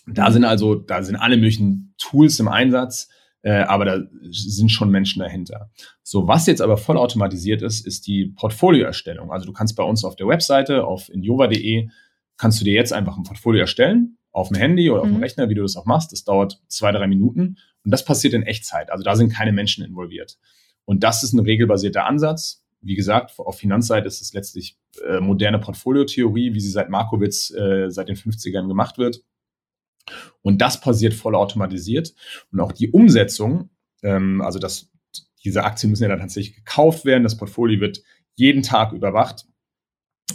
Da 0.07 0.29
mhm. 0.29 0.33
sind 0.33 0.44
also, 0.44 0.74
da 0.74 1.03
sind 1.03 1.16
alle 1.16 1.37
möglichen 1.37 1.94
Tools 1.98 2.38
im 2.40 2.48
Einsatz, 2.48 3.09
äh, 3.42 3.62
aber 3.62 3.85
da 3.85 4.03
sind 4.31 4.70
schon 4.70 4.90
Menschen 4.90 5.20
dahinter. 5.20 5.70
So, 6.03 6.29
was 6.29 6.46
jetzt 6.46 6.61
aber 6.61 6.76
vollautomatisiert 6.76 7.62
ist, 7.62 7.87
ist 7.87 8.07
die 8.07 8.26
Portfolioerstellung. 8.26 9.33
Also 9.33 9.46
du 9.46 9.53
kannst 9.53 9.76
bei 9.76 9.83
uns 9.83 10.05
auf 10.05 10.16
der 10.16 10.29
Webseite, 10.29 10.85
auf 10.85 11.09
injova.de, 11.09 11.88
kannst 12.37 12.61
du 12.61 12.64
dir 12.64 12.74
jetzt 12.74 12.92
einfach 12.92 13.16
ein 13.16 13.22
Portfolio 13.22 13.62
erstellen, 13.62 14.18
auf 14.33 14.48
dem 14.48 14.57
Handy 14.57 14.90
oder 14.90 15.03
auf 15.03 15.09
dem 15.09 15.16
mhm. 15.16 15.22
Rechner, 15.22 15.48
wie 15.48 15.55
du 15.55 15.62
das 15.62 15.76
auch 15.76 15.87
machst. 15.87 16.12
Das 16.12 16.24
dauert 16.24 16.61
zwei, 16.68 16.92
drei 16.92 17.07
Minuten 17.07 17.57
und 17.85 17.90
das 17.90 18.05
passiert 18.05 18.35
in 18.35 18.42
Echtzeit. 18.42 18.90
Also 18.90 19.05
da 19.05 19.16
sind 19.16 19.33
keine 19.33 19.53
Menschen 19.53 19.85
involviert. 19.85 20.38
Und 20.85 21.03
das 21.03 21.22
ist 21.22 21.33
ein 21.33 21.40
regelbasierter 21.40 22.07
Ansatz. 22.07 22.64
Wie 22.83 22.94
gesagt, 22.94 23.38
auf 23.38 23.59
Finanzseite 23.59 24.07
ist 24.07 24.20
es 24.20 24.33
letztlich 24.33 24.79
äh, 25.07 25.20
moderne 25.20 25.59
Portfoliotheorie, 25.59 26.55
wie 26.55 26.61
sie 26.61 26.70
seit 26.70 26.88
Markowitz 26.88 27.50
äh, 27.50 27.90
seit 27.90 28.09
den 28.09 28.16
50ern 28.16 28.68
gemacht 28.68 28.98
wird. 28.98 29.22
Und 30.42 30.60
das 30.60 30.80
passiert 30.80 31.14
voll 31.14 31.34
automatisiert. 31.34 32.14
Und 32.52 32.60
auch 32.60 32.72
die 32.72 32.90
Umsetzung, 32.90 33.70
ähm, 34.02 34.40
also 34.42 34.58
das, 34.58 34.90
diese 35.44 35.64
Aktien 35.64 35.90
müssen 35.90 36.04
ja 36.04 36.08
dann 36.08 36.20
tatsächlich 36.20 36.56
gekauft 36.56 37.04
werden, 37.04 37.22
das 37.22 37.36
Portfolio 37.36 37.80
wird 37.80 38.02
jeden 38.34 38.62
Tag 38.62 38.92
überwacht. 38.92 39.46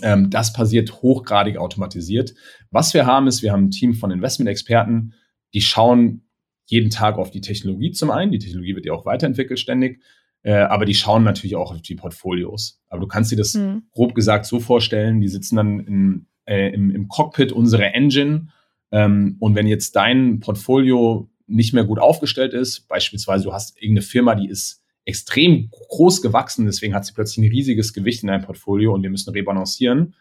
Ähm, 0.01 0.29
das 0.29 0.53
passiert 0.53 1.01
hochgradig 1.01 1.57
automatisiert. 1.57 2.33
Was 2.71 2.93
wir 2.93 3.05
haben, 3.05 3.27
ist, 3.27 3.41
wir 3.41 3.51
haben 3.51 3.65
ein 3.65 3.71
Team 3.71 3.93
von 3.93 4.11
Investment-Experten, 4.11 5.13
die 5.53 5.61
schauen 5.61 6.27
jeden 6.65 6.89
Tag 6.89 7.17
auf 7.17 7.31
die 7.31 7.41
Technologie 7.41 7.91
zum 7.91 8.11
einen. 8.11 8.31
Die 8.31 8.39
Technologie 8.39 8.75
wird 8.75 8.85
ja 8.85 8.93
auch 8.93 9.05
weiterentwickelt 9.05 9.59
ständig. 9.59 10.01
Äh, 10.41 10.53
aber 10.53 10.85
die 10.85 10.93
schauen 10.93 11.23
natürlich 11.23 11.55
auch 11.55 11.73
auf 11.73 11.81
die 11.81 11.95
Portfolios. 11.95 12.79
Aber 12.87 13.01
du 13.01 13.07
kannst 13.07 13.31
dir 13.31 13.35
das 13.35 13.55
mhm. 13.55 13.83
grob 13.91 14.13
gesagt 14.13 14.45
so 14.45 14.59
vorstellen, 14.59 15.21
die 15.21 15.27
sitzen 15.27 15.55
dann 15.55 15.79
in, 15.79 16.27
äh, 16.45 16.73
im, 16.73 16.91
im 16.91 17.07
Cockpit 17.07 17.51
unserer 17.51 17.93
Engine 17.93 18.49
ähm, 18.91 19.37
und 19.39 19.55
wenn 19.55 19.67
jetzt 19.67 19.95
dein 19.95 20.39
Portfolio 20.39 21.29
nicht 21.47 21.73
mehr 21.73 21.83
gut 21.83 21.99
aufgestellt 21.99 22.53
ist, 22.53 22.87
beispielsweise 22.87 23.45
du 23.45 23.53
hast 23.53 23.77
irgendeine 23.77 24.01
Firma, 24.01 24.35
die 24.35 24.49
ist 24.49 24.83
extrem 25.05 25.69
groß 25.69 26.21
gewachsen, 26.21 26.65
deswegen 26.65 26.95
hat 26.95 27.05
sie 27.05 27.13
plötzlich 27.13 27.45
ein 27.45 27.51
riesiges 27.51 27.93
Gewicht 27.93 28.23
in 28.23 28.27
deinem 28.27 28.43
Portfolio 28.43 28.93
und 28.93 29.03
wir 29.03 29.11
müssen 29.11 29.31
rebalancieren, 29.31 30.15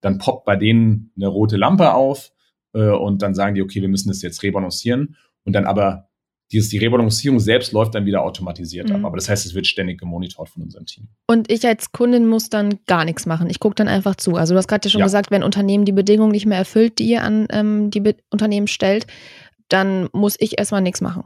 dann 0.00 0.18
poppt 0.18 0.44
bei 0.44 0.56
denen 0.56 1.12
eine 1.16 1.28
rote 1.28 1.56
Lampe 1.56 1.94
auf 1.94 2.32
äh, 2.74 2.90
und 2.90 3.22
dann 3.22 3.34
sagen 3.34 3.54
die, 3.54 3.62
okay, 3.62 3.80
wir 3.80 3.88
müssen 3.88 4.08
das 4.08 4.22
jetzt 4.22 4.42
rebalancieren. 4.42 5.16
Und 5.44 5.52
dann 5.52 5.66
aber 5.66 6.08
dieses, 6.52 6.70
die 6.70 6.78
Rebalancierung 6.78 7.40
selbst 7.40 7.72
läuft 7.72 7.94
dann 7.94 8.06
wieder 8.06 8.22
automatisiert 8.22 8.88
mhm. 8.88 8.96
ab. 8.96 9.04
Aber 9.04 9.16
das 9.16 9.28
heißt, 9.28 9.46
es 9.46 9.54
wird 9.54 9.66
ständig 9.66 9.98
gemonitort 9.98 10.48
von 10.48 10.62
unserem 10.62 10.86
Team. 10.86 11.08
Und 11.26 11.50
ich 11.50 11.66
als 11.66 11.92
Kundin 11.92 12.26
muss 12.26 12.50
dann 12.50 12.78
gar 12.86 13.04
nichts 13.04 13.26
machen. 13.26 13.48
Ich 13.50 13.60
gucke 13.60 13.74
dann 13.74 13.88
einfach 13.88 14.16
zu. 14.16 14.36
Also 14.36 14.54
du 14.54 14.58
hast 14.58 14.68
gerade 14.68 14.86
ja 14.86 14.90
schon 14.90 15.00
ja. 15.00 15.06
gesagt, 15.06 15.30
wenn 15.30 15.42
ein 15.42 15.46
Unternehmen 15.46 15.84
die 15.84 15.92
Bedingungen 15.92 16.32
nicht 16.32 16.46
mehr 16.46 16.58
erfüllt, 16.58 16.98
die 16.98 17.08
ihr 17.08 17.22
an 17.22 17.46
ähm, 17.50 17.90
die 17.90 18.00
Be 18.00 18.16
Unternehmen 18.30 18.66
stellt, 18.66 19.06
dann 19.68 20.08
muss 20.12 20.36
ich 20.38 20.58
erstmal 20.58 20.82
nichts 20.82 21.00
machen. 21.00 21.24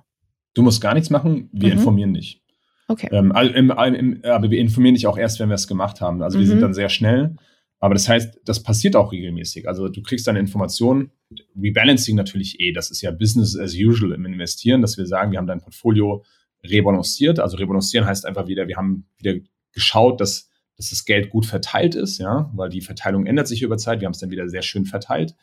Du 0.55 0.63
musst 0.63 0.81
gar 0.81 0.95
nichts 0.95 1.11
machen, 1.11 1.49
wir 1.53 1.69
mhm. 1.69 1.79
informieren 1.79 2.13
nicht. 2.13 2.43
Okay. 2.89 3.09
Ähm, 3.13 3.33
also 3.33 3.53
im, 3.53 3.71
im, 3.71 4.21
aber 4.25 4.51
wir 4.51 4.59
informieren 4.59 4.95
dich 4.95 5.07
auch 5.07 5.19
erst, 5.19 5.41
wenn 5.41 5.49
wir 5.49 5.55
es 5.55 5.69
gemacht 5.69 6.01
haben. 6.01 6.23
Also 6.23 6.39
wir 6.39 6.47
mhm. 6.47 6.51
sind 6.51 6.63
dann 6.63 6.75
sehr 6.75 6.89
schnell. 6.89 7.37
Aber 7.81 7.95
das 7.95 8.09
heißt, 8.09 8.41
das 8.45 8.63
passiert 8.63 8.97
auch 8.97 9.13
regelmäßig. 9.13 9.69
Also 9.69 9.89
du 9.89 10.03
kriegst 10.03 10.27
deine 10.27 10.41
Informationen. 10.41 11.11
Rebalancing 11.57 12.17
natürlich 12.17 12.59
eh. 12.61 12.73
Das 12.73 12.91
ist 12.91 13.03
ja 13.03 13.11
Business 13.13 13.57
as 13.57 13.75
usual 13.75 14.13
im 14.13 14.25
Investieren, 14.27 14.83
dass 14.83 14.99
wir 14.99 15.07
sagen, 15.07 15.31
wir 15.31 15.39
haben 15.39 15.47
dein 15.47 15.61
Portfolio 15.61 16.25
rebalanciert. 16.65 17.39
Also 17.39 17.57
rebalancieren 17.57 18.07
heißt 18.07 18.27
einfach 18.27 18.49
wieder, 18.49 18.67
wir 18.67 18.77
haben 18.77 19.07
wieder 19.19 19.39
geschaut, 19.73 20.21
dass, 20.21 20.51
dass 20.77 20.91
das 20.91 21.05
Geld 21.05 21.31
gut 21.31 21.47
verteilt 21.47 21.95
ist, 21.95 22.19
ja, 22.19 22.51
weil 22.55 22.69
die 22.69 22.81
Verteilung 22.81 23.27
ändert 23.27 23.47
sich 23.47 23.63
über 23.63 23.79
Zeit. 23.79 24.01
Wir 24.01 24.07
haben 24.07 24.13
es 24.13 24.19
dann 24.19 24.31
wieder 24.31 24.49
sehr 24.49 24.63
schön 24.63 24.85
verteilt. 24.85 25.37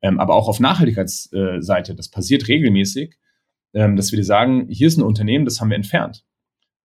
Ähm, 0.00 0.18
aber 0.18 0.34
auch 0.34 0.48
auf 0.48 0.60
Nachhaltigkeitsseite, 0.60 1.94
das 1.94 2.08
passiert 2.08 2.48
regelmäßig, 2.48 3.16
ähm, 3.74 3.96
dass 3.96 4.12
wir 4.12 4.16
dir 4.16 4.24
sagen, 4.24 4.66
hier 4.68 4.88
ist 4.88 4.96
ein 4.96 5.02
Unternehmen, 5.02 5.44
das 5.44 5.60
haben 5.60 5.68
wir 5.68 5.76
entfernt. 5.76 6.24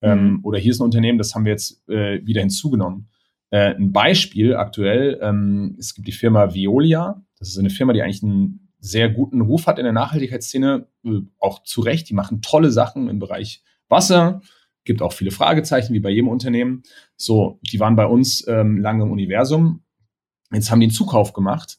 Ähm, 0.02 0.32
mhm. 0.32 0.44
Oder 0.44 0.58
hier 0.58 0.70
ist 0.70 0.80
ein 0.80 0.84
Unternehmen, 0.84 1.18
das 1.18 1.34
haben 1.34 1.44
wir 1.44 1.52
jetzt 1.52 1.88
äh, 1.88 2.24
wieder 2.24 2.40
hinzugenommen. 2.40 3.08
Äh, 3.50 3.74
ein 3.74 3.92
Beispiel 3.92 4.54
aktuell, 4.56 5.18
ähm, 5.22 5.76
es 5.78 5.94
gibt 5.94 6.06
die 6.06 6.12
Firma 6.12 6.54
Violia. 6.54 7.24
Das 7.38 7.48
ist 7.48 7.58
eine 7.58 7.70
Firma, 7.70 7.92
die 7.92 8.02
eigentlich 8.02 8.22
einen 8.22 8.68
sehr 8.80 9.08
guten 9.08 9.40
Ruf 9.40 9.66
hat 9.66 9.78
in 9.78 9.84
der 9.84 9.92
Nachhaltigkeitsszene, 9.92 10.86
äh, 11.04 11.20
auch 11.38 11.62
zu 11.62 11.80
Recht. 11.80 12.08
Die 12.10 12.14
machen 12.14 12.42
tolle 12.42 12.70
Sachen 12.70 13.08
im 13.08 13.18
Bereich 13.18 13.62
Wasser. 13.88 14.42
Gibt 14.84 15.02
auch 15.02 15.12
viele 15.12 15.30
Fragezeichen, 15.30 15.94
wie 15.94 16.00
bei 16.00 16.10
jedem 16.10 16.28
Unternehmen. 16.28 16.82
So, 17.16 17.58
die 17.62 17.80
waren 17.80 17.96
bei 17.96 18.06
uns 18.06 18.46
ähm, 18.48 18.78
lange 18.78 19.04
im 19.04 19.12
Universum. 19.12 19.82
Jetzt 20.52 20.70
haben 20.70 20.80
die 20.80 20.86
einen 20.86 20.92
Zukauf 20.92 21.32
gemacht 21.32 21.78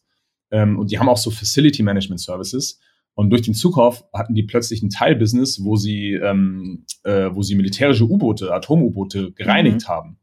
ähm, 0.52 0.78
und 0.78 0.92
die 0.92 1.00
haben 1.00 1.10
auch 1.10 1.18
so 1.18 1.32
Facility 1.32 1.84
Management 1.84 2.22
Services. 2.22 2.80
Und 3.16 3.32
durch 3.32 3.42
den 3.42 3.54
Zukauf 3.54 4.06
hatten 4.14 4.34
die 4.34 4.44
plötzlich 4.44 4.82
ein 4.82 4.90
Teilbusiness, 4.90 5.64
wo 5.64 5.76
sie, 5.76 6.14
ähm, 6.14 6.86
äh, 7.04 7.30
wo 7.34 7.42
sie 7.42 7.56
militärische 7.56 8.06
U-Boote, 8.06 8.54
Atom-U-Boote 8.54 9.34
gereinigt 9.34 9.82
mhm. 9.82 9.88
haben. 9.88 10.20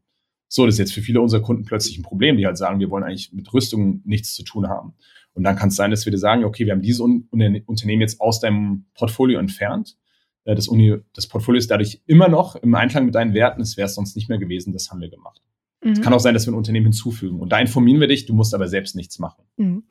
So, 0.47 0.65
das 0.65 0.75
ist 0.75 0.79
jetzt 0.79 0.93
für 0.93 1.01
viele 1.01 1.21
unserer 1.21 1.41
Kunden 1.41 1.65
plötzlich 1.65 1.97
ein 1.97 2.03
Problem, 2.03 2.37
die 2.37 2.45
halt 2.45 2.57
sagen, 2.57 2.79
wir 2.79 2.89
wollen 2.89 3.03
eigentlich 3.03 3.33
mit 3.33 3.53
Rüstung 3.53 4.01
nichts 4.05 4.33
zu 4.33 4.43
tun 4.43 4.67
haben. 4.67 4.93
Und 5.33 5.43
dann 5.43 5.55
kann 5.55 5.69
es 5.69 5.75
sein, 5.75 5.91
dass 5.91 6.05
wir 6.05 6.11
dir 6.11 6.17
sagen, 6.17 6.45
okay, 6.45 6.65
wir 6.65 6.73
haben 6.73 6.81
dieses 6.81 7.01
Un 7.01 7.27
Unternehmen 7.31 8.01
jetzt 8.01 8.19
aus 8.19 8.39
deinem 8.39 8.85
Portfolio 8.95 9.39
entfernt. 9.39 9.97
äh, 10.45 10.55
das, 10.55 10.69
das 11.13 11.27
Portfolio 11.27 11.59
ist 11.59 11.69
dadurch 11.69 12.01
immer 12.07 12.27
noch 12.27 12.55
im 12.55 12.73
Einklang 12.73 13.05
mit 13.05 13.15
deinen 13.15 13.33
Werten. 13.33 13.61
Es 13.61 13.77
wäre 13.77 13.85
es 13.87 13.95
sonst 13.95 14.15
nicht 14.15 14.29
mehr 14.29 14.39
gewesen. 14.39 14.73
Das 14.73 14.89
haben 14.89 15.01
wir 15.01 15.09
gemacht. 15.09 15.41
Mhm. 15.83 15.91
Es 15.91 16.01
kann 16.01 16.13
auch 16.13 16.19
sein, 16.19 16.33
dass 16.33 16.45
wir 16.47 16.53
ein 16.53 16.57
Unternehmen 16.57 16.87
hinzufügen. 16.87 17.39
Und 17.39 17.51
da 17.51 17.59
informieren 17.59 17.99
wir 17.99 18.07
dich, 18.07 18.25
du 18.25 18.33
musst 18.33 18.53
aber 18.53 18.67
selbst 18.67 18.95
nichts 18.95 19.19
machen. 19.19 19.43
Mhm. 19.57 19.83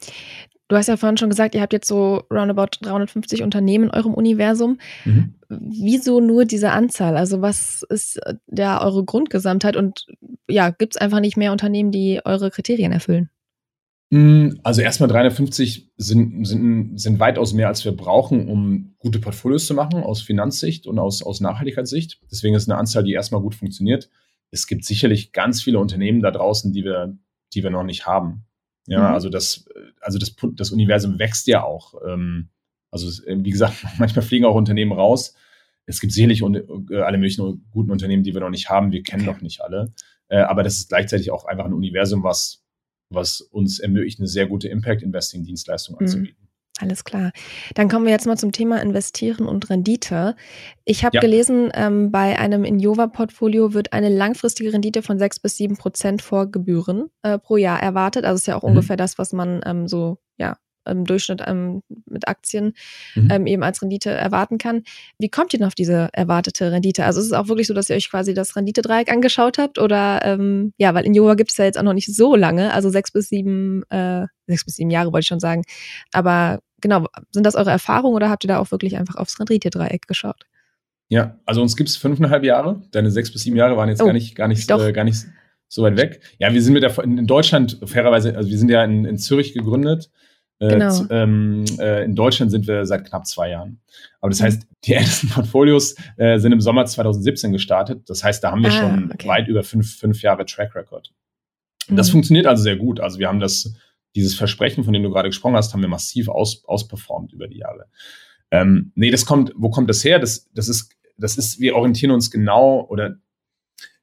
Du 0.68 0.74
hast 0.74 0.88
ja 0.88 0.96
vorhin 0.96 1.16
schon 1.16 1.30
gesagt, 1.30 1.54
ihr 1.54 1.60
habt 1.60 1.72
jetzt 1.72 1.86
so 1.86 2.24
roundabout 2.32 2.78
350 2.82 3.42
Unternehmen 3.42 3.84
in 3.84 3.90
eurem 3.90 4.14
Universum. 4.14 4.78
Mhm. 5.04 5.34
Wieso 5.48 6.20
nur 6.20 6.44
diese 6.44 6.70
Anzahl? 6.72 7.16
Also 7.16 7.40
was 7.40 7.84
ist 7.88 8.18
ja 8.50 8.82
eure 8.82 9.04
Grundgesamtheit 9.04 9.76
und 9.76 10.06
ja, 10.48 10.70
gibt 10.70 10.96
es 10.96 11.00
einfach 11.00 11.20
nicht 11.20 11.36
mehr 11.36 11.52
Unternehmen, 11.52 11.92
die 11.92 12.20
eure 12.24 12.50
Kriterien 12.50 12.90
erfüllen? 12.90 13.30
Hm, 14.12 14.60
also 14.62 14.82
erstmal 14.82 15.08
350 15.08 15.92
sind, 15.96 16.46
sind, 16.46 17.00
sind 17.00 17.18
weitaus 17.18 17.54
mehr, 17.54 17.68
als 17.68 17.84
wir 17.84 17.92
brauchen, 17.92 18.48
um 18.48 18.94
gute 18.98 19.18
Portfolios 19.18 19.66
zu 19.66 19.74
machen 19.74 20.02
aus 20.02 20.22
Finanzsicht 20.22 20.86
und 20.86 20.98
aus, 20.98 21.22
aus 21.22 21.40
Nachhaltigkeitssicht. 21.40 22.20
Deswegen 22.30 22.54
ist 22.54 22.68
eine 22.68 22.78
Anzahl, 22.78 23.02
die 23.02 23.12
erstmal 23.12 23.40
gut 23.40 23.54
funktioniert. 23.54 24.08
Es 24.56 24.66
gibt 24.66 24.84
sicherlich 24.84 25.32
ganz 25.32 25.62
viele 25.62 25.78
Unternehmen 25.78 26.20
da 26.20 26.30
draußen, 26.30 26.72
die 26.72 26.84
wir, 26.84 27.16
die 27.54 27.62
wir 27.62 27.70
noch 27.70 27.84
nicht 27.84 28.06
haben. 28.06 28.44
Ja, 28.86 29.08
mhm. 29.08 29.14
also 29.14 29.28
das, 29.28 29.68
also 30.00 30.18
das, 30.18 30.34
das 30.54 30.70
Universum 30.70 31.18
wächst 31.18 31.46
ja 31.46 31.62
auch. 31.62 31.94
Ähm, 32.06 32.48
also 32.90 33.08
wie 33.26 33.50
gesagt, 33.50 33.84
manchmal 33.98 34.24
fliegen 34.24 34.44
auch 34.44 34.54
Unternehmen 34.54 34.92
raus. 34.92 35.34
Es 35.86 36.00
gibt 36.00 36.12
sicherlich 36.12 36.42
äh, 36.42 37.00
alle 37.00 37.18
möglichen 37.18 37.66
guten 37.70 37.90
Unternehmen, 37.90 38.22
die 38.22 38.34
wir 38.34 38.40
noch 38.40 38.50
nicht 38.50 38.70
haben. 38.70 38.92
Wir 38.92 39.02
kennen 39.02 39.22
okay. 39.22 39.32
noch 39.32 39.42
nicht 39.42 39.60
alle. 39.60 39.92
Äh, 40.28 40.38
aber 40.38 40.62
das 40.62 40.78
ist 40.78 40.88
gleichzeitig 40.88 41.30
auch 41.30 41.44
einfach 41.44 41.64
ein 41.64 41.72
Universum, 41.72 42.22
was 42.22 42.66
was 43.10 43.40
uns 43.40 43.78
ermöglicht, 43.78 44.18
eine 44.18 44.28
sehr 44.28 44.46
gute 44.46 44.68
Impact-Investing-Dienstleistung 44.68 45.96
mhm. 46.00 46.28
Alles 46.78 47.04
klar. 47.04 47.32
Dann 47.74 47.88
kommen 47.88 48.04
wir 48.04 48.12
jetzt 48.12 48.26
mal 48.26 48.36
zum 48.36 48.52
Thema 48.52 48.82
Investieren 48.82 49.46
und 49.46 49.70
Rendite. 49.70 50.36
Ich 50.84 51.04
habe 51.04 51.16
ja. 51.16 51.20
gelesen, 51.20 51.70
ähm, 51.74 52.10
bei 52.10 52.38
einem 52.38 52.64
Injova-Portfolio 52.64 53.72
wird 53.72 53.94
eine 53.94 54.10
langfristige 54.10 54.72
Rendite 54.72 55.02
von 55.02 55.18
6 55.18 55.40
bis 55.40 55.56
7 55.56 55.76
Prozent 55.78 56.20
vor 56.20 56.50
Gebühren 56.50 57.08
äh, 57.22 57.38
pro 57.38 57.56
Jahr 57.56 57.82
erwartet. 57.82 58.26
Also 58.26 58.36
ist 58.36 58.46
ja 58.46 58.56
auch 58.56 58.62
mhm. 58.62 58.70
ungefähr 58.70 58.96
das, 58.96 59.16
was 59.16 59.32
man 59.32 59.62
ähm, 59.64 59.88
so 59.88 60.18
ja, 60.36 60.58
im 60.86 61.04
Durchschnitt 61.04 61.42
ähm, 61.46 61.82
mit 62.06 62.28
Aktien 62.28 62.74
mhm. 63.14 63.28
ähm, 63.30 63.46
eben 63.46 63.62
als 63.62 63.82
Rendite 63.82 64.10
erwarten 64.10 64.58
kann. 64.58 64.82
Wie 65.18 65.28
kommt 65.28 65.52
ihr 65.52 65.58
denn 65.58 65.66
auf 65.66 65.74
diese 65.74 66.08
erwartete 66.12 66.72
Rendite? 66.72 67.04
Also 67.04 67.20
ist 67.20 67.26
es 67.26 67.32
auch 67.32 67.48
wirklich 67.48 67.66
so, 67.66 67.74
dass 67.74 67.90
ihr 67.90 67.96
euch 67.96 68.10
quasi 68.10 68.34
das 68.34 68.56
Renditedreieck 68.56 69.10
angeschaut 69.10 69.58
habt? 69.58 69.78
Oder 69.78 70.20
ähm, 70.24 70.72
ja, 70.78 70.94
weil 70.94 71.06
in 71.06 71.14
Yoga 71.14 71.34
gibt 71.34 71.52
es 71.52 71.56
ja 71.56 71.64
jetzt 71.64 71.78
auch 71.78 71.82
noch 71.82 71.94
nicht 71.94 72.14
so 72.14 72.36
lange, 72.36 72.72
also 72.72 72.90
sechs 72.90 73.10
bis 73.12 73.28
sieben, 73.28 73.82
äh, 73.90 74.26
sechs 74.46 74.64
bis 74.64 74.76
sieben 74.76 74.90
Jahre 74.90 75.12
wollte 75.12 75.24
ich 75.24 75.28
schon 75.28 75.40
sagen. 75.40 75.62
Aber 76.12 76.60
genau, 76.80 77.06
sind 77.30 77.44
das 77.44 77.54
eure 77.54 77.70
Erfahrungen 77.70 78.14
oder 78.14 78.30
habt 78.30 78.44
ihr 78.44 78.48
da 78.48 78.58
auch 78.58 78.70
wirklich 78.70 78.96
einfach 78.96 79.16
aufs 79.16 79.38
Renditedreieck 79.38 80.06
geschaut? 80.06 80.44
Ja, 81.08 81.38
also 81.44 81.62
uns 81.62 81.76
gibt 81.76 81.88
es 81.88 81.96
fünfeinhalb 81.96 82.44
Jahre. 82.44 82.82
Deine 82.90 83.10
sechs 83.10 83.32
bis 83.32 83.42
sieben 83.42 83.56
Jahre 83.56 83.76
waren 83.76 83.88
jetzt 83.88 84.02
oh, 84.02 84.06
gar 84.06 84.12
nicht, 84.12 84.34
gar 84.34 84.48
nicht, 84.48 84.70
äh, 84.70 84.92
gar 84.92 85.04
nicht 85.04 85.26
so 85.68 85.82
weit 85.82 85.96
weg. 85.96 86.20
Ja, 86.38 86.52
wir 86.52 86.62
sind 86.62 86.72
mit 86.72 86.82
der 86.82 86.98
in 87.04 87.26
Deutschland 87.26 87.78
fairerweise, 87.84 88.36
also 88.36 88.50
wir 88.50 88.58
sind 88.58 88.70
ja 88.70 88.82
in, 88.84 89.04
in 89.04 89.18
Zürich 89.18 89.54
gegründet 89.54 90.10
äh, 90.58 90.68
genau. 90.68 91.04
ähm, 91.10 91.64
äh, 91.78 92.04
in 92.04 92.14
Deutschland 92.14 92.50
sind 92.50 92.66
wir 92.66 92.86
seit 92.86 93.06
knapp 93.06 93.26
zwei 93.26 93.50
Jahren. 93.50 93.80
Aber 94.20 94.30
das 94.30 94.40
mhm. 94.40 94.44
heißt, 94.44 94.66
die 94.84 94.94
ältesten 94.94 95.28
Portfolios 95.28 95.96
äh, 96.16 96.38
sind 96.38 96.52
im 96.52 96.60
Sommer 96.60 96.86
2017 96.86 97.52
gestartet. 97.52 98.08
Das 98.08 98.24
heißt, 98.24 98.42
da 98.42 98.52
haben 98.52 98.62
wir 98.62 98.70
ah, 98.70 98.72
schon 98.72 99.12
okay. 99.12 99.28
weit 99.28 99.48
über 99.48 99.62
fünf, 99.62 99.98
fünf 99.98 100.22
Jahre 100.22 100.46
Track 100.46 100.74
Record. 100.74 101.12
Mhm. 101.88 101.96
Das 101.96 102.10
funktioniert 102.10 102.46
also 102.46 102.62
sehr 102.62 102.76
gut. 102.76 103.00
Also 103.00 103.18
wir 103.18 103.28
haben 103.28 103.40
das, 103.40 103.74
dieses 104.16 104.34
Versprechen, 104.34 104.82
von 104.82 104.92
dem 104.92 105.02
du 105.02 105.10
gerade 105.10 105.28
gesprochen 105.28 105.54
hast, 105.54 105.72
haben 105.72 105.82
wir 105.82 105.88
massiv 105.88 106.28
aus, 106.28 106.64
ausperformt 106.64 107.32
über 107.32 107.46
die 107.46 107.58
Jahre. 107.58 107.86
Ähm, 108.50 108.92
nee, 108.94 109.10
das 109.10 109.26
kommt, 109.26 109.52
wo 109.56 109.70
kommt 109.70 109.88
das 109.90 110.02
her? 110.04 110.18
Das, 110.18 110.50
das 110.52 110.68
ist, 110.68 110.90
das 111.16 111.38
ist, 111.38 111.60
wir 111.60 111.76
orientieren 111.76 112.10
uns 112.10 112.30
genau 112.30 112.86
oder 112.88 113.16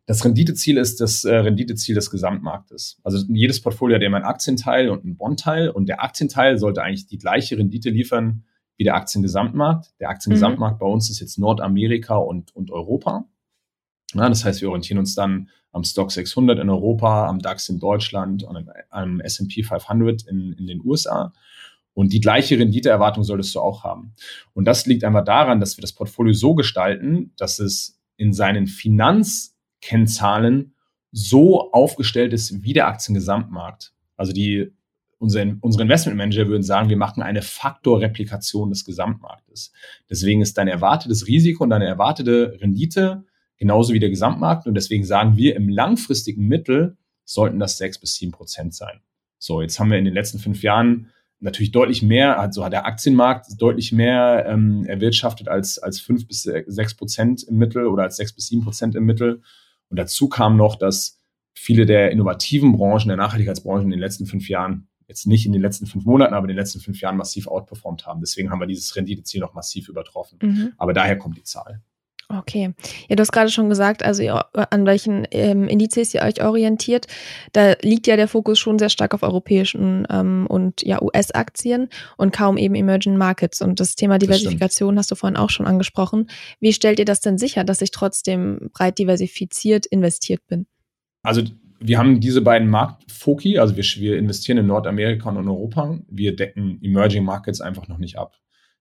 das 0.05 0.23
Renditeziel 0.25 0.77
ist 0.77 0.99
das 0.99 1.23
äh, 1.23 1.35
Renditeziel 1.35 1.95
des 1.95 2.11
Gesamtmarktes. 2.11 2.99
Also 3.03 3.25
jedes 3.29 3.61
Portfolio 3.61 3.95
hat 3.95 4.03
immer 4.03 4.17
einen 4.17 4.25
Aktienteil 4.25 4.89
und 4.89 5.03
einen 5.03 5.15
Bondteil 5.15 5.69
und 5.69 5.87
der 5.87 6.03
Aktienteil 6.03 6.57
sollte 6.57 6.83
eigentlich 6.83 7.07
die 7.07 7.17
gleiche 7.17 7.57
Rendite 7.57 7.89
liefern 7.89 8.43
wie 8.75 8.83
der 8.83 8.95
Aktiengesamtmarkt. 8.95 9.93
Der 9.99 10.09
Aktiengesamtmarkt 10.09 10.77
mhm. 10.77 10.79
bei 10.79 10.87
uns 10.87 11.09
ist 11.09 11.21
jetzt 11.21 11.37
Nordamerika 11.39 12.17
und, 12.17 12.53
und 12.55 12.69
Europa. 12.71 13.25
Ja, 14.13 14.27
das 14.27 14.43
heißt, 14.43 14.61
wir 14.61 14.69
orientieren 14.69 14.99
uns 14.99 15.15
dann 15.15 15.49
am 15.73 15.83
Stock 15.83 16.11
600 16.11 16.59
in 16.59 16.69
Europa, 16.69 17.27
am 17.27 17.39
DAX 17.39 17.67
in 17.67 17.79
Deutschland 17.79 18.43
und 18.43 18.69
am 18.89 19.19
S&P 19.19 19.63
500 19.63 20.23
in, 20.23 20.53
in 20.53 20.67
den 20.67 20.81
USA. 20.85 21.33
Und 21.93 22.13
die 22.13 22.21
gleiche 22.21 22.57
Renditeerwartung 22.57 23.23
solltest 23.23 23.53
du 23.53 23.59
auch 23.59 23.83
haben. 23.83 24.13
Und 24.53 24.65
das 24.65 24.85
liegt 24.85 25.03
einfach 25.03 25.25
daran, 25.25 25.59
dass 25.59 25.77
wir 25.77 25.81
das 25.81 25.93
Portfolio 25.93 26.33
so 26.33 26.55
gestalten, 26.55 27.33
dass 27.37 27.59
es 27.59 27.99
in 28.17 28.33
seinen 28.33 28.67
Finanz 28.67 29.57
Kennzahlen 29.81 30.75
so 31.11 31.71
aufgestellt 31.71 32.33
ist 32.33 32.63
wie 32.63 32.73
der 32.73 32.87
Aktiengesamtmarkt. 32.87 33.93
Also 34.15 34.31
die, 34.31 34.71
unsere, 35.17 35.57
unsere 35.61 35.83
Investmentmanager 35.83 36.47
würden 36.47 36.63
sagen, 36.63 36.89
wir 36.89 36.97
machen 36.97 37.21
eine 37.21 37.41
Faktorreplikation 37.41 38.69
des 38.69 38.85
Gesamtmarktes. 38.85 39.71
Deswegen 40.09 40.41
ist 40.41 40.57
dein 40.57 40.67
erwartetes 40.67 41.27
Risiko 41.27 41.63
und 41.63 41.71
deine 41.71 41.85
erwartete 41.85 42.57
Rendite 42.61 43.25
genauso 43.57 43.93
wie 43.93 43.99
der 43.99 44.09
Gesamtmarkt. 44.09 44.67
Und 44.67 44.75
deswegen 44.75 45.05
sagen 45.05 45.37
wir, 45.37 45.55
im 45.55 45.69
langfristigen 45.69 46.47
Mittel 46.47 46.97
sollten 47.25 47.59
das 47.59 47.77
sechs 47.77 47.99
bis 47.99 48.15
sieben 48.15 48.31
Prozent 48.31 48.73
sein. 48.73 49.01
So, 49.37 49.61
jetzt 49.61 49.79
haben 49.79 49.91
wir 49.91 49.97
in 49.97 50.05
den 50.05 50.13
letzten 50.13 50.39
fünf 50.39 50.63
Jahren 50.63 51.11
natürlich 51.39 51.71
deutlich 51.71 52.01
mehr, 52.01 52.39
also 52.39 52.63
hat 52.63 52.73
der 52.73 52.85
Aktienmarkt 52.85 53.47
deutlich 53.61 53.91
mehr 53.91 54.45
ähm, 54.47 54.85
erwirtschaftet 54.85 55.49
als, 55.49 55.77
als 55.77 55.99
fünf 55.99 56.27
bis 56.27 56.43
sechs 56.43 56.95
Prozent 56.95 57.43
im 57.43 57.57
Mittel 57.57 57.85
oder 57.85 58.03
als 58.03 58.15
sechs 58.15 58.33
bis 58.33 58.47
sieben 58.47 58.63
Prozent 58.63 58.95
im 58.95 59.03
Mittel. 59.03 59.41
Und 59.89 59.97
dazu 59.99 60.29
kam 60.29 60.55
noch, 60.55 60.77
dass 60.77 61.21
viele 61.53 61.85
der 61.85 62.11
innovativen 62.11 62.71
Branchen, 62.71 63.09
der 63.09 63.17
Nachhaltigkeitsbranchen 63.17 63.85
in 63.85 63.91
den 63.91 63.99
letzten 63.99 64.25
fünf 64.25 64.47
Jahren, 64.49 64.87
jetzt 65.07 65.27
nicht 65.27 65.45
in 65.45 65.51
den 65.51 65.61
letzten 65.61 65.85
fünf 65.85 66.05
Monaten, 66.05 66.33
aber 66.33 66.45
in 66.45 66.49
den 66.49 66.57
letzten 66.57 66.79
fünf 66.79 67.01
Jahren 67.01 67.17
massiv 67.17 67.47
outperformt 67.47 68.05
haben. 68.07 68.21
Deswegen 68.21 68.49
haben 68.49 68.59
wir 68.59 68.67
dieses 68.67 68.95
Renditeziel 68.95 69.41
noch 69.41 69.53
massiv 69.53 69.89
übertroffen. 69.89 70.39
Mhm. 70.41 70.73
Aber 70.77 70.93
daher 70.93 71.17
kommt 71.17 71.37
die 71.37 71.43
Zahl. 71.43 71.81
Okay. 72.39 72.73
Ja, 73.07 73.15
du 73.15 73.21
hast 73.21 73.31
gerade 73.31 73.49
schon 73.49 73.69
gesagt, 73.69 74.03
also 74.03 74.23
ihr, 74.23 74.45
an 74.53 74.85
welchen 74.85 75.27
ähm, 75.31 75.67
Indizes 75.67 76.13
ihr 76.13 76.21
euch 76.21 76.43
orientiert. 76.43 77.07
Da 77.51 77.73
liegt 77.81 78.07
ja 78.07 78.15
der 78.15 78.27
Fokus 78.27 78.59
schon 78.59 78.79
sehr 78.79 78.89
stark 78.89 79.13
auf 79.13 79.23
europäischen 79.23 80.07
ähm, 80.09 80.47
und 80.47 80.81
ja, 80.81 81.01
US-Aktien 81.01 81.89
und 82.17 82.33
kaum 82.33 82.57
eben 82.57 82.75
Emerging 82.75 83.17
Markets. 83.17 83.61
Und 83.61 83.79
das 83.79 83.95
Thema 83.95 84.17
Diversifikation 84.17 84.95
das 84.95 85.03
hast 85.03 85.11
du 85.11 85.15
vorhin 85.15 85.37
auch 85.37 85.49
schon 85.49 85.67
angesprochen. 85.67 86.29
Wie 86.59 86.73
stellt 86.73 86.99
ihr 86.99 87.05
das 87.05 87.21
denn 87.21 87.37
sicher, 87.37 87.63
dass 87.63 87.81
ich 87.81 87.91
trotzdem 87.91 88.69
breit 88.73 88.97
diversifiziert 88.97 89.85
investiert 89.85 90.41
bin? 90.47 90.65
Also 91.23 91.43
wir 91.79 91.97
haben 91.97 92.19
diese 92.19 92.41
beiden 92.41 92.69
Marktfoki, 92.69 93.59
also 93.59 93.75
wir, 93.75 93.83
wir 93.83 94.17
investieren 94.17 94.57
in 94.57 94.67
Nordamerika 94.67 95.29
und 95.29 95.37
in 95.37 95.49
Europa. 95.49 95.99
Wir 96.09 96.35
decken 96.35 96.79
Emerging 96.81 97.25
Markets 97.25 97.61
einfach 97.61 97.87
noch 97.87 97.97
nicht 97.97 98.17
ab. 98.17 98.35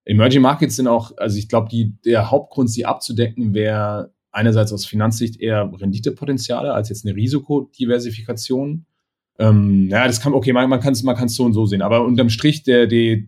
Emerging 0.04 0.42
Markets 0.42 0.76
sind 0.76 0.88
auch, 0.88 1.12
also 1.16 1.38
ich 1.38 1.48
glaube, 1.48 1.68
der 2.04 2.30
Hauptgrund, 2.30 2.70
sie 2.70 2.86
abzudecken, 2.86 3.54
wäre 3.54 4.12
einerseits 4.32 4.72
aus 4.72 4.86
Finanzsicht 4.86 5.40
eher 5.40 5.70
Renditepotenziale 5.72 6.72
als 6.72 6.88
jetzt 6.88 7.06
eine 7.06 7.14
Risikodiversifikation. 7.14 8.86
Ähm, 9.38 9.88
ja, 9.88 10.06
das 10.06 10.20
kann, 10.20 10.32
okay, 10.32 10.52
man, 10.52 10.68
man 10.68 10.80
kann 10.80 10.92
es 10.92 11.02
man 11.02 11.28
so 11.28 11.44
und 11.44 11.52
so 11.52 11.66
sehen, 11.66 11.82
aber 11.82 12.04
unterm 12.04 12.30
Strich 12.30 12.62
der, 12.64 12.86
der, 12.86 13.18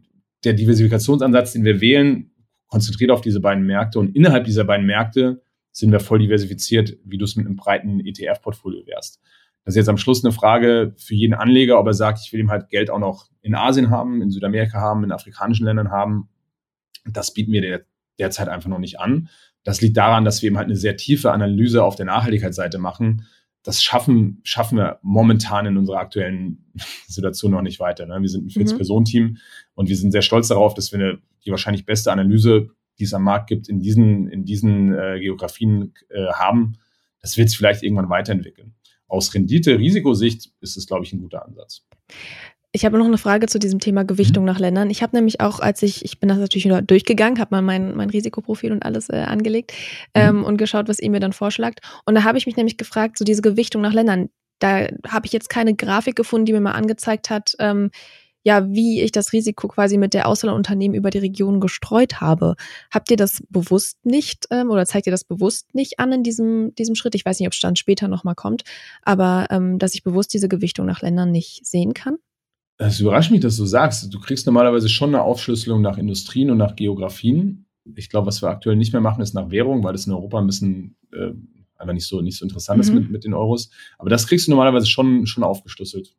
der 0.43 0.55
Diversifikationsansatz, 0.55 1.53
den 1.53 1.65
wir 1.65 1.81
wählen, 1.81 2.31
konzentriert 2.67 3.11
auf 3.11 3.21
diese 3.21 3.41
beiden 3.41 3.65
Märkte 3.65 4.01
und 4.01 4.17
innerhalb 4.17 4.45
dieser 4.45 4.65
beiden 4.65 4.87
Märkte 4.87 5.43
sind 5.71 5.93
wir 5.93 6.01
voll 6.01 6.19
diversifiziert, 6.19 6.97
wie 7.05 7.19
du 7.19 7.25
es 7.25 7.37
mit 7.37 7.47
einem 7.47 7.57
breiten 7.57 8.01
ETF-Portfolio 8.01 8.87
wärst. 8.87 9.21
Das 9.65 9.75
ist 9.75 9.79
jetzt 9.79 9.89
am 9.89 9.97
Schluss 9.97 10.25
eine 10.25 10.33
Frage 10.33 10.95
für 10.99 11.15
jeden 11.15 11.35
Anleger, 11.35 11.79
ob 11.79 11.87
er 11.87 11.95
sagt, 11.95 12.21
ich 12.25 12.33
will 12.33 12.41
ihm 12.41 12.51
halt 12.51 12.69
Geld 12.69 12.91
auch 12.91 12.99
noch 12.99 13.29
in 13.43 13.55
Asien 13.55 13.91
haben, 13.91 14.23
in 14.23 14.31
Südamerika 14.31 14.81
haben, 14.81 15.05
in 15.05 15.13
afrikanischen 15.13 15.67
Ländern 15.67 15.91
haben 15.91 16.29
das 17.05 17.33
bieten 17.33 17.53
wir 17.53 17.61
der, 17.61 17.85
derzeit 18.19 18.49
einfach 18.49 18.69
noch 18.69 18.79
nicht 18.79 19.01
an. 19.01 19.29
Das 19.63 19.81
liegt 19.81 19.97
daran, 19.97 20.25
dass 20.25 20.43
wir 20.43 20.49
eben 20.49 20.59
halt 20.59 20.67
eine 20.67 20.77
sehr 20.77 20.97
tiefe 20.97 21.33
Analyse 21.33 21.83
auf 21.83 21.97
der 21.97 22.07
Nachhaltigkeitsseite 22.07 22.79
machen. 22.79 23.27
Das 23.63 23.83
schaffen, 23.83 24.41
schaffen 24.45 24.77
wir 24.77 24.99
momentan 25.03 25.65
in 25.65 25.79
unserer 25.79 25.99
aktuellen 25.99 26.71
Situation 27.09 27.53
noch 27.53 27.63
nicht 27.63 27.81
weiter. 27.81 28.07
Ne? 28.07 28.21
Wir 28.21 28.29
sind 28.29 28.47
ein 28.47 28.51
40-Personen-Team 28.51 29.25
mhm. 29.25 29.39
und 29.75 29.89
wir 29.89 29.97
sind 29.97 30.13
sehr 30.13 30.23
stolz 30.23 30.49
darauf, 30.49 30.75
dass 30.75 30.93
wir 30.93 30.99
eine, 30.99 31.19
die 31.45 31.51
wahrscheinlich 31.51 31.87
beste 31.87 32.13
Analyse, 32.13 32.69
die 32.99 33.05
es 33.05 33.15
am 33.15 33.25
Markt 33.25 33.49
gibt, 33.49 33.69
in 33.69 33.81
diesen, 33.81 34.29
in 34.29 34.45
diesen 34.45 34.93
äh, 34.93 35.19
Geografien 35.19 35.95
äh, 36.11 36.27
haben. 36.35 36.75
Das 37.21 37.39
wird 37.39 37.49
sich 37.49 37.57
vielleicht 37.57 37.83
irgendwann 37.83 38.11
weiterentwickeln. 38.11 38.75
Aus 39.09 39.33
Rendite-Risikosicht 39.33 40.53
ist 40.61 40.77
es, 40.77 40.87
glaube 40.87 41.05
ich, 41.05 41.13
ein 41.13 41.21
guter 41.21 41.45
Ansatz. 41.45 41.87
Ich 42.77 42.85
habe 42.85 42.99
noch 42.99 43.07
eine 43.07 43.19
Frage 43.19 43.47
zu 43.47 43.61
diesem 43.61 43.79
Thema 43.79 44.05
Gewichtung 44.05 44.43
mhm. 44.43 44.49
nach 44.49 44.59
Ländern. 44.59 44.91
Ich 44.91 45.01
habe 45.05 45.15
nämlich 45.15 45.41
auch, 45.41 45.61
als 45.61 45.81
ich, 45.85 46.05
ich 46.05 46.19
bin 46.19 46.29
das 46.29 46.39
natürlich 46.39 46.65
wieder 46.65 46.83
durchgegangen, 46.83 47.39
habe 47.39 47.55
mal 47.55 47.63
mein, 47.63 47.95
mein 47.97 48.11
Risikoprofil 48.11 48.73
und 48.73 48.85
alles 48.85 49.09
äh, 49.11 49.25
angelegt 49.29 49.73
mhm. 50.13 50.21
ähm, 50.21 50.45
und 50.45 50.57
geschaut, 50.57 50.89
was 50.89 50.99
ihr 50.99 51.09
mir 51.09 51.21
dann 51.21 51.33
vorschlagt. 51.33 51.79
Und 52.05 52.17
da 52.17 52.25
habe 52.25 52.37
ich 52.37 52.47
mich 52.47 52.57
nämlich 52.57 52.77
gefragt, 52.77 53.17
so 53.17 53.25
diese 53.25 53.43
Gewichtung 53.43 53.81
nach 53.81 53.93
Ländern, 53.93 54.29
da 54.59 54.89
habe 55.07 55.27
ich 55.27 55.33
jetzt 55.33 55.51
keine 55.51 55.77
Grafik 55.77 56.17
gefunden, 56.17 56.47
die 56.47 56.53
mir 56.53 56.61
mal 56.61 56.73
angezeigt 56.73 57.31
hat, 57.31 57.55
ähm, 57.61 57.93
ja, 58.43 58.69
wie 58.69 59.03
ich 59.03 59.13
das 59.13 59.33
Risiko 59.33 59.69
quasi 59.69 59.97
mit 59.97 60.13
der 60.13 60.27
Auswahl 60.27 60.53
Unternehmen 60.53 60.97
über 60.97 61.11
die 61.11 61.19
Region 61.19 61.61
gestreut 61.61 62.21
habe. 62.21 62.57
Habt 62.91 63.09
ihr 63.09 63.17
das 63.17 63.45
bewusst 63.51 64.05
nicht 64.05 64.47
ähm, 64.51 64.71
oder 64.71 64.85
zeigt 64.85 65.07
ihr 65.07 65.13
das 65.13 65.23
bewusst 65.23 65.77
nicht 65.77 66.01
an 66.01 66.11
in 66.11 66.23
diesem, 66.25 66.75
diesem 66.75 66.97
Schritt? 66.97 67.15
Ich 67.15 67.25
weiß 67.25 67.39
nicht, 67.39 67.47
ob 67.47 67.53
es 67.53 67.61
dann 67.61 67.77
später 67.77 68.09
nochmal 68.09 68.35
kommt, 68.35 68.65
aber 69.03 69.47
ähm, 69.51 69.79
dass 69.79 69.95
ich 69.95 70.03
bewusst 70.03 70.35
diese 70.35 70.49
Gewichtung 70.49 70.87
nach 70.87 71.03
Ländern 71.03 71.31
nicht 71.31 71.65
sehen 71.65 71.95
kann? 71.95 72.19
Es 72.79 73.01
überrascht 73.01 73.31
mich, 73.31 73.41
dass 73.41 73.57
du 73.57 73.65
sagst. 73.67 74.13
Du 74.13 74.21
kriegst 74.21 74.47
normalerweise 74.47 74.89
schon 74.89 75.15
eine 75.15 75.23
Aufschlüsselung 75.23 75.81
nach 75.81 75.97
Industrien 75.97 76.51
und 76.51 76.59
nach 76.59 76.75
Geografien. 76.75 77.67
Ich 77.95 78.09
glaube, 78.09 78.27
was 78.27 78.43
wir 78.43 78.49
aktuell 78.49 78.77
nicht 78.77 78.93
mehr 78.93 79.03
machen, 79.03 79.23
ist 79.23 79.35
nach 79.35 79.51
Währung, 79.51 79.85
weil 79.85 79.93
das 79.93 80.07
in 80.07 80.13
Europa 80.13 80.39
ein 80.39 80.47
bisschen 80.47 80.97
äh, 81.13 81.33
einfach 81.77 81.95
nicht 81.95 82.07
so, 82.07 82.21
nicht 82.21 82.39
so 82.39 82.45
interessant 82.45 82.79
mhm. 82.79 82.83
ist 82.83 82.93
mit, 82.93 83.11
mit 83.11 83.25
den 83.25 83.35
Euros. 83.35 83.71
Aber 83.99 84.11
das 84.11 84.27
kriegst 84.27 84.47
du 84.47 84.51
normalerweise 84.51 84.87
schon, 84.87 85.27
schon 85.27 85.45
aufgeschlüsselt. 85.45 86.17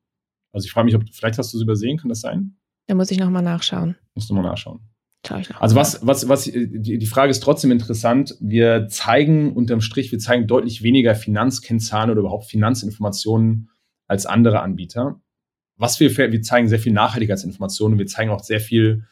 Also 0.51 0.65
ich 0.65 0.71
frage 0.71 0.85
mich, 0.85 0.95
ob 0.95 1.03
vielleicht 1.11 1.37
hast 1.37 1.53
du 1.53 1.57
es 1.57 1.63
übersehen, 1.63 1.97
kann 1.97 2.09
das 2.09 2.21
sein? 2.21 2.55
Da 2.87 2.95
muss 2.95 3.11
ich 3.11 3.19
nochmal 3.19 3.43
nachschauen. 3.43 3.95
Musst 4.13 4.29
du 4.29 4.33
mal 4.33 4.43
nachschauen. 4.43 4.79
Also 5.59 5.75
was, 5.75 6.05
was, 6.05 6.29
was, 6.29 6.43
die, 6.43 6.97
die 6.99 7.05
Frage 7.07 7.31
ist 7.31 7.41
trotzdem 7.41 7.71
interessant. 7.71 8.35
Wir 8.39 8.87
zeigen 8.89 9.53
unterm 9.53 9.81
Strich, 9.81 10.11
wir 10.11 10.19
zeigen 10.19 10.45
deutlich 10.45 10.83
weniger 10.83 11.15
Finanzkennzahlen 11.15 12.11
oder 12.11 12.19
überhaupt 12.19 12.45
Finanzinformationen 12.45 13.69
als 14.07 14.27
andere 14.27 14.61
Anbieter. 14.61 15.19
Was 15.77 15.99
wir, 15.99 16.15
wir 16.17 16.41
zeigen 16.41 16.67
sehr 16.67 16.79
viel 16.79 16.93
Nachhaltigkeitsinformationen. 16.93 17.99
Wir 17.99 18.07
zeigen 18.07 18.31
auch 18.31 18.43
sehr 18.43 18.59
viel 18.59 19.05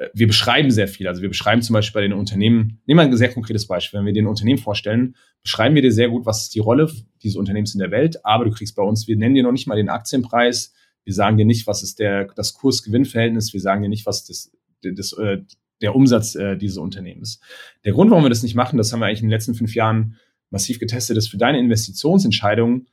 äh, 0.00 0.08
wir 0.14 0.26
beschreiben 0.26 0.70
sehr 0.70 0.88
viel. 0.88 1.06
Also 1.06 1.22
wir 1.22 1.28
beschreiben 1.28 1.62
zum 1.62 1.74
Beispiel 1.74 2.00
bei 2.00 2.08
den 2.08 2.12
Unternehmen, 2.12 2.80
nehmen 2.86 2.98
wir 2.98 3.02
ein 3.02 3.16
sehr 3.16 3.32
konkretes 3.32 3.66
Beispiel. 3.66 3.98
Wenn 3.98 4.06
wir 4.06 4.12
den 4.12 4.26
Unternehmen 4.26 4.58
vorstellen, 4.58 5.14
beschreiben 5.42 5.74
wir 5.74 5.82
dir 5.82 5.92
sehr 5.92 6.08
gut, 6.08 6.26
was 6.26 6.42
ist 6.42 6.54
die 6.54 6.60
Rolle 6.60 6.90
dieses 7.22 7.36
Unternehmens 7.36 7.74
in 7.74 7.80
der 7.80 7.90
Welt, 7.90 8.24
aber 8.24 8.46
du 8.46 8.50
kriegst 8.50 8.74
bei 8.74 8.82
uns, 8.82 9.06
wir 9.06 9.16
nennen 9.16 9.34
dir 9.34 9.42
noch 9.42 9.52
nicht 9.52 9.66
mal 9.66 9.76
den 9.76 9.88
Aktienpreis, 9.88 10.72
wir 11.04 11.14
sagen 11.14 11.36
dir 11.36 11.46
nicht, 11.46 11.66
was 11.66 11.82
ist 11.82 11.98
der, 11.98 12.26
das 12.34 12.54
Kurs-Gewinn-Verhältnis, 12.54 13.52
wir 13.52 13.60
sagen 13.60 13.82
dir 13.82 13.88
nicht, 13.88 14.06
was 14.06 14.24
das, 14.24 14.50
das, 14.82 15.12
äh, 15.14 15.38
der 15.80 15.94
Umsatz 15.94 16.34
äh, 16.34 16.56
dieses 16.56 16.78
Unternehmens. 16.78 17.40
Der 17.84 17.92
Grund, 17.92 18.10
warum 18.10 18.24
wir 18.24 18.28
das 18.30 18.42
nicht 18.42 18.54
machen, 18.54 18.76
das 18.76 18.92
haben 18.92 19.00
wir 19.00 19.06
eigentlich 19.06 19.22
in 19.22 19.28
den 19.28 19.32
letzten 19.32 19.54
fünf 19.54 19.74
Jahren 19.74 20.16
massiv 20.50 20.78
getestet, 20.78 21.16
ist 21.16 21.28
für 21.28 21.38
deine 21.38 21.58
Investitionsentscheidung 21.58 22.86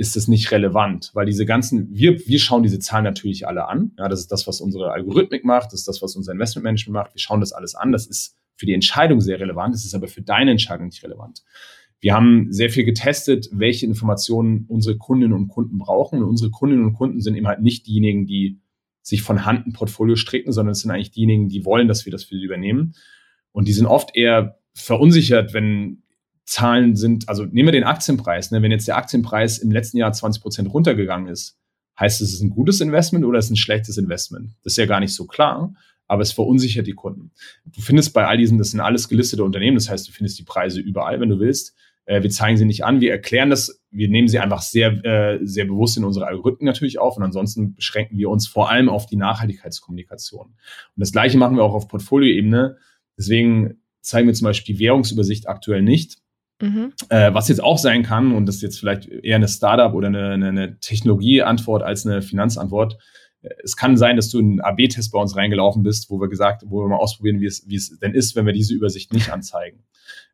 ist 0.00 0.16
es 0.16 0.28
nicht 0.28 0.50
relevant, 0.50 1.10
weil 1.12 1.26
diese 1.26 1.44
ganzen, 1.44 1.94
wir, 1.94 2.26
wir 2.26 2.38
schauen 2.38 2.62
diese 2.62 2.78
Zahlen 2.78 3.04
natürlich 3.04 3.46
alle 3.46 3.68
an. 3.68 3.92
Ja, 3.98 4.08
das 4.08 4.20
ist 4.20 4.32
das, 4.32 4.46
was 4.46 4.62
unsere 4.62 4.92
Algorithmik 4.92 5.44
macht, 5.44 5.74
das 5.74 5.80
ist 5.80 5.88
das, 5.88 6.00
was 6.00 6.16
unser 6.16 6.32
Investmentmanagement 6.32 6.94
macht. 6.94 7.14
Wir 7.14 7.20
schauen 7.20 7.40
das 7.40 7.52
alles 7.52 7.74
an. 7.74 7.92
Das 7.92 8.06
ist 8.06 8.34
für 8.56 8.64
die 8.64 8.72
Entscheidung 8.72 9.20
sehr 9.20 9.38
relevant, 9.38 9.74
das 9.74 9.84
ist 9.84 9.94
aber 9.94 10.08
für 10.08 10.22
deine 10.22 10.52
Entscheidung 10.52 10.86
nicht 10.86 11.04
relevant. 11.04 11.42
Wir 12.00 12.14
haben 12.14 12.50
sehr 12.50 12.70
viel 12.70 12.84
getestet, 12.84 13.50
welche 13.52 13.84
Informationen 13.84 14.64
unsere 14.68 14.96
Kundinnen 14.96 15.34
und 15.34 15.48
Kunden 15.48 15.76
brauchen. 15.76 16.22
Und 16.22 16.30
unsere 16.30 16.50
Kundinnen 16.50 16.86
und 16.86 16.94
Kunden 16.94 17.20
sind 17.20 17.36
eben 17.36 17.46
halt 17.46 17.60
nicht 17.60 17.86
diejenigen, 17.86 18.24
die 18.24 18.58
sich 19.02 19.20
von 19.20 19.44
Hand 19.44 19.66
ein 19.66 19.74
Portfolio 19.74 20.16
stricken, 20.16 20.52
sondern 20.52 20.72
es 20.72 20.80
sind 20.80 20.90
eigentlich 20.90 21.10
diejenigen, 21.10 21.50
die 21.50 21.66
wollen, 21.66 21.88
dass 21.88 22.06
wir 22.06 22.10
das 22.10 22.24
für 22.24 22.36
sie 22.36 22.44
übernehmen. 22.44 22.94
Und 23.52 23.68
die 23.68 23.74
sind 23.74 23.84
oft 23.84 24.16
eher 24.16 24.60
verunsichert, 24.72 25.52
wenn 25.52 26.04
Zahlen 26.50 26.96
sind, 26.96 27.28
also 27.28 27.44
nehmen 27.44 27.68
wir 27.68 27.72
den 27.72 27.84
Aktienpreis. 27.84 28.50
Ne? 28.50 28.60
Wenn 28.60 28.72
jetzt 28.72 28.88
der 28.88 28.96
Aktienpreis 28.96 29.58
im 29.58 29.70
letzten 29.70 29.98
Jahr 29.98 30.12
20 30.12 30.42
Prozent 30.42 30.74
runtergegangen 30.74 31.28
ist, 31.28 31.56
heißt 31.98 32.20
es, 32.20 32.28
es 32.28 32.34
ist 32.34 32.42
ein 32.42 32.50
gutes 32.50 32.80
Investment 32.80 33.24
oder 33.24 33.38
es 33.38 33.44
ist 33.44 33.52
ein 33.52 33.56
schlechtes 33.56 33.98
Investment? 33.98 34.56
Das 34.64 34.72
ist 34.72 34.76
ja 34.76 34.86
gar 34.86 34.98
nicht 34.98 35.14
so 35.14 35.26
klar, 35.26 35.72
aber 36.08 36.22
es 36.22 36.32
verunsichert 36.32 36.88
die 36.88 36.94
Kunden. 36.94 37.30
Du 37.66 37.80
findest 37.80 38.12
bei 38.14 38.26
all 38.26 38.36
diesen, 38.36 38.58
das 38.58 38.72
sind 38.72 38.80
alles 38.80 39.08
gelistete 39.08 39.44
Unternehmen, 39.44 39.76
das 39.76 39.88
heißt, 39.88 40.08
du 40.08 40.12
findest 40.12 40.40
die 40.40 40.42
Preise 40.42 40.80
überall, 40.80 41.20
wenn 41.20 41.28
du 41.28 41.38
willst. 41.38 41.76
Äh, 42.04 42.24
wir 42.24 42.30
zeigen 42.30 42.56
sie 42.56 42.64
nicht 42.64 42.84
an, 42.84 43.00
wir 43.00 43.12
erklären 43.12 43.48
das, 43.48 43.80
wir 43.92 44.08
nehmen 44.08 44.26
sie 44.26 44.40
einfach 44.40 44.62
sehr, 44.62 45.04
äh, 45.04 45.38
sehr 45.42 45.66
bewusst 45.66 45.98
in 45.98 46.04
unsere 46.04 46.26
Algorithmen 46.26 46.66
natürlich 46.66 46.98
auf 46.98 47.16
und 47.16 47.22
ansonsten 47.22 47.76
beschränken 47.76 48.18
wir 48.18 48.28
uns 48.28 48.48
vor 48.48 48.70
allem 48.70 48.88
auf 48.88 49.06
die 49.06 49.16
Nachhaltigkeitskommunikation. 49.16 50.46
Und 50.46 50.56
das 50.96 51.12
Gleiche 51.12 51.38
machen 51.38 51.56
wir 51.56 51.62
auch 51.62 51.74
auf 51.74 51.86
Portfolioebene. 51.86 52.76
Deswegen 53.16 53.82
zeigen 54.00 54.26
wir 54.26 54.34
zum 54.34 54.46
Beispiel 54.46 54.74
die 54.74 54.80
Währungsübersicht 54.80 55.48
aktuell 55.48 55.82
nicht, 55.82 56.19
Mhm. 56.60 56.92
Äh, 57.08 57.32
was 57.32 57.48
jetzt 57.48 57.62
auch 57.62 57.78
sein 57.78 58.02
kann, 58.02 58.32
und 58.32 58.46
das 58.46 58.56
ist 58.56 58.62
jetzt 58.62 58.78
vielleicht 58.78 59.08
eher 59.08 59.36
eine 59.36 59.48
Startup 59.48 59.94
oder 59.94 60.08
eine, 60.08 60.30
eine, 60.30 60.48
eine 60.48 60.80
Technologieantwort 60.80 61.82
als 61.82 62.06
eine 62.06 62.22
Finanzantwort. 62.22 62.98
Äh, 63.42 63.48
es 63.64 63.76
kann 63.76 63.96
sein, 63.96 64.16
dass 64.16 64.30
du 64.30 64.38
einen 64.38 64.60
AB-Test 64.60 65.12
bei 65.12 65.18
uns 65.18 65.36
reingelaufen 65.36 65.82
bist, 65.82 66.10
wo 66.10 66.20
wir 66.20 66.28
gesagt, 66.28 66.62
wo 66.66 66.82
wir 66.82 66.88
mal 66.88 66.96
ausprobieren, 66.96 67.40
wie 67.40 67.46
es, 67.46 67.68
wie 67.68 67.76
es 67.76 67.98
denn 67.98 68.14
ist, 68.14 68.36
wenn 68.36 68.46
wir 68.46 68.52
diese 68.52 68.74
Übersicht 68.74 69.12
nicht 69.12 69.32
anzeigen. 69.32 69.84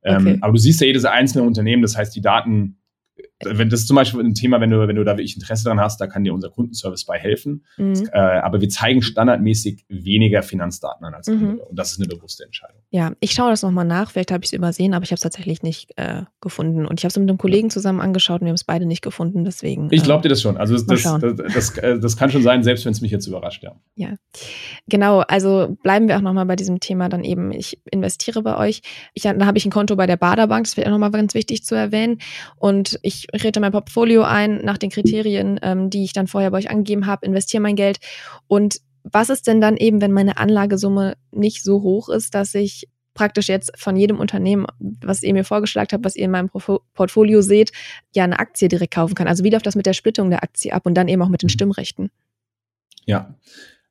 Ähm, 0.02 0.16
okay. 0.16 0.30
Ähm, 0.34 0.42
aber 0.42 0.52
du 0.52 0.58
siehst 0.58 0.80
ja 0.80 0.86
jedes 0.86 1.04
einzelne 1.04 1.44
Unternehmen, 1.44 1.82
das 1.82 1.96
heißt, 1.96 2.14
die 2.14 2.20
Daten 2.20 2.78
wenn 3.44 3.68
das 3.68 3.80
ist 3.80 3.88
zum 3.88 3.96
Beispiel 3.96 4.20
ein 4.20 4.34
Thema, 4.34 4.60
wenn 4.60 4.70
du, 4.70 4.88
wenn 4.88 4.96
du 4.96 5.04
da 5.04 5.12
wirklich 5.12 5.36
Interesse 5.36 5.64
dran 5.64 5.78
hast, 5.78 6.00
da 6.00 6.06
kann 6.06 6.24
dir 6.24 6.32
unser 6.32 6.48
Kundenservice 6.48 7.04
bei 7.04 7.18
helfen. 7.18 7.64
Mhm. 7.76 8.08
Äh, 8.12 8.18
aber 8.18 8.60
wir 8.60 8.68
zeigen 8.68 9.02
standardmäßig 9.02 9.84
weniger 9.88 10.42
Finanzdaten 10.42 11.04
an 11.04 11.14
als 11.14 11.28
andere. 11.28 11.52
Mhm. 11.52 11.60
Und 11.60 11.78
das 11.78 11.92
ist 11.92 12.00
eine 12.00 12.08
bewusste 12.08 12.44
Entscheidung. 12.44 12.80
Ja, 12.90 13.12
ich 13.20 13.32
schaue 13.32 13.50
das 13.50 13.62
nochmal 13.62 13.84
nach. 13.84 14.10
Vielleicht 14.10 14.32
habe 14.32 14.42
ich 14.42 14.50
es 14.50 14.52
übersehen, 14.54 14.94
aber 14.94 15.04
ich 15.04 15.10
habe 15.10 15.16
es 15.16 15.20
tatsächlich 15.20 15.62
nicht 15.62 15.92
äh, 15.96 16.22
gefunden. 16.40 16.86
Und 16.86 16.98
ich 16.98 17.04
habe 17.04 17.10
es 17.10 17.18
mit 17.18 17.28
einem 17.28 17.38
Kollegen 17.38 17.68
zusammen 17.68 18.00
angeschaut 18.00 18.40
und 18.40 18.46
wir 18.46 18.50
haben 18.50 18.54
es 18.54 18.64
beide 18.64 18.86
nicht 18.86 19.02
gefunden. 19.02 19.44
Deswegen. 19.44 19.88
Ich 19.90 20.02
glaube 20.02 20.22
dir 20.22 20.30
das 20.30 20.40
schon. 20.40 20.56
Also 20.56 20.74
das, 20.74 20.86
das, 20.86 21.02
das, 21.02 21.52
das, 21.52 21.78
äh, 21.78 21.98
das 21.98 22.16
kann 22.16 22.30
schon 22.30 22.42
sein, 22.42 22.62
selbst 22.62 22.86
wenn 22.86 22.92
es 22.92 23.02
mich 23.02 23.10
jetzt 23.10 23.26
überrascht, 23.26 23.62
ja. 23.62 23.76
Ja, 23.96 24.14
genau. 24.88 25.20
Also 25.20 25.76
bleiben 25.82 26.08
wir 26.08 26.16
auch 26.16 26.22
nochmal 26.22 26.46
bei 26.46 26.56
diesem 26.56 26.80
Thema 26.80 27.10
dann 27.10 27.22
eben. 27.22 27.52
Ich 27.52 27.80
investiere 27.90 28.42
bei 28.42 28.56
euch. 28.56 28.80
Ich, 29.12 29.24
da 29.24 29.44
habe 29.44 29.58
ich 29.58 29.66
ein 29.66 29.70
Konto 29.70 29.94
bei 29.96 30.06
der 30.06 30.16
Baderbank. 30.16 30.64
Das 30.64 30.78
wäre 30.78 30.86
auch 30.88 30.92
nochmal 30.92 31.10
ganz 31.10 31.34
wichtig 31.34 31.64
zu 31.64 31.74
erwähnen. 31.74 32.18
Und 32.56 32.98
ich 33.02 33.25
rede 33.32 33.60
mein 33.60 33.72
Portfolio 33.72 34.22
ein 34.22 34.58
nach 34.64 34.78
den 34.78 34.90
Kriterien, 34.90 35.58
ähm, 35.62 35.90
die 35.90 36.04
ich 36.04 36.12
dann 36.12 36.26
vorher 36.26 36.50
bei 36.50 36.58
euch 36.58 36.70
angegeben 36.70 37.06
habe, 37.06 37.26
investiere 37.26 37.62
mein 37.62 37.76
Geld. 37.76 37.98
Und 38.46 38.80
was 39.02 39.30
ist 39.30 39.46
denn 39.46 39.60
dann 39.60 39.76
eben, 39.76 40.00
wenn 40.00 40.12
meine 40.12 40.36
Anlagesumme 40.38 41.16
nicht 41.30 41.62
so 41.62 41.82
hoch 41.82 42.08
ist, 42.08 42.34
dass 42.34 42.54
ich 42.54 42.88
praktisch 43.14 43.48
jetzt 43.48 43.72
von 43.76 43.96
jedem 43.96 44.20
Unternehmen, 44.20 44.66
was 44.78 45.22
ihr 45.22 45.32
mir 45.32 45.44
vorgeschlagen 45.44 45.88
habt, 45.92 46.04
was 46.04 46.16
ihr 46.16 46.26
in 46.26 46.30
meinem 46.30 46.50
Portfolio 46.50 47.40
seht, 47.40 47.72
ja 48.14 48.24
eine 48.24 48.38
Aktie 48.38 48.68
direkt 48.68 48.94
kaufen 48.94 49.14
kann. 49.14 49.26
Also 49.26 49.42
wie 49.42 49.50
läuft 49.50 49.66
das 49.66 49.74
mit 49.74 49.86
der 49.86 49.94
Splittung 49.94 50.30
der 50.30 50.42
Aktie 50.42 50.72
ab 50.72 50.86
und 50.86 50.94
dann 50.94 51.08
eben 51.08 51.22
auch 51.22 51.28
mit 51.28 51.42
den 51.42 51.46
mhm. 51.46 51.52
Stimmrechten? 51.52 52.10
Ja, 53.06 53.34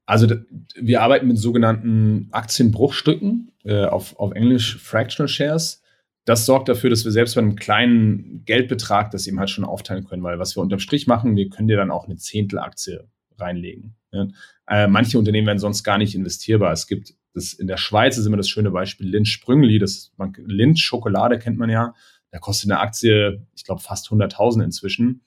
also 0.05 0.27
wir 0.75 1.01
arbeiten 1.01 1.27
mit 1.27 1.39
sogenannten 1.39 2.27
Aktienbruchstücken, 2.31 3.51
äh, 3.63 3.86
auf, 3.86 4.17
auf 4.19 4.31
Englisch 4.33 4.77
Fractional 4.77 5.27
Shares 5.27 5.81
das 6.26 6.45
sorgt 6.45 6.69
dafür, 6.69 6.89
dass 6.89 7.05
wir 7.05 7.11
selbst 7.11 7.36
bei 7.36 7.41
einem 7.41 7.55
kleinen 7.55 8.43
Geldbetrag 8.45 9.11
das 9.11 9.28
eben 9.28 9.39
halt 9.39 9.49
schon 9.49 9.63
aufteilen 9.63 10.05
können, 10.05 10.23
weil 10.23 10.39
was 10.39 10.57
wir 10.57 10.61
unterm 10.61 10.80
Strich 10.80 11.07
machen, 11.07 11.36
wir 11.36 11.49
können 11.49 11.67
dir 11.67 11.78
dann 11.78 11.91
auch 11.91 12.05
eine 12.05 12.17
Zehntelaktie 12.17 13.07
reinlegen. 13.38 13.95
Ja. 14.11 14.28
Äh, 14.67 14.88
manche 14.88 15.19
Unternehmen 15.19 15.47
werden 15.47 15.59
sonst 15.59 15.84
gar 15.84 15.97
nicht 15.97 16.15
investierbar. 16.15 16.71
Es 16.71 16.88
gibt 16.88 17.13
das 17.36 17.53
in 17.53 17.67
der 17.67 17.78
Schweiz 17.78 18.17
ist 18.17 18.26
immer 18.26 18.38
das 18.38 18.49
schöne 18.49 18.71
Beispiel 18.71 19.07
Lindt 19.07 19.28
Sprüngli, 19.28 19.78
das 19.78 20.11
man, 20.17 20.34
Lindt 20.45 20.80
Schokolade 20.80 21.38
kennt 21.38 21.57
man 21.57 21.69
ja. 21.69 21.93
Da 22.32 22.39
kostet 22.39 22.71
eine 22.71 22.80
Aktie, 22.80 23.45
ich 23.55 23.63
glaube, 23.63 23.82
fast 23.82 24.07
100.000 24.07 24.63
inzwischen. 24.63 25.21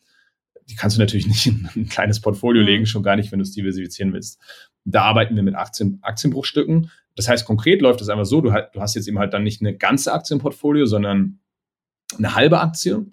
Die 0.68 0.74
kannst 0.74 0.96
du 0.96 1.00
natürlich 1.00 1.26
nicht 1.28 1.46
in 1.46 1.68
ein 1.76 1.88
kleines 1.88 2.20
Portfolio 2.20 2.62
legen, 2.62 2.86
schon 2.86 3.02
gar 3.02 3.16
nicht, 3.16 3.30
wenn 3.30 3.38
du 3.38 3.44
es 3.44 3.52
diversifizieren 3.52 4.12
willst. 4.12 4.40
Da 4.84 5.02
arbeiten 5.02 5.36
wir 5.36 5.42
mit 5.42 5.54
Aktien, 5.54 5.98
Aktienbruchstücken. 6.02 6.90
Das 7.18 7.28
heißt, 7.28 7.44
konkret 7.44 7.82
läuft 7.82 8.00
das 8.00 8.10
einfach 8.10 8.26
so, 8.26 8.40
du, 8.40 8.50
du 8.50 8.80
hast 8.80 8.94
jetzt 8.94 9.08
eben 9.08 9.18
halt 9.18 9.34
dann 9.34 9.42
nicht 9.42 9.60
eine 9.60 9.76
ganze 9.76 10.12
Aktie 10.12 10.34
im 10.34 10.40
Portfolio, 10.40 10.86
sondern 10.86 11.40
eine 12.16 12.36
halbe 12.36 12.60
Aktie. 12.60 13.06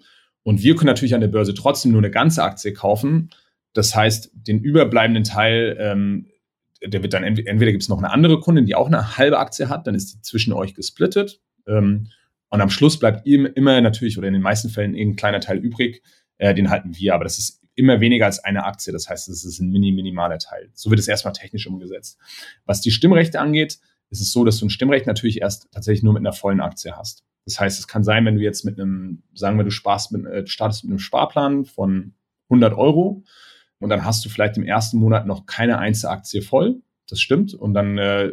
Und 0.44 0.62
wir 0.62 0.76
können 0.76 0.86
natürlich 0.86 1.16
an 1.16 1.20
der 1.20 1.26
Börse 1.26 1.54
trotzdem 1.54 1.90
nur 1.90 2.00
eine 2.00 2.12
ganze 2.12 2.44
Aktie 2.44 2.72
kaufen. 2.72 3.30
Das 3.72 3.96
heißt, 3.96 4.30
den 4.32 4.60
überbleibenden 4.60 5.24
Teil, 5.24 5.76
ähm, 5.80 6.28
der 6.84 7.02
wird 7.02 7.14
dann 7.14 7.24
entweder, 7.24 7.50
entweder 7.50 7.72
gibt 7.72 7.82
es 7.82 7.88
noch 7.88 7.98
eine 7.98 8.12
andere 8.12 8.38
Kundin, 8.38 8.64
die 8.64 8.76
auch 8.76 8.86
eine 8.86 9.18
halbe 9.18 9.40
Aktie 9.40 9.68
hat, 9.68 9.88
dann 9.88 9.96
ist 9.96 10.14
die 10.14 10.22
zwischen 10.22 10.52
euch 10.52 10.74
gesplittet. 10.74 11.40
Ähm, 11.66 12.06
und 12.50 12.60
am 12.60 12.70
Schluss 12.70 13.00
bleibt 13.00 13.26
immer 13.26 13.80
natürlich 13.80 14.18
oder 14.18 14.28
in 14.28 14.34
den 14.34 14.42
meisten 14.42 14.68
Fällen 14.68 14.94
irgendein 14.94 15.16
kleiner 15.16 15.40
Teil 15.40 15.58
übrig. 15.58 16.00
Äh, 16.38 16.54
den 16.54 16.70
halten 16.70 16.96
wir, 16.96 17.12
aber 17.12 17.24
das 17.24 17.38
ist 17.38 17.60
immer 17.74 18.00
weniger 18.00 18.26
als 18.26 18.38
eine 18.38 18.66
Aktie. 18.66 18.92
Das 18.92 19.08
heißt, 19.08 19.28
es 19.28 19.44
ist 19.44 19.58
ein 19.58 19.70
mini 19.70 19.90
minimaler 19.90 20.38
Teil. 20.38 20.70
So 20.74 20.90
wird 20.90 21.00
es 21.00 21.08
erstmal 21.08 21.32
technisch 21.32 21.66
umgesetzt. 21.66 22.20
Was 22.66 22.80
die 22.80 22.92
Stimmrechte 22.92 23.40
angeht, 23.40 23.80
ist 24.10 24.20
es 24.20 24.32
so, 24.32 24.44
dass 24.44 24.58
du 24.58 24.66
ein 24.66 24.70
Stimmrecht 24.70 25.06
natürlich 25.06 25.40
erst 25.40 25.68
tatsächlich 25.72 26.02
nur 26.02 26.12
mit 26.12 26.20
einer 26.20 26.32
vollen 26.32 26.60
Aktie 26.60 26.96
hast. 26.96 27.24
Das 27.44 27.60
heißt, 27.60 27.78
es 27.78 27.88
kann 27.88 28.04
sein, 28.04 28.24
wenn 28.24 28.36
du 28.36 28.42
jetzt 28.42 28.64
mit 28.64 28.78
einem, 28.78 29.22
sagen 29.34 29.56
wir, 29.56 29.64
du 29.64 29.70
sparst 29.70 30.12
mit, 30.12 30.26
äh, 30.26 30.46
startest 30.46 30.84
mit 30.84 30.90
einem 30.90 30.98
Sparplan 30.98 31.64
von 31.64 32.14
100 32.48 32.74
Euro 32.74 33.24
und 33.78 33.88
dann 33.88 34.04
hast 34.04 34.24
du 34.24 34.28
vielleicht 34.28 34.56
im 34.56 34.64
ersten 34.64 34.98
Monat 34.98 35.26
noch 35.26 35.46
keine 35.46 35.78
einzige 35.78 36.10
Aktie 36.10 36.42
voll. 36.42 36.82
Das 37.08 37.20
stimmt. 37.20 37.54
Und 37.54 37.74
dann 37.74 37.98
äh, 37.98 38.32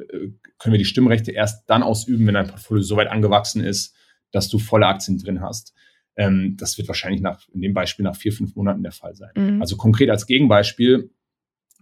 können 0.58 0.74
wir 0.74 0.80
die 0.80 0.86
Stimmrechte 0.86 1.32
erst 1.32 1.70
dann 1.70 1.84
ausüben, 1.84 2.26
wenn 2.26 2.34
dein 2.34 2.48
Portfolio 2.48 2.82
so 2.82 2.96
weit 2.96 3.10
angewachsen 3.10 3.64
ist, 3.64 3.96
dass 4.32 4.50
du 4.50 4.58
volle 4.58 4.88
Aktien 4.88 5.20
drin 5.20 5.42
hast. 5.42 5.74
Ähm, 6.16 6.56
das 6.58 6.78
wird 6.78 6.88
wahrscheinlich 6.88 7.22
nach, 7.22 7.48
in 7.50 7.62
dem 7.62 7.74
Beispiel 7.74 8.04
nach 8.04 8.16
vier, 8.16 8.34
fünf 8.34 8.56
Monaten 8.56 8.82
der 8.82 8.92
Fall 8.92 9.16
sein. 9.16 9.32
Mhm. 9.36 9.62
Also 9.62 9.78
konkret 9.78 10.10
als 10.10 10.26
Gegenbeispiel, 10.26 11.12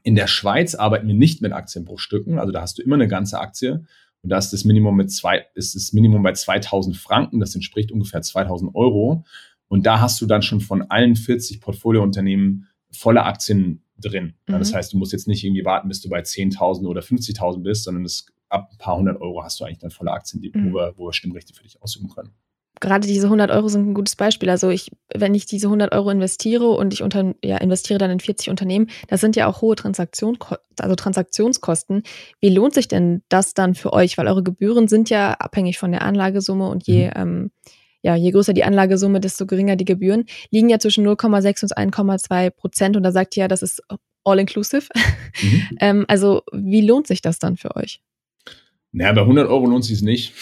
in 0.03 0.15
der 0.15 0.27
Schweiz 0.27 0.75
arbeiten 0.75 1.07
wir 1.07 1.15
nicht 1.15 1.41
mit 1.41 1.51
Aktienbruchstücken, 1.51 2.39
also 2.39 2.51
da 2.51 2.61
hast 2.61 2.77
du 2.77 2.81
immer 2.81 2.95
eine 2.95 3.07
ganze 3.07 3.39
Aktie 3.39 3.85
und 4.21 4.29
da 4.29 4.37
ist 4.37 4.51
das 4.51 4.65
Minimum 4.65 4.95
mit 4.95 5.11
zwei, 5.11 5.45
ist 5.55 5.75
das 5.75 5.93
Minimum 5.93 6.23
bei 6.23 6.33
2000 6.33 6.95
Franken, 6.97 7.39
das 7.39 7.55
entspricht 7.55 7.91
ungefähr 7.91 8.21
2000 8.21 8.75
Euro 8.75 9.25
und 9.67 9.85
da 9.85 10.01
hast 10.01 10.19
du 10.21 10.25
dann 10.25 10.41
schon 10.41 10.61
von 10.61 10.83
allen 10.83 11.15
40 11.15 11.61
Portfoliounternehmen 11.61 12.67
volle 12.91 13.23
Aktien 13.23 13.83
drin. 13.97 14.33
Mhm. 14.47 14.53
Das 14.53 14.73
heißt, 14.73 14.93
du 14.93 14.97
musst 14.97 15.13
jetzt 15.13 15.27
nicht 15.27 15.43
irgendwie 15.43 15.65
warten, 15.65 15.87
bis 15.87 16.01
du 16.01 16.09
bei 16.09 16.21
10.000 16.21 16.85
oder 16.87 17.01
50.000 17.01 17.63
bist, 17.63 17.85
sondern 17.85 18.03
es, 18.05 18.25
ab 18.49 18.69
ein 18.71 18.77
paar 18.77 18.97
hundert 18.97 19.21
Euro 19.21 19.43
hast 19.43 19.59
du 19.59 19.63
eigentlich 19.63 19.79
dann 19.79 19.91
volle 19.91 20.11
Aktien, 20.11 20.41
die, 20.41 20.51
mhm. 20.53 20.71
wo, 20.71 20.75
wir, 20.75 20.93
wo 20.97 21.07
wir 21.07 21.13
Stimmrechte 21.13 21.53
für 21.53 21.63
dich 21.63 21.81
ausüben 21.81 22.09
können 22.09 22.33
gerade 22.81 23.07
diese 23.07 23.27
100 23.27 23.51
Euro 23.51 23.69
sind 23.69 23.87
ein 23.87 23.93
gutes 23.93 24.17
Beispiel. 24.17 24.49
Also 24.49 24.69
ich, 24.69 24.91
wenn 25.15 25.33
ich 25.33 25.45
diese 25.45 25.67
100 25.67 25.93
Euro 25.93 26.09
investiere 26.09 26.67
und 26.67 26.93
ich 26.93 27.03
unter, 27.03 27.33
ja, 27.43 27.57
investiere 27.57 27.99
dann 27.99 28.11
in 28.11 28.19
40 28.19 28.49
Unternehmen, 28.49 28.87
das 29.07 29.21
sind 29.21 29.37
ja 29.37 29.47
auch 29.47 29.61
hohe 29.61 29.75
Transaktion, 29.75 30.37
also 30.79 30.95
Transaktionskosten. 30.95 32.03
Wie 32.41 32.49
lohnt 32.49 32.73
sich 32.73 32.89
denn 32.89 33.21
das 33.29 33.53
dann 33.53 33.75
für 33.75 33.93
euch? 33.93 34.17
Weil 34.17 34.27
eure 34.27 34.43
Gebühren 34.43 34.87
sind 34.89 35.09
ja 35.09 35.33
abhängig 35.33 35.77
von 35.77 35.91
der 35.91 36.01
Anlagesumme 36.01 36.67
und 36.67 36.85
je, 36.85 37.07
mhm. 37.07 37.13
ähm, 37.15 37.51
ja, 38.01 38.15
je 38.15 38.31
größer 38.31 38.53
die 38.53 38.63
Anlagesumme, 38.63 39.19
desto 39.19 39.45
geringer 39.45 39.75
die 39.75 39.85
Gebühren, 39.85 40.25
liegen 40.49 40.69
ja 40.69 40.79
zwischen 40.79 41.07
0,6 41.07 41.63
und 41.63 41.93
1,2 41.95 42.49
Prozent 42.49 42.97
und 42.97 43.03
da 43.03 43.11
sagt 43.11 43.37
ihr 43.37 43.41
ja, 43.41 43.47
das 43.47 43.61
ist 43.61 43.81
all 44.23 44.39
inclusive. 44.39 44.87
Mhm. 45.41 45.67
ähm, 45.79 46.05
also 46.07 46.41
wie 46.51 46.81
lohnt 46.81 47.07
sich 47.07 47.21
das 47.21 47.37
dann 47.37 47.57
für 47.57 47.75
euch? 47.75 48.01
Naja, 48.91 49.13
bei 49.13 49.21
100 49.21 49.47
Euro 49.47 49.65
lohnt 49.67 49.85
sich 49.85 50.01
nicht. 50.01 50.33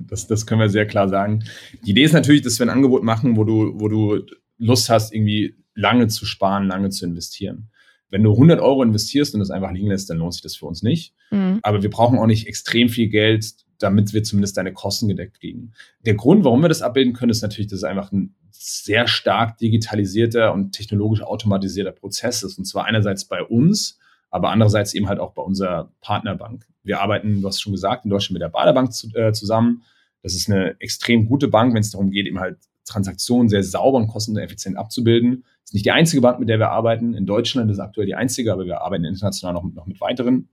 Das, 0.00 0.26
das 0.26 0.46
können 0.46 0.60
wir 0.60 0.68
sehr 0.68 0.86
klar 0.86 1.08
sagen. 1.08 1.44
Die 1.84 1.90
Idee 1.90 2.04
ist 2.04 2.12
natürlich, 2.12 2.42
dass 2.42 2.58
wir 2.58 2.66
ein 2.66 2.70
Angebot 2.70 3.04
machen, 3.04 3.36
wo 3.36 3.44
du, 3.44 3.78
wo 3.78 3.88
du 3.88 4.24
Lust 4.56 4.90
hast, 4.90 5.12
irgendwie 5.12 5.54
lange 5.74 6.08
zu 6.08 6.24
sparen, 6.26 6.66
lange 6.66 6.90
zu 6.90 7.06
investieren. 7.06 7.70
Wenn 8.10 8.22
du 8.22 8.32
100 8.32 8.60
Euro 8.60 8.82
investierst 8.82 9.34
und 9.34 9.40
das 9.40 9.50
einfach 9.50 9.70
liegen 9.70 9.88
lässt, 9.88 10.08
dann 10.10 10.18
lohnt 10.18 10.32
sich 10.32 10.42
das 10.42 10.56
für 10.56 10.66
uns 10.66 10.82
nicht. 10.82 11.14
Mhm. 11.30 11.60
Aber 11.62 11.82
wir 11.82 11.90
brauchen 11.90 12.18
auch 12.18 12.26
nicht 12.26 12.46
extrem 12.46 12.88
viel 12.88 13.08
Geld, 13.08 13.54
damit 13.78 14.12
wir 14.12 14.24
zumindest 14.24 14.56
deine 14.56 14.72
Kosten 14.72 15.08
gedeckt 15.08 15.38
kriegen. 15.38 15.72
Der 16.04 16.14
Grund, 16.14 16.44
warum 16.44 16.62
wir 16.62 16.68
das 16.68 16.82
abbilden 16.82 17.12
können, 17.12 17.30
ist 17.30 17.42
natürlich, 17.42 17.68
dass 17.68 17.78
es 17.78 17.84
einfach 17.84 18.10
ein 18.10 18.34
sehr 18.50 19.06
stark 19.06 19.58
digitalisierter 19.58 20.52
und 20.52 20.72
technologisch 20.72 21.22
automatisierter 21.22 21.92
Prozess 21.92 22.42
ist. 22.42 22.58
Und 22.58 22.64
zwar 22.64 22.86
einerseits 22.86 23.26
bei 23.26 23.42
uns, 23.42 23.98
aber 24.38 24.50
andererseits 24.50 24.94
eben 24.94 25.08
halt 25.08 25.18
auch 25.18 25.32
bei 25.32 25.42
unserer 25.42 25.92
Partnerbank. 26.00 26.64
Wir 26.84 27.00
arbeiten, 27.00 27.42
du 27.42 27.48
hast 27.48 27.60
schon 27.60 27.72
gesagt, 27.72 28.04
in 28.04 28.10
Deutschland 28.10 28.34
mit 28.34 28.42
der 28.42 28.48
Baderbank 28.48 28.92
zu, 28.92 29.08
äh, 29.14 29.32
zusammen. 29.32 29.82
Das 30.22 30.34
ist 30.34 30.48
eine 30.48 30.80
extrem 30.80 31.26
gute 31.26 31.48
Bank, 31.48 31.74
wenn 31.74 31.80
es 31.80 31.90
darum 31.90 32.10
geht, 32.10 32.26
eben 32.26 32.38
halt 32.38 32.58
Transaktionen 32.84 33.48
sehr 33.48 33.62
sauber 33.62 33.98
und 33.98 34.08
kosteneffizient 34.08 34.76
abzubilden. 34.76 35.42
Das 35.42 35.70
ist 35.70 35.74
nicht 35.74 35.86
die 35.86 35.90
einzige 35.90 36.22
Bank, 36.22 36.38
mit 36.38 36.48
der 36.48 36.58
wir 36.58 36.70
arbeiten. 36.70 37.14
In 37.14 37.26
Deutschland 37.26 37.70
ist 37.70 37.80
aktuell 37.80 38.06
die 38.06 38.14
einzige, 38.14 38.52
aber 38.52 38.64
wir 38.64 38.80
arbeiten 38.80 39.04
international 39.04 39.54
noch, 39.54 39.64
noch 39.74 39.86
mit 39.86 40.00
weiteren. 40.00 40.48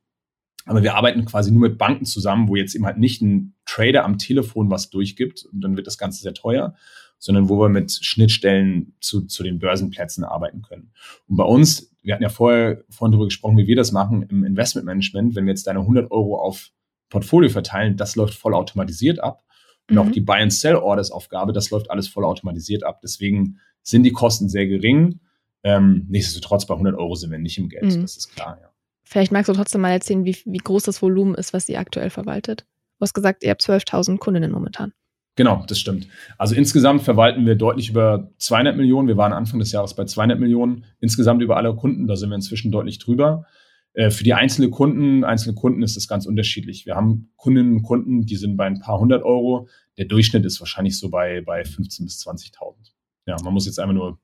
Aber 0.65 0.81
wir 0.81 0.95
arbeiten 0.95 1.25
quasi 1.25 1.51
nur 1.51 1.69
mit 1.69 1.77
Banken 1.77 2.05
zusammen, 2.05 2.47
wo 2.47 2.55
jetzt 2.55 2.73
eben 2.73 2.85
halt 2.85 2.97
nicht 2.97 3.21
ein 3.21 3.53
Trader 3.65 4.03
am 4.03 4.17
Telefon 4.17 4.71
was 4.71 4.89
durchgibt 4.89 5.45
und 5.45 5.61
dann 5.61 5.77
wird 5.77 5.85
das 5.85 5.99
Ganze 5.99 6.23
sehr 6.23 6.33
teuer, 6.33 6.75
sondern 7.17 7.49
wo 7.49 7.59
wir 7.59 7.69
mit 7.69 7.91
Schnittstellen 7.91 8.93
zu, 8.99 9.25
zu 9.25 9.43
den 9.43 9.59
Börsenplätzen 9.59 10.23
arbeiten 10.23 10.61
können. 10.61 10.91
Und 11.27 11.37
bei 11.37 11.43
uns, 11.43 11.91
wir 12.01 12.13
hatten 12.13 12.23
ja 12.23 12.29
vorher 12.29 12.83
vorhin 12.89 13.11
darüber 13.11 13.27
gesprochen, 13.27 13.57
wie 13.57 13.67
wir 13.67 13.75
das 13.75 13.91
machen 13.91 14.23
im 14.23 14.43
Investmentmanagement, 14.43 15.35
wenn 15.35 15.45
wir 15.45 15.51
jetzt 15.51 15.67
deine 15.67 15.79
100 15.79 16.11
Euro 16.11 16.39
auf 16.39 16.71
Portfolio 17.09 17.49
verteilen, 17.49 17.97
das 17.97 18.15
läuft 18.15 18.33
voll 18.33 18.53
automatisiert 18.53 19.19
ab. 19.19 19.43
Und 19.89 19.95
mhm. 19.95 20.01
auch 20.01 20.11
die 20.11 20.21
Buy-and-Sell-Orders-Aufgabe, 20.21 21.53
das 21.53 21.69
läuft 21.69 21.91
alles 21.91 22.07
voll 22.07 22.25
automatisiert 22.25 22.83
ab. 22.83 23.01
Deswegen 23.01 23.59
sind 23.83 24.03
die 24.03 24.11
Kosten 24.11 24.49
sehr 24.49 24.67
gering. 24.67 25.19
Ähm, 25.63 26.05
nichtsdestotrotz 26.09 26.65
bei 26.65 26.73
100 26.73 26.95
Euro 26.95 27.15
sind 27.15 27.31
wir 27.31 27.39
nicht 27.39 27.57
im 27.57 27.69
Geld, 27.69 27.85
mhm. 27.85 28.01
das 28.01 28.17
ist 28.17 28.35
klar, 28.35 28.59
ja. 28.61 28.69
Vielleicht 29.03 29.31
magst 29.31 29.49
du 29.49 29.53
trotzdem 29.53 29.81
mal 29.81 29.91
erzählen, 29.91 30.25
wie, 30.25 30.35
wie 30.45 30.57
groß 30.57 30.83
das 30.83 31.01
Volumen 31.01 31.35
ist, 31.35 31.53
was 31.53 31.69
ihr 31.69 31.79
aktuell 31.79 32.09
verwaltet. 32.09 32.65
Du 32.97 33.01
hast 33.01 33.13
gesagt, 33.13 33.43
ihr 33.43 33.51
habt 33.51 33.61
12.000 33.61 34.17
Kundinnen 34.17 34.51
momentan. 34.51 34.93
Genau, 35.35 35.65
das 35.67 35.79
stimmt. 35.79 36.07
Also 36.37 36.55
insgesamt 36.55 37.03
verwalten 37.03 37.45
wir 37.45 37.55
deutlich 37.55 37.89
über 37.89 38.31
200 38.37 38.77
Millionen. 38.77 39.07
Wir 39.07 39.17
waren 39.17 39.33
Anfang 39.33 39.59
des 39.59 39.71
Jahres 39.71 39.93
bei 39.93 40.05
200 40.05 40.39
Millionen. 40.39 40.85
Insgesamt 41.01 41.41
über 41.41 41.57
alle 41.57 41.75
Kunden, 41.75 42.07
da 42.07 42.15
sind 42.15 42.29
wir 42.29 42.35
inzwischen 42.35 42.71
deutlich 42.71 42.99
drüber. 42.99 43.45
Äh, 43.93 44.11
für 44.11 44.23
die 44.23 44.33
einzelnen 44.33 44.71
Kunden, 44.71 45.25
einzelne 45.25 45.55
Kunden 45.55 45.83
ist 45.83 45.97
das 45.97 46.07
ganz 46.07 46.25
unterschiedlich. 46.25 46.85
Wir 46.85 46.95
haben 46.95 47.31
Kundinnen 47.35 47.73
und 47.77 47.83
Kunden, 47.83 48.25
die 48.25 48.37
sind 48.37 48.55
bei 48.55 48.65
ein 48.65 48.79
paar 48.79 48.99
hundert 48.99 49.23
Euro. 49.23 49.67
Der 49.97 50.05
Durchschnitt 50.05 50.45
ist 50.45 50.59
wahrscheinlich 50.61 50.97
so 50.97 51.09
bei, 51.09 51.41
bei 51.41 51.63
15.000 51.63 52.03
bis 52.03 52.25
20.000. 52.25 52.91
Ja, 53.25 53.35
man 53.43 53.53
muss 53.53 53.65
jetzt 53.65 53.79
einfach 53.79 53.93
nur 53.93 54.19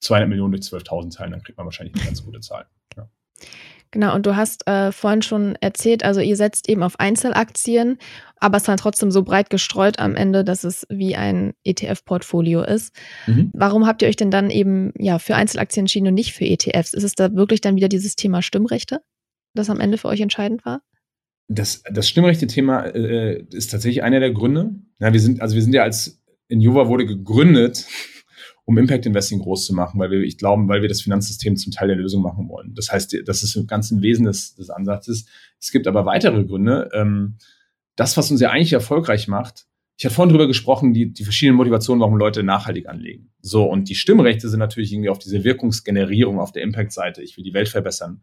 200 0.00 0.28
Millionen 0.28 0.52
durch 0.52 0.62
12.000 0.62 1.16
teilen, 1.16 1.32
dann 1.32 1.42
kriegt 1.42 1.58
man 1.58 1.66
wahrscheinlich 1.66 1.94
eine 1.94 2.04
ganz 2.04 2.24
gute 2.24 2.40
Zahl. 2.40 2.66
Ja. 2.96 3.08
Genau, 3.94 4.12
und 4.12 4.26
du 4.26 4.34
hast 4.34 4.66
äh, 4.66 4.90
vorhin 4.90 5.22
schon 5.22 5.54
erzählt, 5.60 6.04
also 6.04 6.20
ihr 6.20 6.36
setzt 6.36 6.68
eben 6.68 6.82
auf 6.82 6.98
Einzelaktien, 6.98 7.98
aber 8.38 8.56
es 8.56 8.64
ist 8.64 8.68
dann 8.68 8.76
trotzdem 8.76 9.12
so 9.12 9.22
breit 9.22 9.50
gestreut 9.50 10.00
am 10.00 10.16
Ende, 10.16 10.42
dass 10.42 10.64
es 10.64 10.84
wie 10.90 11.14
ein 11.14 11.54
ETF-Portfolio 11.62 12.64
ist. 12.64 12.92
Mhm. 13.28 13.52
Warum 13.54 13.86
habt 13.86 14.02
ihr 14.02 14.08
euch 14.08 14.16
denn 14.16 14.32
dann 14.32 14.50
eben 14.50 14.92
ja 14.98 15.20
für 15.20 15.36
Einzelaktien 15.36 15.84
entschieden 15.84 16.08
und 16.08 16.14
nicht 16.14 16.32
für 16.32 16.44
ETFs? 16.44 16.92
Ist 16.92 17.04
es 17.04 17.14
da 17.14 17.32
wirklich 17.34 17.60
dann 17.60 17.76
wieder 17.76 17.88
dieses 17.88 18.16
Thema 18.16 18.42
Stimmrechte, 18.42 18.98
das 19.54 19.70
am 19.70 19.78
Ende 19.78 19.96
für 19.96 20.08
euch 20.08 20.20
entscheidend 20.20 20.64
war? 20.64 20.82
Das, 21.46 21.84
das 21.88 22.08
Stimmrechte-Thema 22.08 22.86
äh, 22.86 23.44
ist 23.52 23.70
tatsächlich 23.70 24.02
einer 24.02 24.18
der 24.18 24.32
Gründe. 24.32 24.74
Ja, 24.98 25.12
wir 25.12 25.20
sind, 25.20 25.40
also 25.40 25.54
wir 25.54 25.62
sind 25.62 25.72
ja 25.72 25.84
als 25.84 26.20
Injova 26.48 26.88
wurde 26.88 27.06
gegründet 27.06 27.86
um 28.66 28.78
Impact 28.78 29.06
Investing 29.06 29.40
groß 29.40 29.66
zu 29.66 29.74
machen, 29.74 30.00
weil 30.00 30.10
wir, 30.10 30.20
ich 30.20 30.38
glaube, 30.38 30.66
weil 30.68 30.80
wir 30.80 30.88
das 30.88 31.02
Finanzsystem 31.02 31.56
zum 31.56 31.72
Teil 31.72 31.88
der 31.88 31.96
Lösung 31.96 32.22
machen 32.22 32.48
wollen. 32.48 32.74
Das 32.74 32.90
heißt, 32.90 33.16
das 33.26 33.42
ist 33.42 33.56
im 33.56 34.02
Wesen 34.02 34.24
des, 34.24 34.54
des 34.54 34.70
Ansatzes. 34.70 35.26
Es 35.60 35.70
gibt 35.70 35.86
aber 35.86 36.06
weitere 36.06 36.44
Gründe. 36.44 36.88
Ähm, 36.94 37.36
das, 37.96 38.16
was 38.16 38.30
uns 38.30 38.40
ja 38.40 38.50
eigentlich 38.50 38.72
erfolgreich 38.72 39.28
macht, 39.28 39.66
ich 39.96 40.04
hatte 40.04 40.14
vorhin 40.14 40.30
drüber 40.30 40.48
gesprochen, 40.48 40.92
die, 40.92 41.12
die 41.12 41.22
verschiedenen 41.22 41.56
Motivationen, 41.56 42.00
warum 42.00 42.16
Leute 42.16 42.42
nachhaltig 42.42 42.88
anlegen. 42.88 43.30
So, 43.40 43.64
und 43.64 43.88
die 43.88 43.94
Stimmrechte 43.94 44.48
sind 44.48 44.58
natürlich 44.58 44.92
irgendwie 44.92 45.10
auf 45.10 45.18
diese 45.18 45.44
Wirkungsgenerierung 45.44 46.40
auf 46.40 46.50
der 46.50 46.62
Impact-Seite. 46.62 47.22
Ich 47.22 47.36
will 47.36 47.44
die 47.44 47.54
Welt 47.54 47.68
verbessern, 47.68 48.22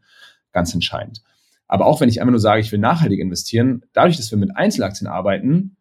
ganz 0.51 0.73
entscheidend. 0.73 1.21
Aber 1.67 1.85
auch 1.85 2.01
wenn 2.01 2.09
ich 2.09 2.19
einfach 2.19 2.31
nur 2.31 2.41
sage, 2.41 2.59
ich 2.59 2.71
will 2.73 2.79
nachhaltig 2.79 3.21
investieren, 3.21 3.85
dadurch, 3.93 4.17
dass 4.17 4.31
wir 4.31 4.37
mit 4.37 4.57
Einzelaktien 4.57 5.07
arbeiten, 5.07 5.77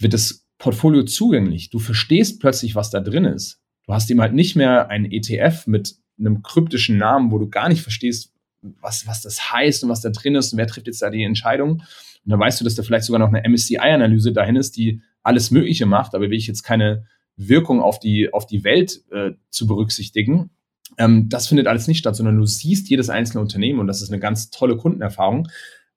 wird 0.00 0.14
das 0.14 0.48
Portfolio 0.58 1.04
zugänglich. 1.04 1.70
Du 1.70 1.78
verstehst 1.78 2.40
plötzlich, 2.40 2.74
was 2.74 2.90
da 2.90 2.98
drin 2.98 3.24
ist. 3.24 3.59
Du 3.90 3.94
hast 3.94 4.08
ihm 4.08 4.20
halt 4.20 4.34
nicht 4.34 4.54
mehr 4.54 4.88
einen 4.88 5.10
ETF 5.10 5.66
mit 5.66 5.96
einem 6.16 6.44
kryptischen 6.44 6.96
Namen, 6.96 7.32
wo 7.32 7.38
du 7.38 7.48
gar 7.48 7.68
nicht 7.68 7.82
verstehst, 7.82 8.32
was, 8.62 9.08
was 9.08 9.20
das 9.20 9.50
heißt 9.50 9.82
und 9.82 9.90
was 9.90 10.00
da 10.00 10.10
drin 10.10 10.36
ist 10.36 10.52
und 10.52 10.58
wer 10.58 10.68
trifft 10.68 10.86
jetzt 10.86 11.02
da 11.02 11.10
die 11.10 11.24
Entscheidung. 11.24 11.70
Und 11.72 11.82
dann 12.24 12.38
weißt 12.38 12.60
du, 12.60 12.64
dass 12.64 12.76
da 12.76 12.84
vielleicht 12.84 13.06
sogar 13.06 13.18
noch 13.18 13.32
eine 13.32 13.42
MSCI-Analyse 13.48 14.32
dahin 14.32 14.54
ist, 14.54 14.76
die 14.76 15.02
alles 15.24 15.50
Mögliche 15.50 15.86
macht, 15.86 16.14
aber 16.14 16.30
will 16.30 16.38
ich 16.38 16.46
jetzt 16.46 16.62
keine 16.62 17.04
Wirkung 17.34 17.80
auf 17.80 17.98
die, 17.98 18.32
auf 18.32 18.46
die 18.46 18.62
Welt 18.62 19.02
äh, 19.10 19.32
zu 19.48 19.66
berücksichtigen. 19.66 20.50
Ähm, 20.96 21.28
das 21.28 21.48
findet 21.48 21.66
alles 21.66 21.88
nicht 21.88 21.98
statt, 21.98 22.14
sondern 22.14 22.36
du 22.36 22.46
siehst 22.46 22.88
jedes 22.90 23.10
einzelne 23.10 23.40
Unternehmen 23.40 23.80
und 23.80 23.88
das 23.88 24.02
ist 24.02 24.12
eine 24.12 24.20
ganz 24.20 24.50
tolle 24.50 24.76
Kundenerfahrung, 24.76 25.48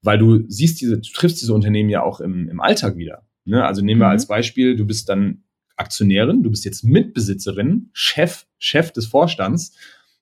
weil 0.01 0.17
du 0.17 0.43
siehst 0.47 0.81
diese, 0.81 0.97
du 0.97 1.11
triffst 1.11 1.39
diese 1.43 1.53
Unternehmen 1.53 1.91
ja 1.91 2.01
auch 2.01 2.21
im, 2.21 2.49
im 2.49 2.59
Alltag 2.59 2.97
wieder. 2.97 3.27
Ne? 3.45 3.63
Also 3.63 3.83
nehmen 3.83 4.01
wir 4.01 4.07
mhm. 4.07 4.13
als 4.13 4.25
Beispiel, 4.25 4.75
du 4.75 4.87
bist 4.87 5.09
dann 5.09 5.43
Aktionärin, 5.76 6.43
du 6.43 6.49
bist 6.49 6.65
jetzt 6.65 6.84
Mitbesitzerin, 6.84 7.89
Chef, 7.93 8.45
Chef 8.57 8.91
des 8.91 9.07
Vorstands 9.07 9.76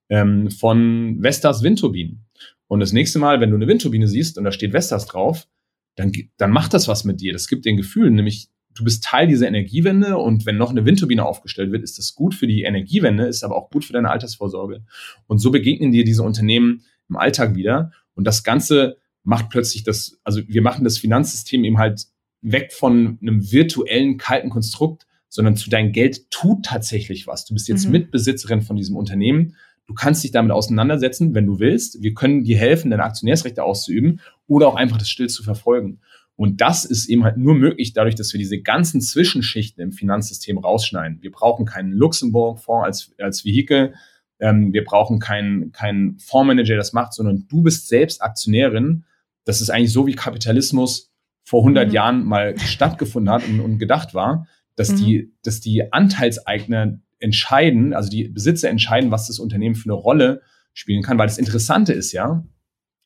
ähm, 0.10 0.49
von 0.49 1.18
Vestas 1.22 1.64
Windturbinen. 1.64 2.26
Und 2.68 2.80
das 2.80 2.93
nächste 2.93 3.20
Mal, 3.20 3.41
wenn 3.41 3.49
du 3.49 3.58
eine 3.58 3.68
Windturbine 3.68 4.08
siehst 4.08 4.38
und 4.38 4.45
da 4.45 4.52
steht 4.52 4.72
Vestas 4.72 5.06
drauf, 5.06 5.47
dann, 5.95 6.12
dann 6.38 6.52
macht 6.52 6.74
das 6.74 6.88
was 6.88 7.04
mit 7.04 7.20
dir. 7.20 7.34
Das 7.34 7.47
gibt 7.47 7.66
dir 7.66 7.72
ein 7.72 7.78
Gefühl, 7.78 8.12
nämlich 8.12 8.49
du 8.74 8.84
bist 8.84 9.04
Teil 9.04 9.28
dieser 9.28 9.47
Energiewende 9.47 10.18
und 10.18 10.45
wenn 10.45 10.58
noch 10.58 10.70
eine 10.70 10.86
Windturbine 10.86 11.26
aufgestellt 11.26 11.72
wird, 11.72 11.84
ist 11.84 11.97
das 11.97 12.16
gut 12.16 12.34
für 12.34 12.47
die 12.47 12.64
Energiewende, 12.64 13.26
ist 13.26 13.43
aber 13.43 13.56
auch 13.56 13.70
gut 13.70 13.84
für 13.84 13.93
deine 13.93 14.10
Altersvorsorge. 14.10 14.84
Und 15.28 15.39
so 15.39 15.52
begegnen 15.52 15.91
dir 15.91 16.06
diese 16.06 16.24
Unternehmen 16.24 16.84
im 17.10 17.18
Alltag 17.18 17.56
wieder. 17.56 17.91
Und 18.14 18.26
das 18.26 18.43
Ganze 18.43 18.97
macht 19.24 19.49
plötzlich 19.49 19.84
das, 19.84 20.20
also 20.24 20.41
wir 20.47 20.62
machen 20.62 20.84
das 20.84 20.97
Finanzsystem 20.97 21.64
eben 21.64 21.78
halt 21.78 22.08
weg 22.41 22.72
von 22.74 23.20
einem 23.22 23.52
virtuellen, 23.52 24.18
kalten 24.18 24.49
Konstrukt 24.49 25.06
sondern 25.32 25.55
zu 25.55 25.69
deinem 25.69 25.93
Geld 25.93 26.29
tut 26.29 26.65
tatsächlich 26.65 27.25
was. 27.25 27.45
Du 27.45 27.53
bist 27.53 27.69
jetzt 27.69 27.86
mhm. 27.86 27.93
Mitbesitzerin 27.93 28.61
von 28.61 28.75
diesem 28.75 28.97
Unternehmen. 28.97 29.55
Du 29.88 29.93
kannst 29.93 30.23
dich 30.23 30.32
damit 30.32 30.51
auseinandersetzen, 30.51 31.34
wenn 31.34 31.45
du 31.45 31.59
willst. 31.59 32.03
Wir 32.03 32.13
können 32.13 32.43
dir 32.43 32.57
helfen, 32.57 32.91
deine 32.91 33.05
Aktionärsrechte 33.05 33.63
auszuüben 33.63 34.19
oder 34.45 34.67
auch 34.67 34.75
einfach 34.75 34.97
das 34.97 35.09
still 35.09 35.29
zu 35.29 35.41
verfolgen. 35.41 36.01
Und 36.36 36.59
das 36.59 36.84
ist 36.84 37.07
eben 37.07 37.23
halt 37.23 37.38
nur 37.38 37.55
möglich 37.55 37.93
dadurch, 37.93 38.15
dass 38.15 38.34
wir 38.34 38.39
diese 38.39 38.61
ganzen 38.61 38.99
Zwischenschichten 38.99 39.82
im 39.82 39.93
Finanzsystem 39.93 40.57
rausschneiden. 40.57 41.21
Wir 41.21 41.32
brauchen 41.32 41.65
keinen 41.65 41.93
Luxemburg-Fonds 41.93 42.86
als, 42.86 43.11
als 43.17 43.45
Vehikel. 43.45 43.93
Ähm, 44.39 44.73
wir 44.73 44.84
brauchen 44.84 45.19
keinen, 45.19 45.71
keinen 45.71 46.19
Fondsmanager, 46.19 46.73
der 46.73 46.77
das 46.77 46.91
macht, 46.91 47.13
sondern 47.13 47.45
du 47.47 47.61
bist 47.61 47.88
selbst 47.88 48.21
Aktionärin. 48.21 49.05
Das 49.45 49.61
ist 49.61 49.69
eigentlich 49.69 49.93
so, 49.93 50.07
wie 50.07 50.13
Kapitalismus 50.13 51.13
vor 51.45 51.61
100 51.61 51.88
mhm. 51.88 51.93
Jahren 51.93 52.25
mal 52.25 52.59
stattgefunden 52.59 53.32
hat 53.32 53.47
und, 53.47 53.61
und 53.61 53.77
gedacht 53.77 54.13
war 54.13 54.45
dass 54.76 54.91
mhm. 54.91 54.95
die, 54.97 55.34
dass 55.43 55.59
die 55.59 55.91
Anteilseigner 55.91 56.99
entscheiden, 57.19 57.93
also 57.93 58.09
die 58.09 58.28
Besitzer 58.28 58.69
entscheiden, 58.69 59.11
was 59.11 59.28
das 59.28 59.39
Unternehmen 59.39 59.76
für 59.76 59.86
eine 59.86 59.93
Rolle 59.93 60.41
spielen 60.74 61.03
kann, 61.03 61.17
weil 61.17 61.28
das 61.28 61.38
Interessante 61.38 61.93
ist 61.93 62.11
ja, 62.11 62.45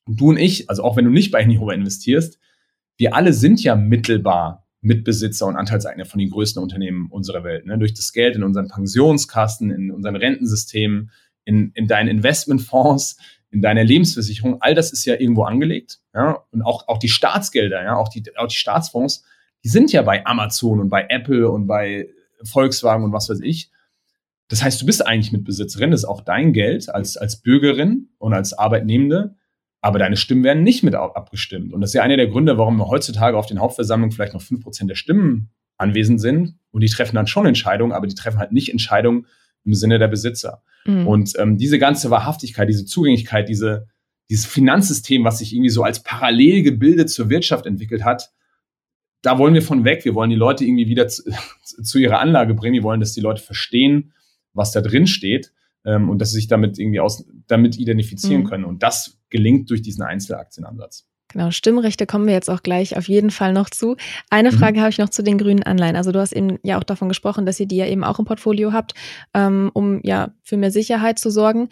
du 0.07 0.29
und 0.29 0.37
ich, 0.37 0.69
also 0.69 0.83
auch 0.83 0.95
wenn 0.97 1.05
du 1.05 1.11
nicht 1.11 1.31
bei 1.31 1.43
Nihoba 1.43 1.73
investierst, 1.73 2.39
wir 2.97 3.15
alle 3.15 3.33
sind 3.33 3.61
ja 3.61 3.75
mittelbar 3.75 4.65
Mitbesitzer 4.81 5.47
und 5.47 5.55
Anteilseigner 5.55 6.05
von 6.05 6.19
den 6.19 6.29
größten 6.29 6.61
Unternehmen 6.61 7.07
unserer 7.09 7.43
Welt. 7.43 7.65
Ne? 7.65 7.77
Durch 7.77 7.93
das 7.93 8.13
Geld 8.13 8.35
in 8.35 8.43
unseren 8.43 8.67
Pensionskassen, 8.67 9.71
in 9.71 9.91
unseren 9.91 10.15
Rentensystemen, 10.15 11.11
in, 11.43 11.71
in 11.73 11.87
deinen 11.87 12.07
Investmentfonds, 12.07 13.17
in 13.49 13.61
deiner 13.61 13.83
Lebensversicherung, 13.83 14.61
all 14.61 14.75
das 14.75 14.91
ist 14.93 15.05
ja 15.05 15.15
irgendwo 15.15 15.43
angelegt. 15.43 15.99
Ja? 16.13 16.43
Und 16.51 16.61
auch, 16.61 16.87
auch 16.87 16.99
die 16.99 17.09
Staatsgelder, 17.09 17.83
ja, 17.83 17.95
auch 17.95 18.09
die, 18.09 18.23
auch 18.37 18.47
die 18.47 18.55
Staatsfonds, 18.55 19.23
die 19.65 19.69
sind 19.69 19.91
ja 19.91 20.03
bei 20.03 20.23
Amazon 20.27 20.79
und 20.79 20.89
bei 20.89 21.07
Apple 21.09 21.49
und 21.49 21.65
bei 21.65 22.07
Volkswagen 22.43 23.03
und 23.03 23.13
was 23.13 23.29
weiß 23.29 23.39
ich. 23.41 23.71
Das 24.47 24.63
heißt, 24.63 24.79
du 24.79 24.85
bist 24.85 25.05
eigentlich 25.05 25.31
Mitbesitzerin, 25.31 25.89
das 25.89 26.01
ist 26.01 26.05
auch 26.05 26.21
dein 26.21 26.53
Geld 26.53 26.93
als, 26.93 27.17
als 27.17 27.41
Bürgerin 27.41 28.09
und 28.19 28.33
als 28.33 28.53
Arbeitnehmende, 28.53 29.35
aber 29.81 29.97
deine 29.97 30.17
Stimmen 30.17 30.43
werden 30.43 30.61
nicht 30.61 30.83
mit 30.83 30.93
abgestimmt. 30.93 31.73
Und 31.73 31.81
das 31.81 31.89
ist 31.89 31.93
ja 31.95 32.03
einer 32.03 32.15
der 32.15 32.27
Gründe, 32.27 32.59
warum 32.59 32.77
wir 32.77 32.87
heutzutage 32.89 33.35
auf 33.35 33.47
den 33.47 33.59
Hauptversammlungen 33.59 34.11
vielleicht 34.11 34.35
noch 34.35 34.41
fünf 34.43 34.61
Prozent 34.61 34.91
der 34.91 34.95
Stimmen 34.95 35.49
anwesend 35.77 36.21
sind. 36.21 36.59
Und 36.69 36.81
die 36.81 36.87
treffen 36.87 37.15
dann 37.15 37.25
schon 37.25 37.47
Entscheidungen, 37.47 37.91
aber 37.91 38.05
die 38.05 38.13
treffen 38.13 38.37
halt 38.37 38.51
nicht 38.51 38.69
Entscheidungen 38.69 39.25
im 39.63 39.73
Sinne 39.73 39.97
der 39.97 40.09
Besitzer. 40.09 40.61
Mhm. 40.85 41.07
Und 41.07 41.33
ähm, 41.39 41.57
diese 41.57 41.79
ganze 41.79 42.11
Wahrhaftigkeit, 42.11 42.69
diese 42.69 42.85
Zugänglichkeit, 42.85 43.49
diese, 43.49 43.87
dieses 44.29 44.45
Finanzsystem, 44.45 45.23
was 45.23 45.39
sich 45.39 45.53
irgendwie 45.53 45.69
so 45.69 45.81
als 45.81 46.03
parallel 46.03 46.61
gebildet 46.61 47.09
zur 47.09 47.31
Wirtschaft 47.31 47.65
entwickelt 47.65 48.03
hat, 48.03 48.29
da 49.25 49.39
wollen 49.39 49.53
wir 49.53 49.61
von 49.61 49.83
weg. 49.83 50.05
Wir 50.05 50.13
wollen 50.13 50.29
die 50.29 50.35
Leute 50.35 50.63
irgendwie 50.65 50.87
wieder 50.87 51.07
zu, 51.07 51.23
zu 51.63 51.97
ihrer 51.97 52.19
Anlage 52.19 52.53
bringen. 52.53 52.75
Wir 52.75 52.83
wollen, 52.83 52.99
dass 52.99 53.13
die 53.13 53.21
Leute 53.21 53.41
verstehen, 53.41 54.13
was 54.53 54.71
da 54.71 54.81
drin 54.81 55.07
steht 55.07 55.51
ähm, 55.83 56.09
und 56.09 56.19
dass 56.19 56.31
sie 56.31 56.37
sich 56.37 56.47
damit 56.47 56.77
irgendwie 56.77 56.99
aus, 56.99 57.25
damit 57.47 57.77
identifizieren 57.77 58.43
mhm. 58.43 58.47
können. 58.47 58.65
Und 58.65 58.83
das 58.83 59.19
gelingt 59.29 59.69
durch 59.69 59.81
diesen 59.81 60.03
Einzelaktienansatz. 60.03 61.07
Genau, 61.29 61.51
Stimmrechte 61.51 62.05
kommen 62.05 62.27
wir 62.27 62.33
jetzt 62.33 62.49
auch 62.49 62.61
gleich 62.61 62.95
auf 62.97 63.07
jeden 63.07 63.31
Fall 63.31 63.51
noch 63.51 63.69
zu. 63.69 63.97
Eine 64.29 64.51
mhm. 64.51 64.57
Frage 64.57 64.79
habe 64.79 64.91
ich 64.91 64.99
noch 64.99 65.09
zu 65.09 65.23
den 65.23 65.37
grünen 65.37 65.63
Anleihen. 65.63 65.95
Also 65.95 66.11
du 66.11 66.19
hast 66.19 66.31
eben 66.31 66.59
ja 66.63 66.77
auch 66.77 66.83
davon 66.83 67.09
gesprochen, 67.09 67.45
dass 67.45 67.59
ihr 67.59 67.65
die 67.65 67.77
ja 67.77 67.87
eben 67.87 68.03
auch 68.03 68.19
im 68.19 68.25
Portfolio 68.25 68.73
habt, 68.73 68.93
ähm, 69.33 69.71
um 69.73 70.01
ja 70.03 70.31
für 70.43 70.55
mehr 70.55 70.71
Sicherheit 70.71 71.19
zu 71.19 71.31
sorgen. 71.31 71.69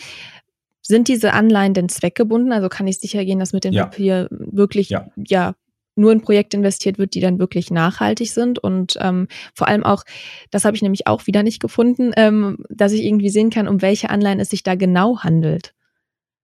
Sind 0.81 1.07
diese 1.07 1.31
Anleihen 1.33 1.73
denn 1.73 1.87
zweckgebunden? 1.87 2.51
Also 2.51 2.67
kann 2.67 2.87
ich 2.87 2.99
sicher 2.99 3.23
gehen, 3.23 3.39
dass 3.39 3.53
mit 3.53 3.63
dem 3.63 3.73
ja. 3.73 3.85
Papier 3.85 4.27
wirklich 4.31 4.89
ja. 4.89 5.07
ja 5.15 5.53
nur 5.95 6.11
in 6.11 6.21
Projekte 6.21 6.57
investiert 6.57 6.97
wird, 6.97 7.13
die 7.13 7.19
dann 7.19 7.39
wirklich 7.39 7.71
nachhaltig 7.71 8.31
sind 8.31 8.59
und 8.59 8.97
ähm, 8.99 9.27
vor 9.53 9.67
allem 9.67 9.83
auch, 9.83 10.03
das 10.51 10.65
habe 10.65 10.75
ich 10.75 10.81
nämlich 10.81 11.07
auch 11.07 11.27
wieder 11.27 11.43
nicht 11.43 11.59
gefunden, 11.59 12.11
ähm, 12.15 12.65
dass 12.69 12.91
ich 12.91 13.03
irgendwie 13.03 13.29
sehen 13.29 13.49
kann, 13.49 13.67
um 13.67 13.81
welche 13.81 14.09
Anleihen 14.09 14.39
es 14.39 14.49
sich 14.49 14.63
da 14.63 14.75
genau 14.75 15.19
handelt. 15.19 15.73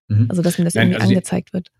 Mhm. 0.07 0.27
Also 0.29 0.41
dass 0.41 0.57
mir 0.57 0.65
das 0.65 0.75
Nein, 0.75 0.87
irgendwie 0.87 1.01
also 1.01 1.13
angezeigt 1.13 1.53
wird. 1.53 1.71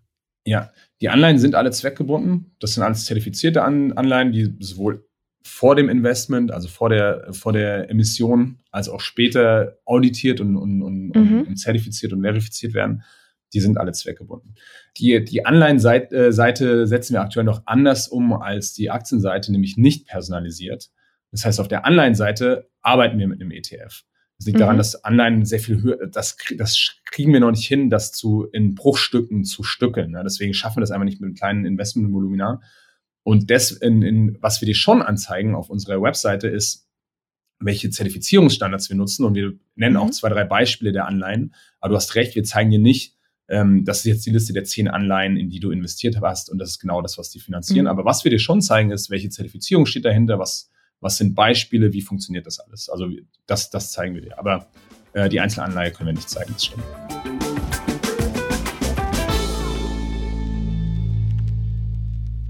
Ja, 0.46 0.72
die 1.02 1.10
Anleihen 1.10 1.38
sind 1.38 1.56
alle 1.56 1.72
zweckgebunden. 1.72 2.56
Das 2.60 2.74
sind 2.74 2.84
alles 2.84 3.06
zertifizierte 3.06 3.64
An 3.64 3.92
Anleihen, 3.94 4.32
die 4.32 4.56
sowohl 4.60 5.06
vor 5.44 5.76
dem 5.76 5.90
Investment, 5.90 6.52
also 6.52 6.68
vor 6.68 6.90
der, 6.90 7.28
vor 7.32 7.54
der 7.54 7.90
Emission, 7.90 8.60
als 8.72 8.90
auch 8.90 9.00
später 9.00 9.78
auditiert 9.86 10.42
und, 10.42 10.56
und, 10.56 10.82
und, 10.82 11.16
mhm. 11.16 11.42
und 11.48 11.56
zertifiziert 11.58 12.14
und 12.14 12.22
verifiziert 12.22 12.74
werden. 12.74 13.04
Die 13.54 13.60
sind 13.60 13.78
alle 13.78 13.92
zweckgebunden. 13.94 14.56
Die, 14.98 15.24
die 15.24 15.46
Anleihenseite 15.46 16.34
setzen 16.88 17.14
wir 17.14 17.22
aktuell 17.22 17.46
noch 17.46 17.64
anders 17.66 18.08
um 18.08 18.34
als 18.34 18.74
die 18.74 18.92
Aktienseite, 18.92 19.52
nämlich 19.52 19.78
nicht 19.78 20.08
personalisiert. 20.08 20.90
Das 21.32 21.46
heißt, 21.46 21.60
auf 21.60 21.68
der 21.68 21.86
Anleihenseite 21.86 22.70
arbeiten 22.82 23.18
wir 23.20 23.28
mit 23.28 23.42
einem 23.42 23.52
ETF. 23.52 24.04
Das 24.40 24.46
liegt 24.46 24.58
mhm. 24.58 24.62
daran, 24.62 24.78
dass 24.78 25.04
Anleihen 25.04 25.46
sehr 25.46 25.60
viel 25.60 25.82
höher, 25.82 26.08
das, 26.08 26.38
das 26.58 26.96
kriegen 27.06 27.34
wir 27.34 27.42
noch 27.42 27.52
nicht 27.52 27.68
hin, 27.68 27.90
das 27.90 28.14
zu, 28.14 28.46
in 28.46 28.74
Bruchstücken 28.74 29.44
zu 29.44 29.64
stückeln. 29.64 30.12
Ne? 30.12 30.22
Deswegen 30.24 30.54
schaffen 30.54 30.78
wir 30.78 30.82
das 30.82 30.92
einfach 30.92 31.06
nicht 31.06 31.20
mit 31.20 31.28
einem 31.28 31.36
kleinen 31.36 31.66
Investmentvolumina. 31.66 32.62
Und 33.24 33.52
das, 33.52 33.72
in, 33.72 34.02
in, 34.02 34.38
was 34.40 34.62
wir 34.62 34.66
dir 34.66 34.76
schon 34.76 35.02
anzeigen 35.02 35.56
auf 35.56 35.70
unserer 35.70 36.02
Webseite 36.02 36.48
ist, 36.48 36.88
welche 37.60 37.90
Zertifizierungsstandards 37.90 38.90
wir 38.90 38.96
nutzen. 38.96 39.26
Und 39.26 39.36
wir 39.36 39.54
nennen 39.76 39.96
mhm. 39.96 40.02
auch 40.02 40.10
zwei, 40.12 40.30
drei 40.30 40.46
Beispiele 40.46 40.94
der 40.94 41.06
Anleihen. 41.06 41.54
Aber 41.82 41.90
du 41.90 41.96
hast 41.98 42.16
recht, 42.16 42.36
wir 42.36 42.46
zeigen 42.46 42.72
dir 42.72 42.80
nicht, 42.80 43.18
ähm, 43.50 43.84
das 43.84 44.00
ist 44.00 44.06
jetzt 44.06 44.26
die 44.28 44.30
Liste 44.30 44.54
der 44.54 44.64
zehn 44.64 44.88
Anleihen, 44.88 45.36
in 45.36 45.50
die 45.50 45.60
du 45.60 45.72
investiert 45.72 46.22
hast. 46.22 46.52
Und 46.52 46.60
das 46.60 46.70
ist 46.70 46.80
genau 46.80 47.02
das, 47.02 47.18
was 47.18 47.32
die 47.32 47.40
finanzieren. 47.40 47.86
Mhm. 47.86 47.90
Aber 47.90 48.06
was 48.06 48.24
wir 48.24 48.30
dir 48.30 48.40
schon 48.40 48.62
zeigen, 48.62 48.92
ist, 48.92 49.10
welche 49.10 49.30
Zertifizierung 49.30 49.88
steht 49.88 50.06
dahinter, 50.06 50.38
was, 50.38 50.70
was 51.02 51.18
sind 51.18 51.34
Beispiele, 51.34 51.92
wie 51.92 52.02
funktioniert 52.02 52.46
das 52.46 52.60
alles? 52.60 52.90
Also 52.90 53.08
das, 53.48 53.72
das 53.72 53.92
zeigen 53.92 54.14
wir 54.14 54.22
dir. 54.22 54.38
Aber 54.38 54.68
äh, 55.14 55.30
die 55.30 55.40
Einzelanleihe 55.40 55.92
können 55.92 56.10
wir 56.10 56.14
nicht 56.14 56.30
zeigen, 56.30 56.54
das 56.54 56.66
stimmt. 56.66 56.84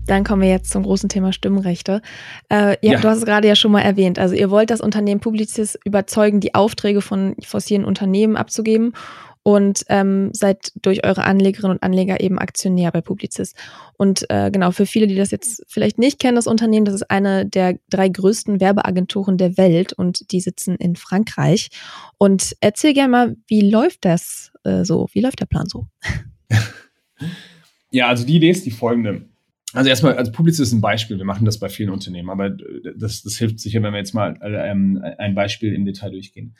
Dann 0.06 0.24
kommen 0.24 0.42
wir 0.42 0.50
jetzt 0.50 0.72
zum 0.72 0.84
großen 0.84 1.08
Thema 1.08 1.32
Stimmrechte. 1.32 2.02
Äh, 2.50 2.72
ja, 2.82 2.94
ja, 2.94 3.00
Du 3.00 3.08
hast 3.08 3.20
es 3.20 3.26
gerade 3.26 3.48
ja 3.48 3.56
schon 3.56 3.72
mal 3.72 3.82
erwähnt. 3.82 4.18
Also 4.18 4.34
ihr 4.34 4.50
wollt 4.50 4.72
das 4.72 4.82
Unternehmen 4.82 5.22
Publicis 5.22 5.78
überzeugen, 5.86 6.40
die 6.40 6.56
Aufträge 6.56 7.02
von 7.02 7.36
fossilen 7.46 7.86
Unternehmen 7.86 8.36
abzugeben 8.36 8.94
und 9.44 9.84
ähm, 9.88 10.32
seid 10.34 10.72
durch 10.82 11.06
eure 11.06 11.24
Anlegerinnen 11.24 11.78
und 11.78 11.84
Anleger 11.84 12.20
eben 12.22 12.40
Aktionär 12.40 12.92
bei 12.92 13.02
Publicis. 13.02 13.54
Und 13.98 14.30
äh, 14.30 14.52
genau, 14.52 14.72
für 14.72 14.86
viele, 14.86 15.08
die 15.08 15.16
das 15.16 15.32
jetzt 15.32 15.64
vielleicht 15.68 15.98
nicht 15.98 16.20
kennen, 16.20 16.36
das 16.36 16.48
Unternehmen, 16.48 16.86
das 16.86 16.96
ist 16.96 17.10
eine 17.10 17.46
der 17.46 17.80
drei 17.90 18.10
größten 18.10 18.60
Werbeagenturen 18.60 19.38
der 19.38 19.58
Welt 19.58 19.94
und 19.94 20.32
die 20.32 20.42
sitzen 20.42 20.76
in 20.76 20.96
Frankreich. 20.96 21.70
Und 22.18 22.56
erzähl 22.60 22.94
gerne 22.94 23.12
mal, 23.12 23.38
wie 23.48 23.70
läuft 23.70 24.06
das 24.06 24.52
äh, 24.64 24.84
so? 24.84 25.08
Wie 25.14 25.22
läuft 25.22 25.40
der 25.40 25.46
Plan 25.46 25.68
so? 25.68 25.88
Ja, 27.92 28.08
also 28.08 28.26
die 28.26 28.36
Idee 28.36 28.52
ist 28.52 28.66
die 28.66 28.72
folgende. 28.72 29.26
Also 29.74 29.90
erstmal, 29.90 30.16
also 30.16 30.32
Publicis 30.32 30.68
ist 30.68 30.74
ein 30.74 30.82
Beispiel, 30.82 31.18
wir 31.18 31.26
machen 31.26 31.46
das 31.46 31.60
bei 31.60 31.70
vielen 31.70 31.92
Unternehmen, 31.92 32.30
aber 32.30 32.50
das, 32.96 33.22
das 33.22 33.38
hilft 33.38 33.60
sicher, 33.60 33.84
wenn 33.84 33.94
wir 33.94 34.00
jetzt 34.00 34.14
mal 34.14 34.36
äh, 34.42 34.70
ähm, 34.70 35.04
ein 35.18 35.36
Beispiel 35.36 35.74
im 35.74 35.86
Detail 35.86 36.12
durchgehen. 36.12 36.56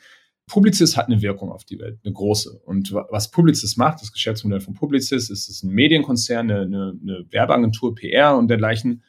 Publicis 0.50 0.96
hat 0.96 1.06
eine 1.06 1.22
Wirkung 1.22 1.52
auf 1.52 1.64
die 1.64 1.78
Welt, 1.78 2.00
eine 2.04 2.12
große. 2.12 2.50
Und 2.64 2.92
was 2.92 3.30
Publicis 3.30 3.76
macht, 3.76 4.02
das 4.02 4.12
Geschäftsmodell 4.12 4.60
von 4.60 4.74
Publicis, 4.74 5.30
ist 5.30 5.48
es 5.48 5.62
ein 5.62 5.70
Medienkonzern, 5.70 6.50
eine, 6.50 6.62
eine, 6.62 6.98
eine 7.00 7.24
Werbeagentur, 7.30 7.94
PR 7.94 8.36
und 8.36 8.48
dergleichen, 8.48 9.04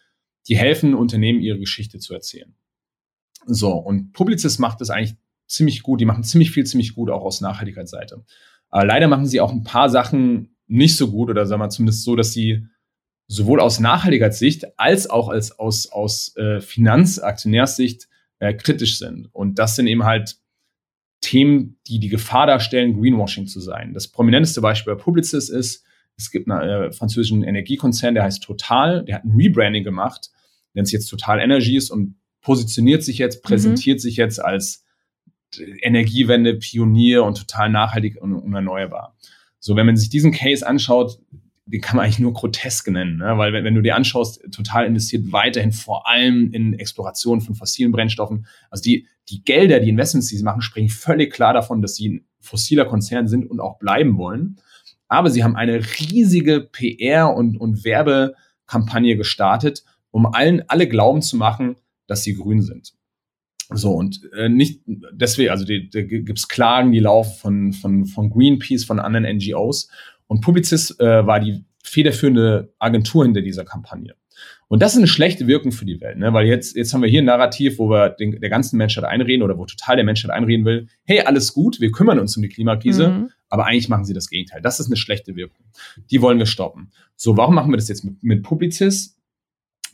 die 0.48 0.56
helfen 0.56 0.94
Unternehmen, 0.94 1.42
ihre 1.42 1.58
Geschichte 1.58 1.98
zu 1.98 2.14
erzählen. 2.14 2.54
So, 3.48 3.72
und 3.72 4.14
Publicis 4.14 4.60
macht 4.60 4.82
das 4.82 4.92
eigentlich 4.92 5.16
ziemlich 5.48 5.82
gut. 5.82 6.00
Die 6.00 6.06
machen 6.06 6.24
ziemlich 6.24 6.52
viel, 6.52 6.66
ziemlich 6.66 6.94
gut, 6.94 7.10
auch 7.10 7.24
aus 7.24 7.42
Nachhaltigkeitsseite. 7.42 8.24
Aber 8.70 8.86
leider 8.86 9.08
machen 9.08 9.26
sie 9.26 9.42
auch 9.42 9.52
ein 9.52 9.64
paar 9.64 9.90
Sachen 9.90 10.56
nicht 10.68 10.96
so 10.96 11.10
gut 11.10 11.30
oder 11.30 11.48
sagen 11.48 11.62
wir 11.62 11.70
zumindest 11.70 12.04
so, 12.04 12.16
dass 12.16 12.34
sie 12.34 12.68
sowohl 13.28 13.60
aus 13.60 13.80
Nachhaltigkeitssicht 13.80 14.80
als 14.80 15.10
auch 15.10 15.30
als 15.30 15.58
aus, 15.58 15.92
aus 15.92 16.36
äh, 16.38 16.62
Finanzaktionärssicht 16.62 18.08
äh, 18.40 18.54
kritisch 18.54 19.00
sind. 19.00 19.28
Und 19.34 19.58
das 19.58 19.76
sind 19.76 19.88
eben 19.88 20.04
halt 20.04 20.38
Themen, 21.22 21.78
die 21.88 22.00
die 22.00 22.10
Gefahr 22.10 22.48
darstellen, 22.48 23.00
Greenwashing 23.00 23.48
zu 23.48 23.60
sein. 23.60 23.94
Das 23.94 24.08
prominenteste 24.08 24.62
Beispiel 24.62 24.96
bei 24.96 25.02
Publicis 25.02 25.50
ist, 25.50 25.86
es 26.18 26.32
gibt 26.32 26.50
einen 26.50 26.62
äh, 26.62 26.92
französischen 26.92 27.44
Energiekonzern, 27.44 28.14
der 28.14 28.24
heißt 28.24 28.44
Total, 28.44 29.06
der 29.06 29.16
hat 29.16 29.26
ein 29.26 29.36
Rebranding 29.36 29.84
gemacht, 29.84 30.30
nennt 30.74 30.88
sich 30.88 30.94
jetzt 30.94 31.08
Total 31.08 31.40
Energies 31.40 31.90
und 31.90 32.16
positioniert 32.42 33.04
sich 33.04 33.18
jetzt, 33.20 33.44
präsentiert 33.44 33.98
mhm. 33.98 34.02
sich 34.02 34.16
jetzt 34.18 34.44
als 34.44 34.84
Energiewende, 35.82 36.56
Pionier 36.56 37.24
und 37.24 37.38
total 37.38 37.70
nachhaltig 37.70 38.22
und 38.22 38.34
unerneuerbar. 38.34 39.16
So, 39.60 39.76
wenn 39.76 39.86
man 39.86 39.98
sich 39.98 40.10
diesen 40.10 40.32
Case 40.32 40.66
anschaut, 40.66 41.20
den 41.72 41.82
kann 41.82 41.96
man 41.96 42.06
eigentlich 42.06 42.20
nur 42.20 42.34
grotesk 42.34 42.90
nennen, 42.90 43.18
ne? 43.18 43.38
weil 43.38 43.54
wenn, 43.54 43.64
wenn, 43.64 43.76
du 43.76 43.82
dir 43.82 43.96
anschaust, 43.96 44.42
total 44.52 44.86
investiert 44.86 45.32
weiterhin 45.32 45.72
vor 45.72 46.08
allem 46.08 46.52
in 46.52 46.74
Exploration 46.74 47.40
von 47.40 47.56
fossilen 47.56 47.92
Brennstoffen. 47.92 48.46
Also 48.70 48.84
die, 48.84 49.08
die 49.30 49.44
Gelder, 49.44 49.80
die 49.80 49.90
Investments, 49.90 50.28
die 50.28 50.36
sie 50.36 50.44
machen, 50.44 50.62
sprechen 50.62 50.90
völlig 50.90 51.32
klar 51.32 51.54
davon, 51.54 51.82
dass 51.82 51.96
sie 51.96 52.10
ein 52.10 52.26
fossiler 52.40 52.86
Konzern 52.86 53.28
sind 53.28 53.50
und 53.50 53.62
auch 53.62 53.80
bleiben 53.80 54.18
wollen. 54.18 54.58
Aber 55.08 55.30
sie 55.30 55.44
haben 55.44 55.56
eine 55.56 55.82
riesige 56.00 56.70
PR- 56.72 57.34
und, 57.34 57.58
und 57.58 57.86
Werbekampagne 57.86 59.16
gestartet, 59.16 59.84
um 60.10 60.26
allen 60.26 60.64
alle 60.68 60.88
glauben 60.88 61.22
zu 61.22 61.38
machen, 61.38 61.78
dass 62.08 62.24
sie 62.24 62.36
grün 62.36 62.62
sind. 62.62 62.94
So, 63.74 63.92
und 63.92 64.30
äh, 64.34 64.50
nicht 64.50 64.82
deswegen, 65.14 65.50
also 65.50 65.64
da 65.66 66.02
gibt 66.02 66.38
es 66.38 66.48
Klagen, 66.50 66.92
die 66.92 67.00
laufen 67.00 67.34
von, 67.34 67.74
von, 67.74 68.06
von 68.06 68.30
Greenpeace, 68.30 68.84
von 68.84 69.00
anderen 69.00 69.38
NGOs. 69.38 69.90
Und 70.32 70.40
Publicis 70.40 70.98
äh, 70.98 71.28
war 71.28 71.42
die 71.42 71.66
federführende 71.84 72.74
Agentur 72.80 73.26
hinter 73.26 73.42
dieser 73.42 73.66
Kampagne. 73.66 74.16
Und 74.70 74.82
das 74.82 74.94
ist 74.94 75.00
eine 75.00 75.08
schlechte 75.08 75.46
Wirkung 75.46 75.74
für 75.74 75.84
die 75.84 76.00
Welt, 76.00 76.20
ne? 76.20 76.32
weil 76.32 76.48
jetzt, 76.48 76.78
jetzt 76.78 76.94
haben 76.94 77.02
wir 77.02 77.10
hier 77.10 77.22
ein 77.22 77.26
Narrativ, 77.26 77.80
wo 77.80 77.90
wir 77.90 78.12
den, 78.12 78.40
der 78.40 78.50
ganzen 78.50 78.78
Menschheit 78.78 79.04
einreden 79.04 79.44
oder 79.44 79.58
wo 79.58 79.66
total 79.66 79.98
der 79.98 80.06
Menschheit 80.06 80.32
einreden 80.32 80.64
will, 80.64 80.88
hey, 81.04 81.20
alles 81.20 81.54
gut, 81.54 81.82
wir 81.82 81.92
kümmern 81.92 82.18
uns 82.18 82.38
um 82.38 82.44
die 82.44 82.48
Klimakrise, 82.48 83.10
mhm. 83.10 83.30
aber 83.50 83.66
eigentlich 83.66 83.90
machen 83.90 84.06
sie 84.06 84.14
das 84.14 84.30
Gegenteil. 84.30 84.62
Das 84.62 84.80
ist 84.80 84.86
eine 84.86 84.96
schlechte 84.96 85.36
Wirkung. 85.36 85.66
Die 86.10 86.22
wollen 86.22 86.40
wir 86.40 86.46
stoppen. 86.46 86.94
So, 87.18 87.36
warum 87.36 87.54
machen 87.54 87.70
wir 87.74 87.78
das 87.78 87.90
jetzt 87.90 88.06
mit, 88.06 88.24
mit 88.24 88.42
Publicis? 88.42 89.20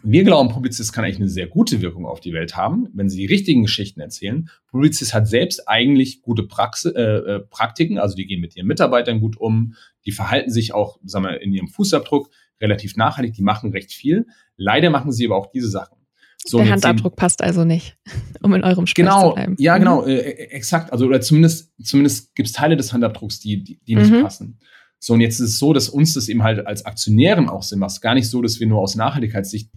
Wir 0.04 0.24
glauben, 0.24 0.50
Publicis 0.50 0.94
kann 0.94 1.04
eigentlich 1.04 1.18
eine 1.18 1.30
sehr 1.30 1.48
gute 1.48 1.82
Wirkung 1.82 2.06
auf 2.06 2.20
die 2.20 2.34
Welt 2.34 2.56
haben, 2.56 2.88
wenn 2.94 3.10
sie 3.10 3.18
die 3.18 3.26
richtigen 3.26 3.64
Geschichten 3.64 4.00
erzählen. 4.00 4.50
Publicis 4.68 5.14
hat 5.14 5.28
selbst 5.28 5.68
eigentlich 5.68 6.22
gute 6.22 6.44
Praxi 6.44 6.90
äh, 6.90 7.02
äh, 7.02 7.40
Praktiken, 7.40 7.98
also 7.98 8.16
die 8.16 8.28
gehen 8.28 8.40
mit 8.40 8.56
ihren 8.56 8.68
Mitarbeitern 8.68 9.20
gut 9.20 9.38
um, 9.38 9.74
die 10.06 10.12
verhalten 10.12 10.52
sich 10.52 10.74
auch, 10.74 11.00
sagen 11.04 11.26
wir, 11.26 11.42
in 11.42 11.52
ihrem 11.52 11.68
Fußabdruck 11.68 12.30
relativ 12.62 12.96
nachhaltig, 12.96 13.34
die 13.34 13.42
machen 13.42 13.72
recht 13.72 13.92
viel. 13.92 14.28
Leider 14.56 14.90
machen 14.90 15.12
sie 15.12 15.26
aber 15.26 15.36
auch 15.36 15.52
diese 15.52 15.70
Sachen. 15.70 15.98
So, 16.46 16.60
Der 16.60 16.70
Handabdruck 16.70 17.16
passt 17.16 17.42
also 17.42 17.66
nicht, 17.66 17.98
um 18.42 18.54
in 18.54 18.64
eurem 18.64 18.86
Sprech 18.86 19.06
genau, 19.06 19.30
zu 19.30 19.36
bleiben. 19.36 19.56
Ja, 19.60 19.76
mhm. 19.76 19.80
genau, 19.80 20.06
äh, 20.06 20.20
exakt. 20.52 20.92
Also 20.92 21.08
oder 21.08 21.22
zumindest, 21.22 21.74
zumindest 21.82 22.36
gibt 22.36 22.48
es 22.48 22.54
Teile 22.54 22.78
des 22.78 22.94
Handabdrucks, 22.94 23.40
die, 23.40 23.64
die, 23.64 23.80
die 23.86 23.96
nicht 23.96 24.12
mhm. 24.12 24.22
passen. 24.22 24.60
So, 25.00 25.14
und 25.14 25.22
jetzt 25.22 25.40
ist 25.40 25.50
es 25.50 25.60
so, 25.60 25.74
dass 25.74 25.90
uns 25.90 26.14
das 26.14 26.28
eben 26.28 26.44
halt 26.44 26.66
als 26.66 26.86
Aktionären 26.86 27.50
auch 27.50 27.64
Sinn 27.64 27.80
macht. 27.80 28.02
Gar 28.02 28.16
nicht 28.16 28.30
so, 28.30 28.42
dass 28.42 28.60
wir 28.60 28.68
nur 28.68 28.80
aus 28.80 28.96
Nachhaltigkeitssicht 28.96 29.70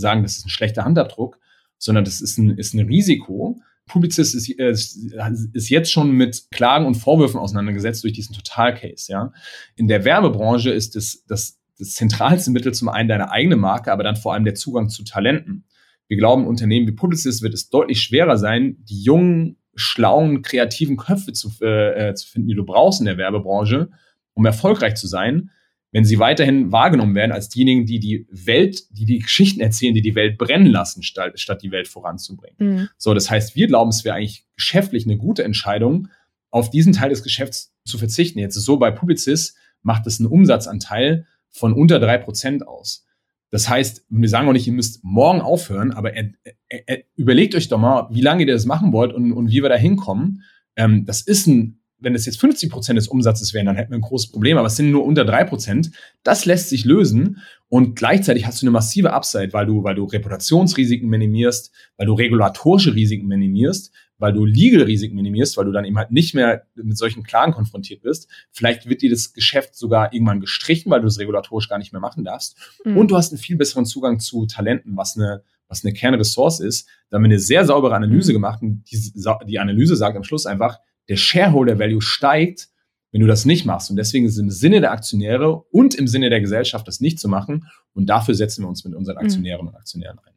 sagen, 0.00 0.22
das 0.22 0.38
ist 0.38 0.46
ein 0.46 0.50
schlechter 0.50 0.84
Handabdruck, 0.84 1.38
sondern 1.78 2.04
das 2.04 2.20
ist 2.20 2.38
ein, 2.38 2.50
ist 2.50 2.74
ein 2.74 2.86
Risiko. 2.86 3.60
Publicis 3.86 4.34
ist, 4.34 4.58
äh, 4.58 4.70
ist 4.70 5.70
jetzt 5.70 5.90
schon 5.90 6.12
mit 6.12 6.50
Klagen 6.50 6.86
und 6.86 6.94
Vorwürfen 6.94 7.40
auseinandergesetzt 7.40 8.04
durch 8.04 8.12
diesen 8.12 8.34
Totalcase. 8.34 9.10
Ja? 9.10 9.32
In 9.76 9.88
der 9.88 10.04
Werbebranche 10.04 10.70
ist 10.70 10.94
das, 10.94 11.24
das, 11.26 11.58
das 11.78 11.94
zentralste 11.94 12.50
Mittel 12.50 12.74
zum 12.74 12.88
einen 12.88 13.08
deine 13.08 13.30
eigene 13.30 13.56
Marke, 13.56 13.92
aber 13.92 14.04
dann 14.04 14.16
vor 14.16 14.34
allem 14.34 14.44
der 14.44 14.54
Zugang 14.54 14.88
zu 14.88 15.04
Talenten. 15.04 15.64
Wir 16.06 16.16
glauben, 16.16 16.46
Unternehmen 16.46 16.86
wie 16.86 16.92
Publicis 16.92 17.42
wird 17.42 17.54
es 17.54 17.68
deutlich 17.68 18.00
schwerer 18.00 18.38
sein, 18.38 18.76
die 18.84 19.02
jungen, 19.02 19.56
schlauen, 19.74 20.42
kreativen 20.42 20.96
Köpfe 20.96 21.32
zu, 21.32 21.50
äh, 21.60 22.10
äh 22.10 22.14
zu 22.14 22.28
finden, 22.28 22.48
die 22.48 22.54
du 22.54 22.64
brauchst 22.64 23.00
in 23.00 23.06
der 23.06 23.18
Werbebranche, 23.18 23.90
um 24.34 24.44
erfolgreich 24.44 24.94
zu 24.94 25.06
sein, 25.06 25.50
wenn 25.90 26.04
sie 26.04 26.18
weiterhin 26.18 26.70
wahrgenommen 26.70 27.14
werden 27.14 27.32
als 27.32 27.48
diejenigen, 27.48 27.86
die 27.86 27.98
die 27.98 28.26
Welt, 28.30 28.84
die 28.90 29.06
die 29.06 29.20
Geschichten 29.20 29.60
erzählen, 29.60 29.94
die 29.94 30.02
die 30.02 30.14
Welt 30.14 30.36
brennen 30.36 30.66
lassen, 30.66 31.02
statt, 31.02 31.38
statt 31.40 31.62
die 31.62 31.70
Welt 31.70 31.88
voranzubringen. 31.88 32.56
Mhm. 32.58 32.88
So, 32.98 33.14
das 33.14 33.30
heißt, 33.30 33.56
wir 33.56 33.66
glauben, 33.66 33.90
es 33.90 34.04
wäre 34.04 34.16
eigentlich 34.16 34.44
geschäftlich 34.56 35.06
eine 35.06 35.16
gute 35.16 35.44
Entscheidung, 35.44 36.08
auf 36.50 36.70
diesen 36.70 36.92
Teil 36.92 37.10
des 37.10 37.22
Geschäfts 37.22 37.74
zu 37.84 37.98
verzichten. 37.98 38.38
Jetzt 38.38 38.56
ist 38.56 38.64
so 38.64 38.78
bei 38.78 38.90
Publicis 38.90 39.54
macht 39.82 40.06
es 40.06 40.18
einen 40.18 40.28
Umsatzanteil 40.28 41.26
von 41.50 41.72
unter 41.72 41.98
drei 41.98 42.18
Prozent 42.18 42.66
aus. 42.66 43.06
Das 43.50 43.68
heißt, 43.68 44.04
wir 44.10 44.28
sagen 44.28 44.48
auch 44.48 44.52
nicht, 44.52 44.66
ihr 44.66 44.72
müsst 44.72 45.02
morgen 45.02 45.40
aufhören, 45.40 45.92
aber 45.92 46.12
er, 46.14 46.30
er, 46.68 46.82
er, 46.86 46.98
überlegt 47.16 47.54
euch 47.54 47.68
doch 47.68 47.78
mal, 47.78 48.08
wie 48.10 48.20
lange 48.20 48.44
ihr 48.44 48.52
das 48.52 48.66
machen 48.66 48.92
wollt 48.92 49.12
und, 49.12 49.32
und 49.32 49.50
wie 49.50 49.62
wir 49.62 49.70
da 49.70 49.76
hinkommen. 49.76 50.42
Ähm, 50.76 51.06
das 51.06 51.22
ist 51.22 51.46
ein 51.46 51.80
wenn 52.00 52.14
es 52.14 52.26
jetzt 52.26 52.40
50 52.40 52.70
Prozent 52.70 52.96
des 52.96 53.08
Umsatzes 53.08 53.54
wären, 53.54 53.66
dann 53.66 53.76
hätten 53.76 53.90
wir 53.90 53.98
ein 53.98 54.02
großes 54.02 54.30
Problem, 54.30 54.56
aber 54.56 54.68
es 54.68 54.76
sind 54.76 54.90
nur 54.90 55.04
unter 55.04 55.24
drei 55.24 55.44
Prozent. 55.44 55.90
Das 56.22 56.44
lässt 56.44 56.68
sich 56.68 56.84
lösen 56.84 57.38
und 57.68 57.96
gleichzeitig 57.96 58.46
hast 58.46 58.62
du 58.62 58.66
eine 58.66 58.70
massive 58.70 59.12
Upside, 59.12 59.52
weil 59.52 59.66
du, 59.66 59.82
weil 59.82 59.94
du 59.94 60.04
Reputationsrisiken 60.04 61.08
minimierst, 61.08 61.72
weil 61.96 62.06
du 62.06 62.14
regulatorische 62.14 62.94
Risiken 62.94 63.26
minimierst, 63.26 63.92
weil 64.18 64.32
du 64.32 64.44
Legal-Risiken 64.44 65.14
minimierst, 65.14 65.56
weil 65.56 65.64
du 65.64 65.72
dann 65.72 65.84
eben 65.84 65.98
halt 65.98 66.10
nicht 66.10 66.34
mehr 66.34 66.66
mit 66.74 66.98
solchen 66.98 67.22
Klagen 67.22 67.52
konfrontiert 67.52 68.02
bist. 68.02 68.28
Vielleicht 68.50 68.88
wird 68.88 69.02
dir 69.02 69.10
das 69.10 69.32
Geschäft 69.32 69.76
sogar 69.76 70.12
irgendwann 70.12 70.40
gestrichen, 70.40 70.90
weil 70.90 71.00
du 71.00 71.06
das 71.06 71.18
regulatorisch 71.18 71.68
gar 71.68 71.78
nicht 71.78 71.92
mehr 71.92 72.00
machen 72.00 72.24
darfst. 72.24 72.56
Mhm. 72.84 72.96
Und 72.96 73.10
du 73.10 73.16
hast 73.16 73.32
einen 73.32 73.38
viel 73.38 73.56
besseren 73.56 73.86
Zugang 73.86 74.18
zu 74.18 74.46
Talenten, 74.46 74.96
was 74.96 75.16
eine 75.16 75.42
was 75.68 75.84
eine 75.84 75.92
Kernressource 75.92 76.60
ist. 76.60 76.88
Da 77.10 77.16
haben 77.16 77.24
wir 77.24 77.28
eine 77.28 77.38
sehr 77.38 77.64
saubere 77.64 77.94
Analyse 77.94 78.32
mhm. 78.32 78.36
gemacht 78.36 78.62
und 78.62 78.84
die, 78.90 79.12
die 79.46 79.58
Analyse 79.58 79.96
sagt 79.96 80.16
am 80.16 80.24
Schluss 80.24 80.46
einfach, 80.46 80.78
der 81.08 81.16
Shareholder 81.16 81.78
Value 81.78 82.02
steigt, 82.02 82.68
wenn 83.12 83.20
du 83.20 83.26
das 83.26 83.44
nicht 83.44 83.64
machst. 83.64 83.90
Und 83.90 83.96
deswegen 83.96 84.26
ist 84.26 84.32
es 84.32 84.38
im 84.38 84.50
Sinne 84.50 84.80
der 84.80 84.92
Aktionäre 84.92 85.62
und 85.70 85.94
im 85.94 86.06
Sinne 86.06 86.30
der 86.30 86.40
Gesellschaft, 86.40 86.86
das 86.86 87.00
nicht 87.00 87.18
zu 87.18 87.28
machen. 87.28 87.66
Und 87.94 88.06
dafür 88.06 88.34
setzen 88.34 88.64
wir 88.64 88.68
uns 88.68 88.84
mit 88.84 88.94
unseren 88.94 89.16
mhm. 89.16 89.22
Aktionären 89.22 89.62
mhm. 89.62 89.68
und 89.68 89.76
Aktionären 89.76 90.18
ein. 90.18 90.34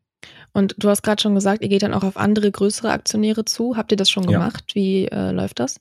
Und 0.53 0.75
du 0.77 0.89
hast 0.89 1.01
gerade 1.01 1.21
schon 1.21 1.35
gesagt, 1.35 1.63
ihr 1.63 1.69
geht 1.69 1.83
dann 1.83 1.93
auch 1.93 2.03
auf 2.03 2.17
andere 2.17 2.51
größere 2.51 2.91
Aktionäre 2.91 3.45
zu. 3.45 3.77
Habt 3.77 3.91
ihr 3.91 3.97
das 3.97 4.09
schon 4.09 4.25
gemacht? 4.25 4.65
Ja. 4.69 4.75
Wie 4.75 5.07
äh, 5.07 5.31
läuft 5.31 5.59
das? 5.59 5.79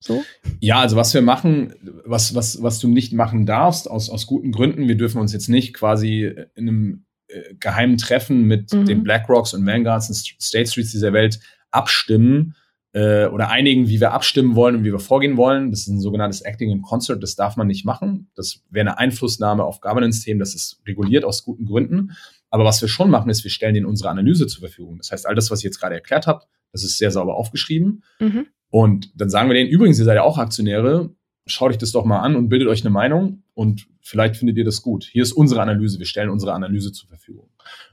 So? 0.00 0.22
Ja, 0.60 0.80
also 0.80 0.96
was 0.96 1.14
wir 1.14 1.22
machen, 1.22 1.74
was, 2.04 2.34
was, 2.34 2.62
was 2.62 2.78
du 2.78 2.88
nicht 2.88 3.12
machen 3.12 3.46
darfst, 3.46 3.90
aus, 3.90 4.10
aus 4.10 4.26
guten 4.26 4.52
Gründen, 4.52 4.86
wir 4.86 4.96
dürfen 4.96 5.20
uns 5.20 5.32
jetzt 5.32 5.48
nicht 5.48 5.72
quasi 5.72 6.30
in 6.54 6.68
einem 6.68 7.06
äh, 7.28 7.54
geheimen 7.58 7.96
Treffen 7.96 8.44
mit 8.44 8.72
mhm. 8.72 8.84
den 8.84 9.02
BlackRocks 9.02 9.54
und 9.54 9.66
Vanguards 9.66 10.08
und 10.08 10.42
State 10.42 10.70
Streets 10.70 10.92
dieser 10.92 11.12
Welt 11.12 11.40
abstimmen, 11.70 12.54
äh, 12.94 13.26
oder 13.26 13.50
einigen, 13.50 13.88
wie 13.88 14.00
wir 14.00 14.12
abstimmen 14.12 14.54
wollen 14.54 14.76
und 14.76 14.84
wie 14.84 14.92
wir 14.92 15.00
vorgehen 15.00 15.36
wollen. 15.36 15.70
Das 15.70 15.80
ist 15.80 15.88
ein 15.88 16.00
sogenanntes 16.00 16.40
Acting 16.40 16.70
in 16.70 16.80
Concert, 16.80 17.22
das 17.22 17.34
darf 17.34 17.56
man 17.56 17.66
nicht 17.66 17.84
machen. 17.84 18.30
Das 18.36 18.62
wäre 18.70 18.88
eine 18.88 18.98
Einflussnahme 18.98 19.64
auf 19.64 19.80
Governance-Themen, 19.80 20.38
das 20.38 20.54
ist 20.54 20.80
reguliert 20.86 21.24
aus 21.24 21.44
guten 21.44 21.66
Gründen. 21.66 22.12
Aber 22.50 22.64
was 22.64 22.80
wir 22.80 22.88
schon 22.88 23.10
machen, 23.10 23.30
ist, 23.30 23.42
wir 23.42 23.50
stellen 23.50 23.74
ihnen 23.74 23.86
unsere 23.86 24.10
Analyse 24.10 24.46
zur 24.46 24.60
Verfügung. 24.60 24.96
Das 24.98 25.10
heißt, 25.10 25.26
all 25.26 25.34
das, 25.34 25.50
was 25.50 25.58
ich 25.58 25.64
jetzt 25.64 25.80
gerade 25.80 25.96
erklärt 25.96 26.28
habe, 26.28 26.44
das 26.70 26.84
ist 26.84 26.96
sehr 26.96 27.10
sauber 27.10 27.34
aufgeschrieben. 27.34 28.04
Mhm. 28.20 28.46
Und 28.70 29.10
dann 29.20 29.28
sagen 29.28 29.48
wir 29.48 29.54
denen, 29.54 29.70
übrigens, 29.70 29.98
ihr 29.98 30.04
seid 30.04 30.16
ja 30.16 30.22
auch 30.22 30.38
Aktionäre, 30.38 31.10
schaut 31.46 31.70
euch 31.70 31.78
das 31.78 31.90
doch 31.90 32.04
mal 32.04 32.20
an 32.20 32.36
und 32.36 32.48
bildet 32.48 32.68
euch 32.68 32.82
eine 32.82 32.90
Meinung 32.90 33.42
und 33.54 33.88
vielleicht 34.00 34.36
findet 34.36 34.56
ihr 34.56 34.64
das 34.64 34.82
gut. 34.82 35.04
Hier 35.04 35.22
ist 35.22 35.32
unsere 35.32 35.62
Analyse, 35.62 35.98
wir 35.98 36.06
stellen 36.06 36.30
unsere 36.30 36.52
Analyse 36.52 36.92
zur 36.92 37.08
Verfügung. 37.08 37.50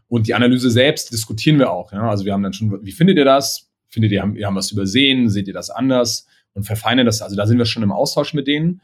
Und 0.08 0.28
die 0.28 0.36
Analyse 0.36 0.70
selbst 0.70 1.12
diskutieren 1.12 1.58
wir 1.58 1.72
auch. 1.72 1.92
Ja? 1.92 2.08
Also 2.10 2.24
wir 2.26 2.34
haben 2.34 2.44
dann 2.44 2.54
schon, 2.54 2.86
wie 2.86 2.92
findet 2.92 3.18
ihr 3.18 3.26
das? 3.26 3.71
Findet 3.92 4.12
ihr, 4.12 4.24
wir 4.34 4.48
haben 4.48 4.56
was 4.56 4.72
übersehen? 4.72 5.30
Seht 5.30 5.48
ihr 5.48 5.54
das 5.54 5.70
anders? 5.70 6.26
Und 6.54 6.64
verfeinern 6.64 7.06
das. 7.06 7.22
Also 7.22 7.36
da 7.36 7.46
sind 7.46 7.58
wir 7.58 7.66
schon 7.66 7.84
im 7.84 7.92
Austausch 7.92 8.34
mit 8.34 8.48
denen 8.48 8.82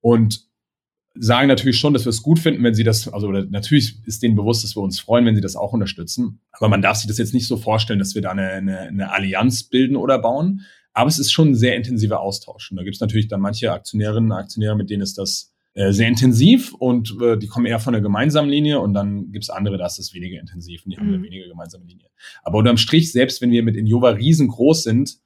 und 0.00 0.48
sagen 1.14 1.48
natürlich 1.48 1.78
schon, 1.78 1.92
dass 1.92 2.04
wir 2.04 2.10
es 2.10 2.22
gut 2.22 2.38
finden, 2.38 2.62
wenn 2.62 2.74
sie 2.74 2.84
das, 2.84 3.08
also 3.08 3.32
natürlich 3.32 3.96
ist 4.06 4.22
denen 4.22 4.36
bewusst, 4.36 4.62
dass 4.62 4.76
wir 4.76 4.82
uns 4.82 5.00
freuen, 5.00 5.26
wenn 5.26 5.34
sie 5.34 5.40
das 5.40 5.56
auch 5.56 5.72
unterstützen. 5.72 6.40
Aber 6.52 6.68
man 6.68 6.82
darf 6.82 6.98
sich 6.98 7.08
das 7.08 7.18
jetzt 7.18 7.34
nicht 7.34 7.48
so 7.48 7.56
vorstellen, 7.56 7.98
dass 7.98 8.14
wir 8.14 8.22
da 8.22 8.30
eine, 8.30 8.48
eine, 8.48 8.78
eine 8.80 9.12
Allianz 9.12 9.64
bilden 9.64 9.96
oder 9.96 10.18
bauen. 10.18 10.62
Aber 10.92 11.08
es 11.08 11.18
ist 11.18 11.32
schon 11.32 11.50
ein 11.50 11.54
sehr 11.54 11.76
intensiver 11.76 12.20
Austausch. 12.20 12.70
Und 12.70 12.76
da 12.76 12.84
gibt 12.84 12.96
es 12.96 13.00
natürlich 13.00 13.28
dann 13.28 13.40
manche 13.40 13.72
Aktionärinnen 13.72 14.30
und 14.30 14.36
Aktionäre, 14.36 14.76
mit 14.76 14.90
denen 14.90 15.02
ist 15.02 15.18
das 15.18 15.49
äh, 15.74 15.92
sehr 15.92 16.08
intensiv 16.08 16.74
und 16.74 17.16
äh, 17.22 17.36
die 17.38 17.46
kommen 17.46 17.66
eher 17.66 17.78
von 17.78 17.92
der 17.92 18.02
gemeinsamen 18.02 18.50
Linie 18.50 18.80
und 18.80 18.92
dann 18.92 19.30
gibt's 19.30 19.50
andere, 19.50 19.78
da 19.78 19.86
ist 19.86 19.98
es 19.98 20.12
weniger 20.14 20.40
intensiv 20.40 20.84
und 20.84 20.90
die 20.90 20.96
mhm. 20.96 21.00
haben 21.00 21.08
eine 21.08 21.18
mhm. 21.18 21.24
weniger 21.24 21.48
gemeinsame 21.48 21.84
Linie. 21.84 22.08
Aber 22.42 22.58
unterm 22.58 22.76
Strich, 22.76 23.12
selbst 23.12 23.40
wenn 23.40 23.50
wir 23.50 23.62
mit 23.62 23.76
Injova 23.76 24.10
riesengroß 24.10 24.82
sind, 24.82 25.18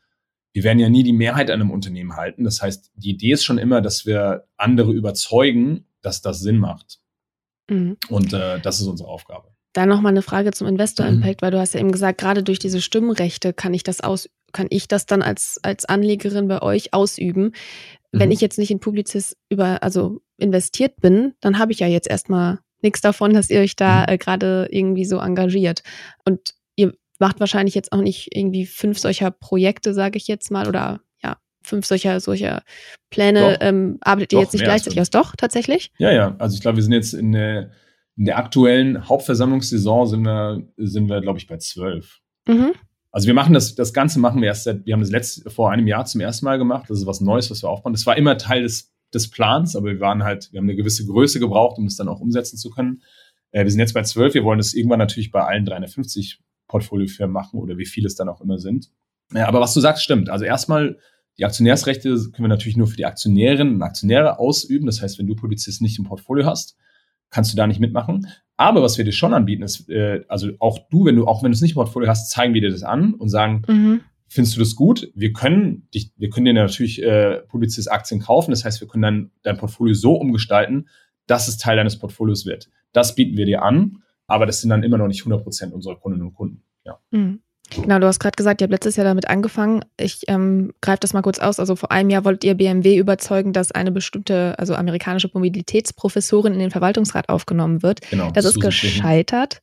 wir 0.52 0.62
werden 0.62 0.78
ja 0.78 0.88
nie 0.88 1.02
die 1.02 1.12
Mehrheit 1.12 1.50
an 1.50 1.60
einem 1.60 1.70
Unternehmen 1.70 2.14
halten. 2.16 2.44
Das 2.44 2.62
heißt, 2.62 2.92
die 2.94 3.10
Idee 3.10 3.32
ist 3.32 3.44
schon 3.44 3.58
immer, 3.58 3.80
dass 3.80 4.06
wir 4.06 4.44
andere 4.56 4.92
überzeugen, 4.92 5.86
dass 6.00 6.22
das 6.22 6.40
Sinn 6.40 6.58
macht. 6.58 7.00
Mhm. 7.68 7.96
Und 8.08 8.32
äh, 8.32 8.60
das 8.60 8.80
ist 8.80 8.86
unsere 8.86 9.08
Aufgabe. 9.08 9.48
Da 9.72 9.86
nochmal 9.86 10.12
eine 10.12 10.22
Frage 10.22 10.52
zum 10.52 10.68
Investor 10.68 11.06
mhm. 11.06 11.16
Impact, 11.16 11.42
mhm. 11.42 11.46
weil 11.46 11.50
du 11.50 11.58
hast 11.58 11.74
ja 11.74 11.80
eben 11.80 11.90
gesagt, 11.90 12.20
gerade 12.20 12.42
durch 12.42 12.60
diese 12.60 12.80
Stimmrechte 12.80 13.52
kann 13.52 13.74
ich 13.74 13.82
das 13.82 14.00
aus, 14.00 14.30
kann 14.52 14.68
ich 14.70 14.86
das 14.86 15.06
dann 15.06 15.22
als, 15.22 15.58
als 15.62 15.84
Anlegerin 15.84 16.46
bei 16.46 16.62
euch 16.62 16.94
ausüben. 16.94 17.52
Wenn 18.18 18.28
mhm. 18.28 18.32
ich 18.32 18.40
jetzt 18.40 18.58
nicht 18.58 18.70
in 18.70 18.80
Publicis 18.80 19.36
über, 19.48 19.82
also 19.82 20.20
investiert 20.38 21.00
bin, 21.00 21.34
dann 21.40 21.58
habe 21.58 21.72
ich 21.72 21.80
ja 21.80 21.86
jetzt 21.86 22.08
erstmal 22.08 22.58
nichts 22.82 23.00
davon, 23.00 23.32
dass 23.32 23.50
ihr 23.50 23.60
euch 23.60 23.76
da 23.76 24.02
mhm. 24.02 24.08
äh, 24.08 24.18
gerade 24.18 24.68
irgendwie 24.70 25.04
so 25.04 25.18
engagiert. 25.18 25.82
Und 26.24 26.54
ihr 26.76 26.92
macht 27.18 27.40
wahrscheinlich 27.40 27.74
jetzt 27.74 27.92
auch 27.92 28.00
nicht 28.00 28.34
irgendwie 28.34 28.66
fünf 28.66 28.98
solcher 28.98 29.30
Projekte, 29.30 29.94
sage 29.94 30.16
ich 30.16 30.28
jetzt 30.28 30.50
mal, 30.50 30.68
oder 30.68 31.00
ja, 31.22 31.38
fünf 31.62 31.86
solcher, 31.86 32.20
solcher 32.20 32.62
Pläne. 33.10 33.58
Ähm, 33.60 33.98
arbeitet 34.00 34.34
ihr 34.34 34.40
jetzt 34.40 34.52
nicht 34.52 34.64
gleichzeitig 34.64 35.00
aus? 35.00 35.10
Doch, 35.10 35.34
tatsächlich? 35.36 35.92
Ja, 35.98 36.12
ja. 36.12 36.36
Also 36.38 36.54
ich 36.54 36.60
glaube, 36.60 36.76
wir 36.76 36.82
sind 36.82 36.92
jetzt 36.92 37.14
in 37.14 37.32
der, 37.32 37.70
in 38.16 38.26
der 38.26 38.38
aktuellen 38.38 39.08
Hauptversammlungssaison 39.08 40.06
sind 40.06 40.22
wir, 40.22 40.62
sind 40.76 41.08
wir, 41.08 41.20
glaube 41.20 41.38
ich, 41.38 41.46
bei 41.46 41.56
zwölf. 41.56 42.20
Mhm. 42.46 42.74
Also 43.14 43.28
wir 43.28 43.34
machen 43.34 43.54
das, 43.54 43.74
das 43.74 43.92
Ganze 43.92 44.18
machen 44.18 44.40
wir 44.40 44.48
erst 44.48 44.64
seit, 44.64 44.86
wir 44.86 44.92
haben 44.92 45.00
das 45.00 45.10
letzte, 45.10 45.48
vor 45.48 45.70
einem 45.70 45.86
Jahr 45.86 46.04
zum 46.04 46.20
ersten 46.20 46.44
Mal 46.44 46.58
gemacht. 46.58 46.90
Das 46.90 46.98
ist 46.98 47.06
was 47.06 47.20
Neues, 47.20 47.50
was 47.50 47.62
wir 47.62 47.70
aufbauen. 47.70 47.92
Das 47.92 48.06
war 48.06 48.16
immer 48.16 48.36
Teil 48.38 48.62
des 48.62 48.94
des 49.14 49.30
Plans, 49.30 49.76
aber 49.76 49.86
wir 49.86 50.00
waren 50.00 50.24
halt, 50.24 50.52
wir 50.52 50.58
haben 50.58 50.66
eine 50.66 50.76
gewisse 50.76 51.06
Größe 51.06 51.40
gebraucht, 51.40 51.78
um 51.78 51.86
es 51.86 51.96
dann 51.96 52.08
auch 52.08 52.20
umsetzen 52.20 52.56
zu 52.56 52.70
können. 52.70 53.02
Äh, 53.52 53.64
wir 53.64 53.70
sind 53.70 53.80
jetzt 53.80 53.94
bei 53.94 54.02
zwölf, 54.02 54.34
wir 54.34 54.44
wollen 54.44 54.58
das 54.58 54.74
irgendwann 54.74 54.98
natürlich 54.98 55.30
bei 55.30 55.42
allen 55.44 55.64
350 55.64 56.40
Portfoliofirmen 56.66 57.32
machen 57.32 57.60
oder 57.60 57.78
wie 57.78 57.86
viele 57.86 58.06
es 58.06 58.16
dann 58.16 58.28
auch 58.28 58.40
immer 58.40 58.58
sind. 58.58 58.90
Ja, 59.32 59.46
aber 59.46 59.60
was 59.60 59.74
du 59.74 59.80
sagst, 59.80 60.02
stimmt. 60.02 60.28
Also 60.28 60.44
erstmal, 60.44 60.98
die 61.38 61.44
Aktionärsrechte 61.44 62.10
können 62.10 62.44
wir 62.44 62.48
natürlich 62.48 62.76
nur 62.76 62.86
für 62.86 62.96
die 62.96 63.06
Aktionärinnen 63.06 63.76
und 63.76 63.82
Aktionäre 63.82 64.38
ausüben. 64.38 64.86
Das 64.86 65.00
heißt, 65.00 65.18
wenn 65.18 65.26
du 65.26 65.34
Polizist 65.34 65.82
nicht 65.82 65.98
im 65.98 66.04
Portfolio 66.04 66.46
hast, 66.46 66.76
kannst 67.30 67.52
du 67.52 67.56
da 67.56 67.66
nicht 67.66 67.80
mitmachen. 67.80 68.26
Aber 68.56 68.82
was 68.82 68.98
wir 68.98 69.04
dir 69.04 69.12
schon 69.12 69.34
anbieten, 69.34 69.62
ist, 69.62 69.88
äh, 69.90 70.24
also 70.28 70.50
auch 70.60 70.78
du, 70.90 71.04
wenn 71.04 71.16
du, 71.16 71.26
auch 71.26 71.42
wenn 71.42 71.50
du 71.50 71.56
es 71.56 71.60
nicht 71.60 71.72
im 71.72 71.76
Portfolio 71.76 72.08
hast, 72.08 72.30
zeigen 72.30 72.54
wir 72.54 72.60
dir 72.60 72.70
das 72.70 72.82
an 72.82 73.14
und 73.14 73.28
sagen, 73.28 73.62
mhm. 73.66 74.00
Findest 74.34 74.56
du 74.56 74.60
das 74.60 74.74
gut? 74.74 75.12
Wir 75.14 75.32
können 75.32 75.88
dich, 75.94 76.10
wir 76.16 76.28
können 76.28 76.46
dir 76.46 76.54
natürlich 76.54 77.00
äh, 77.00 77.42
Publicis 77.42 77.86
Aktien 77.86 78.20
kaufen. 78.20 78.50
Das 78.50 78.64
heißt, 78.64 78.80
wir 78.80 78.88
können 78.88 79.02
dann 79.02 79.30
dein 79.44 79.58
Portfolio 79.58 79.94
so 79.94 80.14
umgestalten, 80.14 80.88
dass 81.28 81.46
es 81.46 81.56
Teil 81.56 81.76
deines 81.76 82.00
Portfolios 82.00 82.44
wird. 82.44 82.68
Das 82.92 83.14
bieten 83.14 83.36
wir 83.36 83.46
dir 83.46 83.62
an, 83.62 84.02
aber 84.26 84.46
das 84.46 84.60
sind 84.60 84.70
dann 84.70 84.82
immer 84.82 84.98
noch 84.98 85.06
nicht 85.06 85.20
100 85.20 85.42
Prozent 85.42 85.72
unserer 85.72 86.00
Kundinnen 86.00 86.26
und 86.26 86.34
Kunden. 86.34 86.64
Ja. 86.84 86.98
Mhm. 87.12 87.42
Genau, 87.80 87.98
du 87.98 88.06
hast 88.06 88.18
gerade 88.18 88.36
gesagt, 88.36 88.60
ihr 88.60 88.66
habt 88.66 88.72
letztes 88.72 88.96
Jahr 88.96 89.04
damit 89.04 89.28
angefangen. 89.28 89.84
Ich 89.98 90.22
ähm, 90.28 90.72
greife 90.80 91.00
das 91.00 91.12
mal 91.12 91.22
kurz 91.22 91.38
aus. 91.38 91.58
Also 91.58 91.76
vor 91.76 91.90
einem 91.90 92.10
Jahr 92.10 92.24
wolltet 92.24 92.44
ihr 92.44 92.54
BMW 92.54 92.96
überzeugen, 92.96 93.52
dass 93.52 93.72
eine 93.72 93.92
bestimmte, 93.92 94.58
also 94.58 94.74
amerikanische 94.74 95.30
Mobilitätsprofessorin 95.32 96.52
in 96.52 96.58
den 96.58 96.70
Verwaltungsrat 96.70 97.28
aufgenommen 97.28 97.82
wird. 97.82 98.00
Genau, 98.10 98.30
das 98.30 98.44
ist 98.44 98.60
gescheitert, 98.60 99.62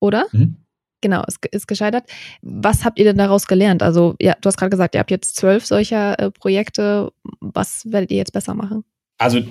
oder? 0.00 0.26
Mhm. 0.32 0.56
Genau, 1.02 1.24
es 1.26 1.36
ist 1.50 1.66
gescheitert. 1.66 2.04
Was 2.42 2.84
habt 2.84 2.98
ihr 2.98 3.04
denn 3.04 3.18
daraus 3.18 3.46
gelernt? 3.46 3.82
Also, 3.82 4.14
ja, 4.20 4.36
du 4.40 4.46
hast 4.46 4.56
gerade 4.56 4.70
gesagt, 4.70 4.94
ihr 4.94 5.00
habt 5.00 5.10
jetzt 5.10 5.34
zwölf 5.34 5.66
solcher 5.66 6.18
äh, 6.18 6.30
Projekte. 6.30 7.12
Was 7.40 7.90
werdet 7.90 8.12
ihr 8.12 8.18
jetzt 8.18 8.32
besser 8.32 8.54
machen? 8.54 8.84
Also, 9.18 9.42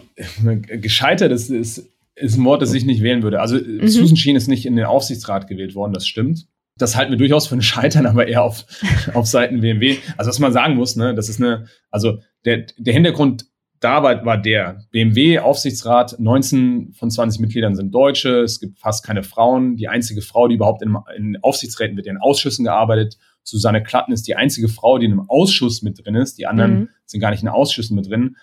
gescheitert 0.41 1.32
ist, 1.34 1.49
ist, 1.49 1.89
ist 2.16 2.38
ein 2.38 2.45
Wort, 2.45 2.62
das 2.62 2.74
ich 2.74 2.86
nicht 2.86 3.03
wählen 3.03 3.22
würde. 3.22 3.41
Also, 3.41 3.57
mhm. 3.57 3.86
Susan 3.88 4.16
Sheen 4.16 4.38
ist 4.38 4.47
nicht 4.47 4.66
in 4.66 4.78
den 4.78 4.86
Aufsichtsrat 4.86 5.47
gewählt 5.47 5.76
worden, 5.76 5.93
das 5.93 6.07
stimmt. 6.07 6.47
Das 6.82 6.96
halten 6.96 7.12
wir 7.12 7.18
durchaus 7.18 7.48
für 7.48 7.56
ein 7.56 7.62
Scheitern, 7.62 8.06
aber 8.08 8.28
eher 8.28 8.44
auf, 8.44 8.66
auf 9.14 9.28
Seiten 9.28 9.62
BMW. 9.62 9.98
Also, 10.18 10.30
was 10.30 10.40
man 10.40 10.54
sagen 10.54 10.76
muss, 10.76 10.96
ne, 10.96 11.14
das 11.16 11.30
ist 11.30 11.40
eine, 11.40 11.68
also 11.90 12.20
der, 12.46 12.66
der 12.78 12.94
Hintergrund 12.94 13.46
da 13.82 14.04
war, 14.04 14.24
war 14.26 14.38
der 14.38 14.84
BMW-Aufsichtsrat, 14.92 16.20
19 16.20 16.94
von 16.94 17.10
20 17.10 17.42
Mitgliedern 17.42 17.76
sind 17.76 17.94
Deutsche, 17.94 18.42
es 18.42 18.60
gibt 18.60 18.78
fast 18.78 19.04
keine 19.04 19.24
Frauen. 19.24 19.76
Die 19.76 19.88
einzige 19.88 20.22
Frau, 20.22 20.48
die 20.48 20.56
überhaupt 20.56 20.84
in, 20.84 20.96
in 21.18 21.38
Aufsichtsräten 21.42 21.98
wird 21.98 22.06
in 22.06 22.18
Ausschüssen 22.18 22.64
gearbeitet. 22.64 23.18
Susanne 23.42 23.82
Klatten 23.82 24.12
ist 24.12 24.28
die 24.28 24.36
einzige 24.36 24.70
Frau, 24.70 25.00
die 25.00 25.08
in 25.08 25.14
einem 25.14 25.28
Ausschuss 25.28 25.82
mit 25.82 26.06
drin 26.06 26.14
ist. 26.14 26.38
Die 26.38 26.46
anderen 26.46 26.74
mhm. 26.74 26.90
sind 27.06 27.22
gar 27.22 27.32
nicht 27.32 27.42
in 27.42 27.50
Ausschüssen 27.50 27.96
mit 27.96 28.08
drin. 28.08 28.38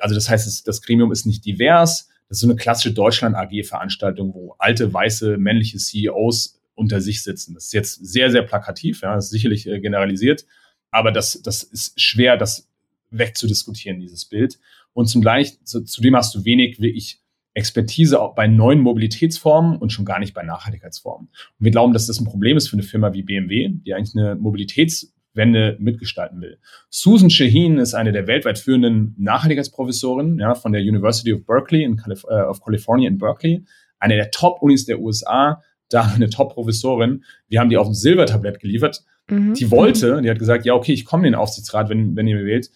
Also 0.00 0.14
das 0.14 0.30
heißt, 0.30 0.46
das, 0.46 0.62
das 0.62 0.82
Gremium 0.82 1.10
ist 1.10 1.26
nicht 1.26 1.44
divers. 1.44 2.08
Das 2.28 2.38
ist 2.38 2.42
so 2.42 2.46
eine 2.46 2.56
klassische 2.56 2.94
Deutschland-AG-Veranstaltung, 2.94 4.34
wo 4.34 4.54
alte, 4.58 4.92
weiße, 4.92 5.36
männliche 5.36 5.78
CEOs 5.78 6.60
unter 6.76 7.00
sich 7.00 7.22
sitzen. 7.22 7.54
Das 7.54 7.66
ist 7.66 7.72
jetzt 7.72 7.94
sehr, 8.06 8.30
sehr 8.30 8.42
plakativ, 8.42 9.00
ja, 9.02 9.14
das 9.14 9.26
ist 9.26 9.30
sicherlich 9.32 9.66
äh, 9.66 9.80
generalisiert, 9.80 10.46
aber 10.90 11.10
das, 11.10 11.42
das 11.42 11.64
ist 11.64 12.00
schwer, 12.00 12.36
das 12.36 12.68
wegzudiskutieren, 13.10 14.00
dieses 14.00 14.24
Bild. 14.26 14.58
Und 14.92 15.06
zum 15.06 15.20
gleich, 15.20 15.62
zu, 15.64 15.82
zudem 15.82 16.16
hast 16.16 16.34
du 16.34 16.44
wenig 16.44 16.80
wirklich 16.80 17.20
Expertise 17.56 18.20
auch 18.20 18.34
bei 18.34 18.46
neuen 18.46 18.80
Mobilitätsformen 18.80 19.78
und 19.78 19.90
schon 19.90 20.04
gar 20.04 20.18
nicht 20.18 20.34
bei 20.34 20.42
Nachhaltigkeitsformen. 20.42 21.28
Und 21.28 21.64
wir 21.64 21.70
glauben, 21.70 21.94
dass 21.94 22.06
das 22.06 22.20
ein 22.20 22.26
Problem 22.26 22.56
ist 22.56 22.68
für 22.68 22.74
eine 22.74 22.82
Firma 22.82 23.14
wie 23.14 23.22
BMW, 23.22 23.70
die 23.70 23.94
eigentlich 23.94 24.14
eine 24.14 24.36
Mobilitätswende 24.36 25.76
mitgestalten 25.80 26.40
will. 26.42 26.58
Susan 26.90 27.30
Shaheen 27.30 27.78
ist 27.78 27.94
eine 27.94 28.12
der 28.12 28.26
weltweit 28.26 28.58
führenden 28.58 29.14
Nachhaltigkeitsprofessoren 29.18 30.38
ja, 30.38 30.54
von 30.54 30.72
der 30.72 30.82
University 30.82 31.32
of 31.32 31.46
Berkeley 31.46 31.82
in 31.82 31.96
Calif 31.96 32.24
äh, 32.24 32.42
of 32.42 32.60
California 32.60 33.08
in 33.08 33.16
Berkeley, 33.16 33.64
eine 33.98 34.16
der 34.16 34.30
Top-Unis 34.30 34.84
der 34.84 35.00
USA, 35.00 35.62
da 35.88 36.12
eine 36.14 36.30
Top-Professorin. 36.30 37.24
Wir 37.48 37.60
haben 37.60 37.70
die 37.70 37.76
auf 37.76 37.86
dem 37.86 37.94
Silbertablett 37.94 38.60
geliefert. 38.60 39.04
Mhm. 39.28 39.54
Die 39.54 39.70
wollte, 39.70 40.22
die 40.22 40.30
hat 40.30 40.38
gesagt, 40.38 40.64
ja, 40.64 40.74
okay, 40.74 40.92
ich 40.92 41.04
komme 41.04 41.26
in 41.26 41.32
den 41.32 41.40
Aufsichtsrat, 41.40 41.88
wenn, 41.88 42.16
wenn 42.16 42.26
ihr 42.26 42.36
mir 42.36 42.46
wählt 42.46 42.70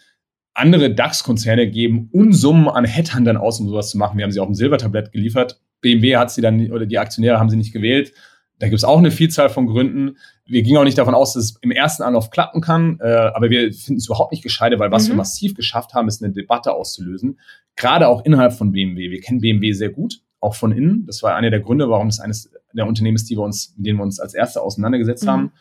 andere 0.54 0.94
DAX-Konzerne 0.94 1.70
geben 1.70 2.08
Unsummen 2.12 2.68
an 2.68 2.84
Headhuntern 2.84 3.36
aus, 3.36 3.60
um 3.60 3.68
sowas 3.68 3.90
zu 3.90 3.98
machen. 3.98 4.18
Wir 4.18 4.24
haben 4.24 4.32
sie 4.32 4.40
auf 4.40 4.48
dem 4.48 4.54
Silbertablett 4.54 5.12
geliefert. 5.12 5.60
BMW 5.80 6.16
hat 6.16 6.30
sie 6.30 6.42
dann, 6.42 6.70
oder 6.70 6.86
die 6.86 6.98
Aktionäre 6.98 7.38
haben 7.38 7.50
sie 7.50 7.56
nicht 7.56 7.72
gewählt. 7.72 8.12
Da 8.58 8.66
gibt 8.66 8.76
es 8.76 8.84
auch 8.84 8.98
eine 8.98 9.10
Vielzahl 9.10 9.48
von 9.48 9.66
Gründen. 9.66 10.18
Wir 10.44 10.62
gingen 10.62 10.76
auch 10.76 10.84
nicht 10.84 10.98
davon 10.98 11.14
aus, 11.14 11.32
dass 11.32 11.44
es 11.44 11.56
im 11.62 11.70
ersten 11.70 12.02
Anlauf 12.02 12.30
klappen 12.30 12.60
kann, 12.60 12.98
äh, 13.00 13.06
aber 13.06 13.48
wir 13.48 13.72
finden 13.72 13.98
es 13.98 14.06
überhaupt 14.06 14.32
nicht 14.32 14.42
gescheite, 14.42 14.78
weil 14.78 14.90
was 14.90 15.04
mhm. 15.04 15.12
wir 15.12 15.16
massiv 15.16 15.54
geschafft 15.54 15.94
haben, 15.94 16.08
ist 16.08 16.22
eine 16.22 16.32
Debatte 16.32 16.74
auszulösen. 16.74 17.38
Gerade 17.76 18.08
auch 18.08 18.22
innerhalb 18.24 18.52
von 18.52 18.72
BMW. 18.72 19.10
Wir 19.10 19.20
kennen 19.20 19.40
BMW 19.40 19.72
sehr 19.72 19.88
gut, 19.88 20.20
auch 20.40 20.56
von 20.56 20.72
innen. 20.72 21.06
Das 21.06 21.22
war 21.22 21.34
einer 21.36 21.48
der 21.48 21.60
Gründe, 21.60 21.88
warum 21.88 22.08
es 22.08 22.20
eines 22.20 22.52
der 22.72 22.86
Unternehmen 22.86 23.16
ist, 23.16 23.28
die 23.28 23.36
wir 23.36 23.42
uns, 23.42 23.74
mit 23.76 23.86
denen 23.86 23.98
wir 23.98 24.02
uns 24.02 24.20
als 24.20 24.34
Erste 24.34 24.62
auseinandergesetzt 24.62 25.24
mhm. 25.24 25.28
haben. 25.28 25.52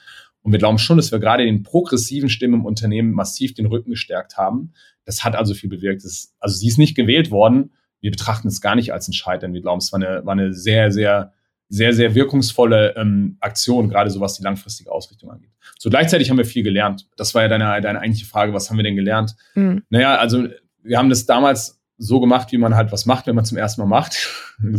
Und 0.41 0.51
wir 0.51 0.59
glauben 0.59 0.77
schon, 0.77 0.97
dass 0.97 1.11
wir 1.11 1.19
gerade 1.19 1.45
den 1.45 1.63
progressiven 1.63 2.29
Stimmen 2.29 2.55
im 2.55 2.65
Unternehmen 2.65 3.11
massiv 3.11 3.53
den 3.53 3.65
Rücken 3.65 3.91
gestärkt 3.91 4.37
haben. 4.37 4.73
Das 5.05 5.23
hat 5.23 5.35
also 5.35 5.53
viel 5.53 5.69
bewirkt. 5.69 6.03
Das, 6.03 6.33
also 6.39 6.55
sie 6.55 6.67
ist 6.67 6.77
nicht 6.77 6.95
gewählt 6.95 7.31
worden. 7.31 7.71
Wir 7.99 8.11
betrachten 8.11 8.47
es 8.47 8.61
gar 8.61 8.75
nicht 8.75 8.93
als 8.93 9.07
ein 9.07 9.13
Scheitern. 9.13 9.53
Wir 9.53 9.61
glauben, 9.61 9.79
es 9.79 9.91
war 9.91 10.01
eine, 10.01 10.25
war 10.25 10.33
eine 10.33 10.53
sehr, 10.53 10.91
sehr, 10.91 11.33
sehr, 11.67 11.93
sehr 11.93 12.15
wirkungsvolle 12.15 12.95
ähm, 12.95 13.37
Aktion, 13.41 13.89
gerade 13.89 14.09
so 14.09 14.21
was 14.21 14.35
die 14.35 14.43
langfristige 14.43 14.91
Ausrichtung 14.91 15.29
angeht. 15.29 15.51
So 15.77 15.89
gleichzeitig 15.89 16.29
haben 16.29 16.37
wir 16.37 16.45
viel 16.45 16.63
gelernt. 16.63 17.07
Das 17.17 17.35
war 17.35 17.43
ja 17.43 17.47
deine, 17.47 17.81
deine 17.81 17.99
eigentliche 17.99 18.25
Frage, 18.25 18.53
was 18.53 18.69
haben 18.69 18.77
wir 18.77 18.83
denn 18.83 18.95
gelernt? 18.95 19.35
Mhm. 19.55 19.83
Naja, 19.89 20.15
also 20.15 20.47
wir 20.81 20.97
haben 20.97 21.09
das 21.09 21.25
damals 21.25 21.81
so 21.97 22.19
gemacht, 22.19 22.51
wie 22.51 22.57
man 22.57 22.75
halt 22.75 22.91
was 22.91 23.05
macht, 23.05 23.27
wenn 23.27 23.35
man 23.35 23.45
zum 23.45 23.57
ersten 23.57 23.81
Mal 23.81 23.87
macht. 23.87 24.29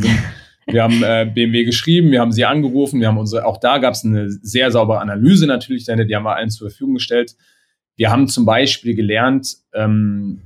Wir 0.73 0.83
haben 0.83 1.03
äh, 1.03 1.31
BMW 1.33 1.65
geschrieben, 1.65 2.11
wir 2.11 2.21
haben 2.21 2.33
sie 2.33 2.45
angerufen, 2.45 3.01
wir 3.01 3.09
haben 3.09 3.19
unsere, 3.19 3.45
auch 3.45 3.59
da 3.59 3.79
gab 3.79 3.95
es 3.95 4.05
eine 4.05 4.31
sehr 4.31 4.71
saubere 4.71 5.01
Analyse 5.01 5.47
natürlich, 5.47 5.85
die 5.85 5.93
haben 5.93 6.25
wir 6.25 6.37
allen 6.37 6.51
zur 6.51 6.71
Verfügung 6.71 6.95
gestellt. 6.95 7.37
Wir 7.97 8.11
haben 8.11 8.29
zum 8.29 8.45
Beispiel 8.45 8.95
gelernt, 8.95 9.57
ähm, 9.75 10.41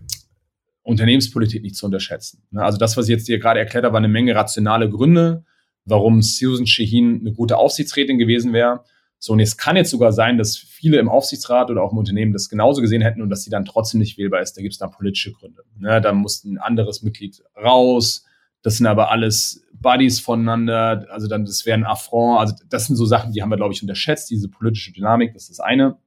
Unternehmenspolitik 0.82 1.62
nicht 1.62 1.76
zu 1.76 1.86
unterschätzen. 1.86 2.42
Ne, 2.50 2.62
also 2.62 2.78
das, 2.78 2.96
was 2.96 3.06
ich 3.06 3.12
jetzt 3.12 3.28
dir 3.28 3.38
gerade 3.38 3.60
erklärt 3.60 3.84
habe, 3.84 3.94
war 3.94 3.98
eine 3.98 4.08
Menge 4.08 4.34
rationale 4.34 4.88
Gründe, 4.88 5.44
warum 5.84 6.22
Susan 6.22 6.66
Shaheen 6.66 7.20
eine 7.20 7.32
gute 7.32 7.56
Aufsichtsrätin 7.56 8.18
gewesen 8.18 8.52
wäre. 8.52 8.84
So, 9.18 9.32
und 9.32 9.40
es 9.40 9.56
kann 9.56 9.76
jetzt 9.76 9.90
sogar 9.90 10.12
sein, 10.12 10.36
dass 10.36 10.56
viele 10.56 10.98
im 10.98 11.08
Aufsichtsrat 11.08 11.70
oder 11.70 11.82
auch 11.82 11.92
im 11.92 11.98
Unternehmen 11.98 12.32
das 12.32 12.50
genauso 12.50 12.82
gesehen 12.82 13.00
hätten 13.00 13.22
und 13.22 13.30
dass 13.30 13.42
sie 13.42 13.50
dann 13.50 13.64
trotzdem 13.64 14.00
nicht 14.00 14.18
wählbar 14.18 14.42
ist. 14.42 14.52
Da 14.54 14.62
gibt 14.62 14.72
es 14.72 14.78
dann 14.78 14.90
politische 14.90 15.32
Gründe. 15.32 15.62
Ne, 15.78 16.00
da 16.00 16.12
muss 16.12 16.44
ein 16.44 16.58
anderes 16.58 17.02
Mitglied 17.02 17.42
raus. 17.56 18.26
Das 18.64 18.78
sind 18.78 18.86
aber 18.86 19.10
alles 19.10 19.62
Buddies 19.74 20.20
voneinander, 20.20 21.06
also 21.10 21.28
dann, 21.28 21.44
das 21.44 21.66
wäre 21.66 21.76
ein 21.76 21.84
Affront, 21.84 22.40
also 22.40 22.54
das 22.70 22.86
sind 22.86 22.96
so 22.96 23.04
Sachen, 23.04 23.32
die 23.32 23.42
haben 23.42 23.50
wir, 23.50 23.58
glaube 23.58 23.74
ich, 23.74 23.82
unterschätzt, 23.82 24.30
diese 24.30 24.48
politische 24.48 24.90
Dynamik, 24.90 25.34
das 25.34 25.44
ist 25.44 25.58
das 25.58 25.60
eine. 25.60 25.98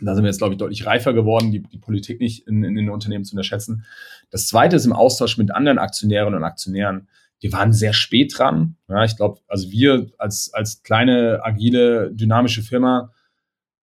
Da 0.00 0.14
sind 0.14 0.24
wir 0.24 0.30
jetzt, 0.30 0.38
glaube 0.38 0.54
ich, 0.54 0.58
deutlich 0.58 0.86
reifer 0.86 1.12
geworden, 1.12 1.52
die, 1.52 1.62
die 1.62 1.78
Politik 1.78 2.20
nicht 2.20 2.48
in, 2.48 2.64
in 2.64 2.74
den 2.74 2.88
Unternehmen 2.88 3.24
zu 3.24 3.34
unterschätzen. 3.34 3.84
Das 4.30 4.46
zweite 4.46 4.76
ist 4.76 4.86
im 4.86 4.94
Austausch 4.94 5.36
mit 5.36 5.54
anderen 5.54 5.78
Aktionärinnen 5.78 6.34
und 6.34 6.44
Aktionären. 6.44 7.06
Wir 7.38 7.52
waren 7.52 7.74
sehr 7.74 7.92
spät 7.92 8.32
dran. 8.36 8.76
Ja, 8.88 9.04
ich 9.04 9.16
glaube, 9.16 9.40
also 9.46 9.70
wir 9.70 10.10
als, 10.16 10.52
als 10.54 10.82
kleine, 10.82 11.40
agile, 11.44 12.10
dynamische 12.12 12.62
Firma, 12.62 13.12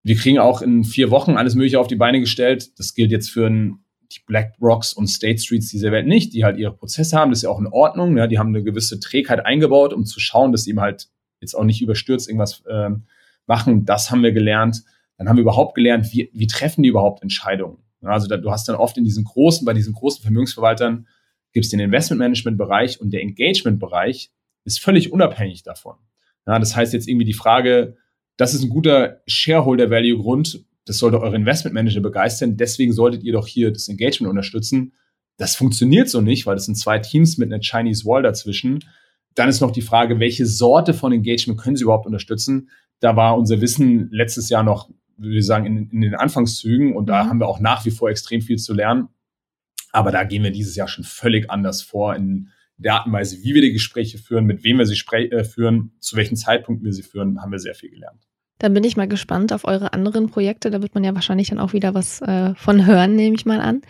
wir 0.02 0.16
kriegen 0.16 0.38
auch 0.38 0.62
in 0.62 0.84
vier 0.84 1.10
Wochen 1.10 1.36
alles 1.36 1.54
Mögliche 1.54 1.78
auf 1.78 1.86
die 1.86 1.96
Beine 1.96 2.18
gestellt. 2.18 2.78
Das 2.78 2.94
gilt 2.94 3.12
jetzt 3.12 3.30
für 3.30 3.46
ein 3.46 3.84
die 4.12 4.20
Black 4.26 4.54
Rocks 4.60 4.92
und 4.92 5.06
State 5.06 5.38
Streets 5.38 5.68
dieser 5.68 5.92
Welt 5.92 6.06
nicht, 6.06 6.32
die 6.32 6.44
halt 6.44 6.58
ihre 6.58 6.72
Prozesse 6.72 7.16
haben, 7.16 7.30
das 7.30 7.40
ist 7.40 7.42
ja 7.44 7.50
auch 7.50 7.60
in 7.60 7.66
Ordnung, 7.66 8.16
ja, 8.16 8.26
die 8.26 8.38
haben 8.38 8.48
eine 8.48 8.62
gewisse 8.62 8.98
Trägheit 9.00 9.44
eingebaut, 9.44 9.92
um 9.92 10.04
zu 10.04 10.20
schauen, 10.20 10.52
dass 10.52 10.64
sie 10.64 10.70
eben 10.70 10.80
halt 10.80 11.08
jetzt 11.40 11.54
auch 11.54 11.64
nicht 11.64 11.80
überstürzt 11.80 12.28
irgendwas 12.28 12.62
äh, 12.66 12.90
machen. 13.46 13.84
Das 13.84 14.10
haben 14.10 14.22
wir 14.22 14.32
gelernt. 14.32 14.82
Dann 15.16 15.28
haben 15.28 15.36
wir 15.36 15.42
überhaupt 15.42 15.74
gelernt, 15.74 16.12
wie, 16.12 16.30
wie 16.32 16.46
treffen 16.46 16.82
die 16.82 16.88
überhaupt 16.88 17.22
Entscheidungen. 17.22 17.78
Ja, 18.02 18.10
also 18.10 18.26
da, 18.26 18.36
du 18.36 18.50
hast 18.50 18.68
dann 18.68 18.76
oft 18.76 18.96
in 18.96 19.04
diesen 19.04 19.24
großen, 19.24 19.64
bei 19.64 19.74
diesen 19.74 19.92
großen 19.92 20.22
Vermögensverwaltern 20.22 21.06
gibt 21.52 21.64
es 21.64 21.70
den 21.70 21.80
Investment-Management-Bereich 21.80 23.00
und 23.00 23.10
der 23.10 23.22
Engagement-Bereich 23.22 24.30
ist 24.64 24.80
völlig 24.80 25.12
unabhängig 25.12 25.62
davon. 25.62 25.96
Ja, 26.46 26.58
das 26.58 26.74
heißt 26.76 26.92
jetzt 26.92 27.08
irgendwie 27.08 27.26
die 27.26 27.34
Frage, 27.34 27.96
das 28.36 28.54
ist 28.54 28.62
ein 28.62 28.70
guter 28.70 29.20
Shareholder-Value-Grund, 29.26 30.64
das 30.86 30.98
sollte 30.98 31.20
eure 31.20 31.36
Investmentmanager 31.36 32.00
begeistern. 32.00 32.56
Deswegen 32.56 32.92
solltet 32.92 33.22
ihr 33.22 33.32
doch 33.32 33.46
hier 33.46 33.72
das 33.72 33.88
Engagement 33.88 34.30
unterstützen. 34.30 34.92
Das 35.36 35.56
funktioniert 35.56 36.08
so 36.08 36.20
nicht, 36.20 36.46
weil 36.46 36.56
es 36.56 36.66
sind 36.66 36.76
zwei 36.76 36.98
Teams 36.98 37.38
mit 37.38 37.52
einer 37.52 37.62
Chinese 37.62 38.04
Wall 38.04 38.22
dazwischen. 38.22 38.84
Dann 39.34 39.48
ist 39.48 39.60
noch 39.60 39.70
die 39.70 39.82
Frage, 39.82 40.20
welche 40.20 40.46
Sorte 40.46 40.92
von 40.92 41.12
Engagement 41.12 41.60
können 41.60 41.76
sie 41.76 41.84
überhaupt 41.84 42.06
unterstützen? 42.06 42.70
Da 43.00 43.16
war 43.16 43.38
unser 43.38 43.60
Wissen 43.60 44.08
letztes 44.10 44.50
Jahr 44.50 44.62
noch, 44.62 44.90
würde 45.16 45.38
ich 45.38 45.46
sagen, 45.46 45.66
in, 45.66 45.90
in 45.90 46.00
den 46.00 46.14
Anfangszügen 46.14 46.94
und 46.94 47.06
da 47.06 47.24
mhm. 47.24 47.28
haben 47.28 47.40
wir 47.40 47.48
auch 47.48 47.60
nach 47.60 47.84
wie 47.84 47.90
vor 47.90 48.10
extrem 48.10 48.42
viel 48.42 48.58
zu 48.58 48.74
lernen. 48.74 49.08
Aber 49.92 50.12
da 50.12 50.24
gehen 50.24 50.42
wir 50.42 50.50
dieses 50.50 50.76
Jahr 50.76 50.88
schon 50.88 51.04
völlig 51.04 51.50
anders 51.50 51.82
vor 51.82 52.14
in 52.14 52.50
der 52.76 52.94
Art 52.94 53.06
und 53.06 53.12
Weise, 53.12 53.42
wie 53.42 53.54
wir 53.54 53.62
die 53.62 53.72
Gespräche 53.72 54.18
führen, 54.18 54.46
mit 54.46 54.64
wem 54.64 54.78
wir 54.78 54.86
sie 54.86 54.98
äh, 55.12 55.44
führen, 55.44 55.92
zu 56.00 56.16
welchen 56.16 56.36
Zeitpunkten 56.36 56.84
wir 56.84 56.92
sie 56.92 57.02
führen, 57.02 57.40
haben 57.40 57.52
wir 57.52 57.58
sehr 57.58 57.74
viel 57.74 57.90
gelernt. 57.90 58.26
Dann 58.60 58.74
bin 58.74 58.84
ich 58.84 58.96
mal 58.96 59.08
gespannt 59.08 59.52
auf 59.52 59.64
eure 59.64 59.92
anderen 59.92 60.28
Projekte. 60.28 60.70
Da 60.70 60.80
wird 60.82 60.94
man 60.94 61.02
ja 61.02 61.14
wahrscheinlich 61.14 61.48
dann 61.48 61.58
auch 61.58 61.72
wieder 61.72 61.94
was 61.94 62.20
äh, 62.20 62.54
von 62.54 62.86
hören, 62.86 63.16
nehme 63.16 63.34
ich 63.34 63.46
mal 63.46 63.60
an. 63.60 63.82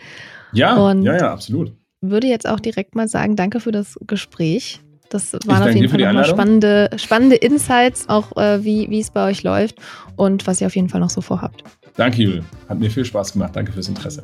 Ja, 0.53 0.75
Und 0.75 1.03
ja, 1.03 1.15
ja, 1.15 1.31
absolut. 1.31 1.73
Würde 2.01 2.27
jetzt 2.27 2.47
auch 2.47 2.59
direkt 2.59 2.95
mal 2.95 3.07
sagen, 3.07 3.35
danke 3.35 3.59
für 3.59 3.71
das 3.71 3.99
Gespräch. 4.07 4.81
Das 5.09 5.33
waren 5.45 5.63
auf 5.63 5.75
jeden 5.75 5.89
Fall 5.89 5.99
nochmal 5.99 6.25
spannende, 6.25 6.89
spannende 6.95 7.35
Insights, 7.35 8.07
auch 8.07 8.35
äh, 8.37 8.63
wie, 8.63 8.89
wie 8.89 9.01
es 9.01 9.11
bei 9.11 9.29
euch 9.29 9.43
läuft 9.43 9.75
und 10.15 10.47
was 10.47 10.61
ihr 10.61 10.67
auf 10.67 10.75
jeden 10.75 10.87
Fall 10.87 11.01
noch 11.01 11.09
so 11.09 11.19
vorhabt. 11.19 11.63
Danke, 11.97 12.23
Jule. 12.23 12.45
Hat 12.69 12.79
mir 12.79 12.89
viel 12.89 13.03
Spaß 13.03 13.33
gemacht. 13.33 13.53
Danke 13.53 13.73
fürs 13.73 13.89
Interesse. 13.89 14.23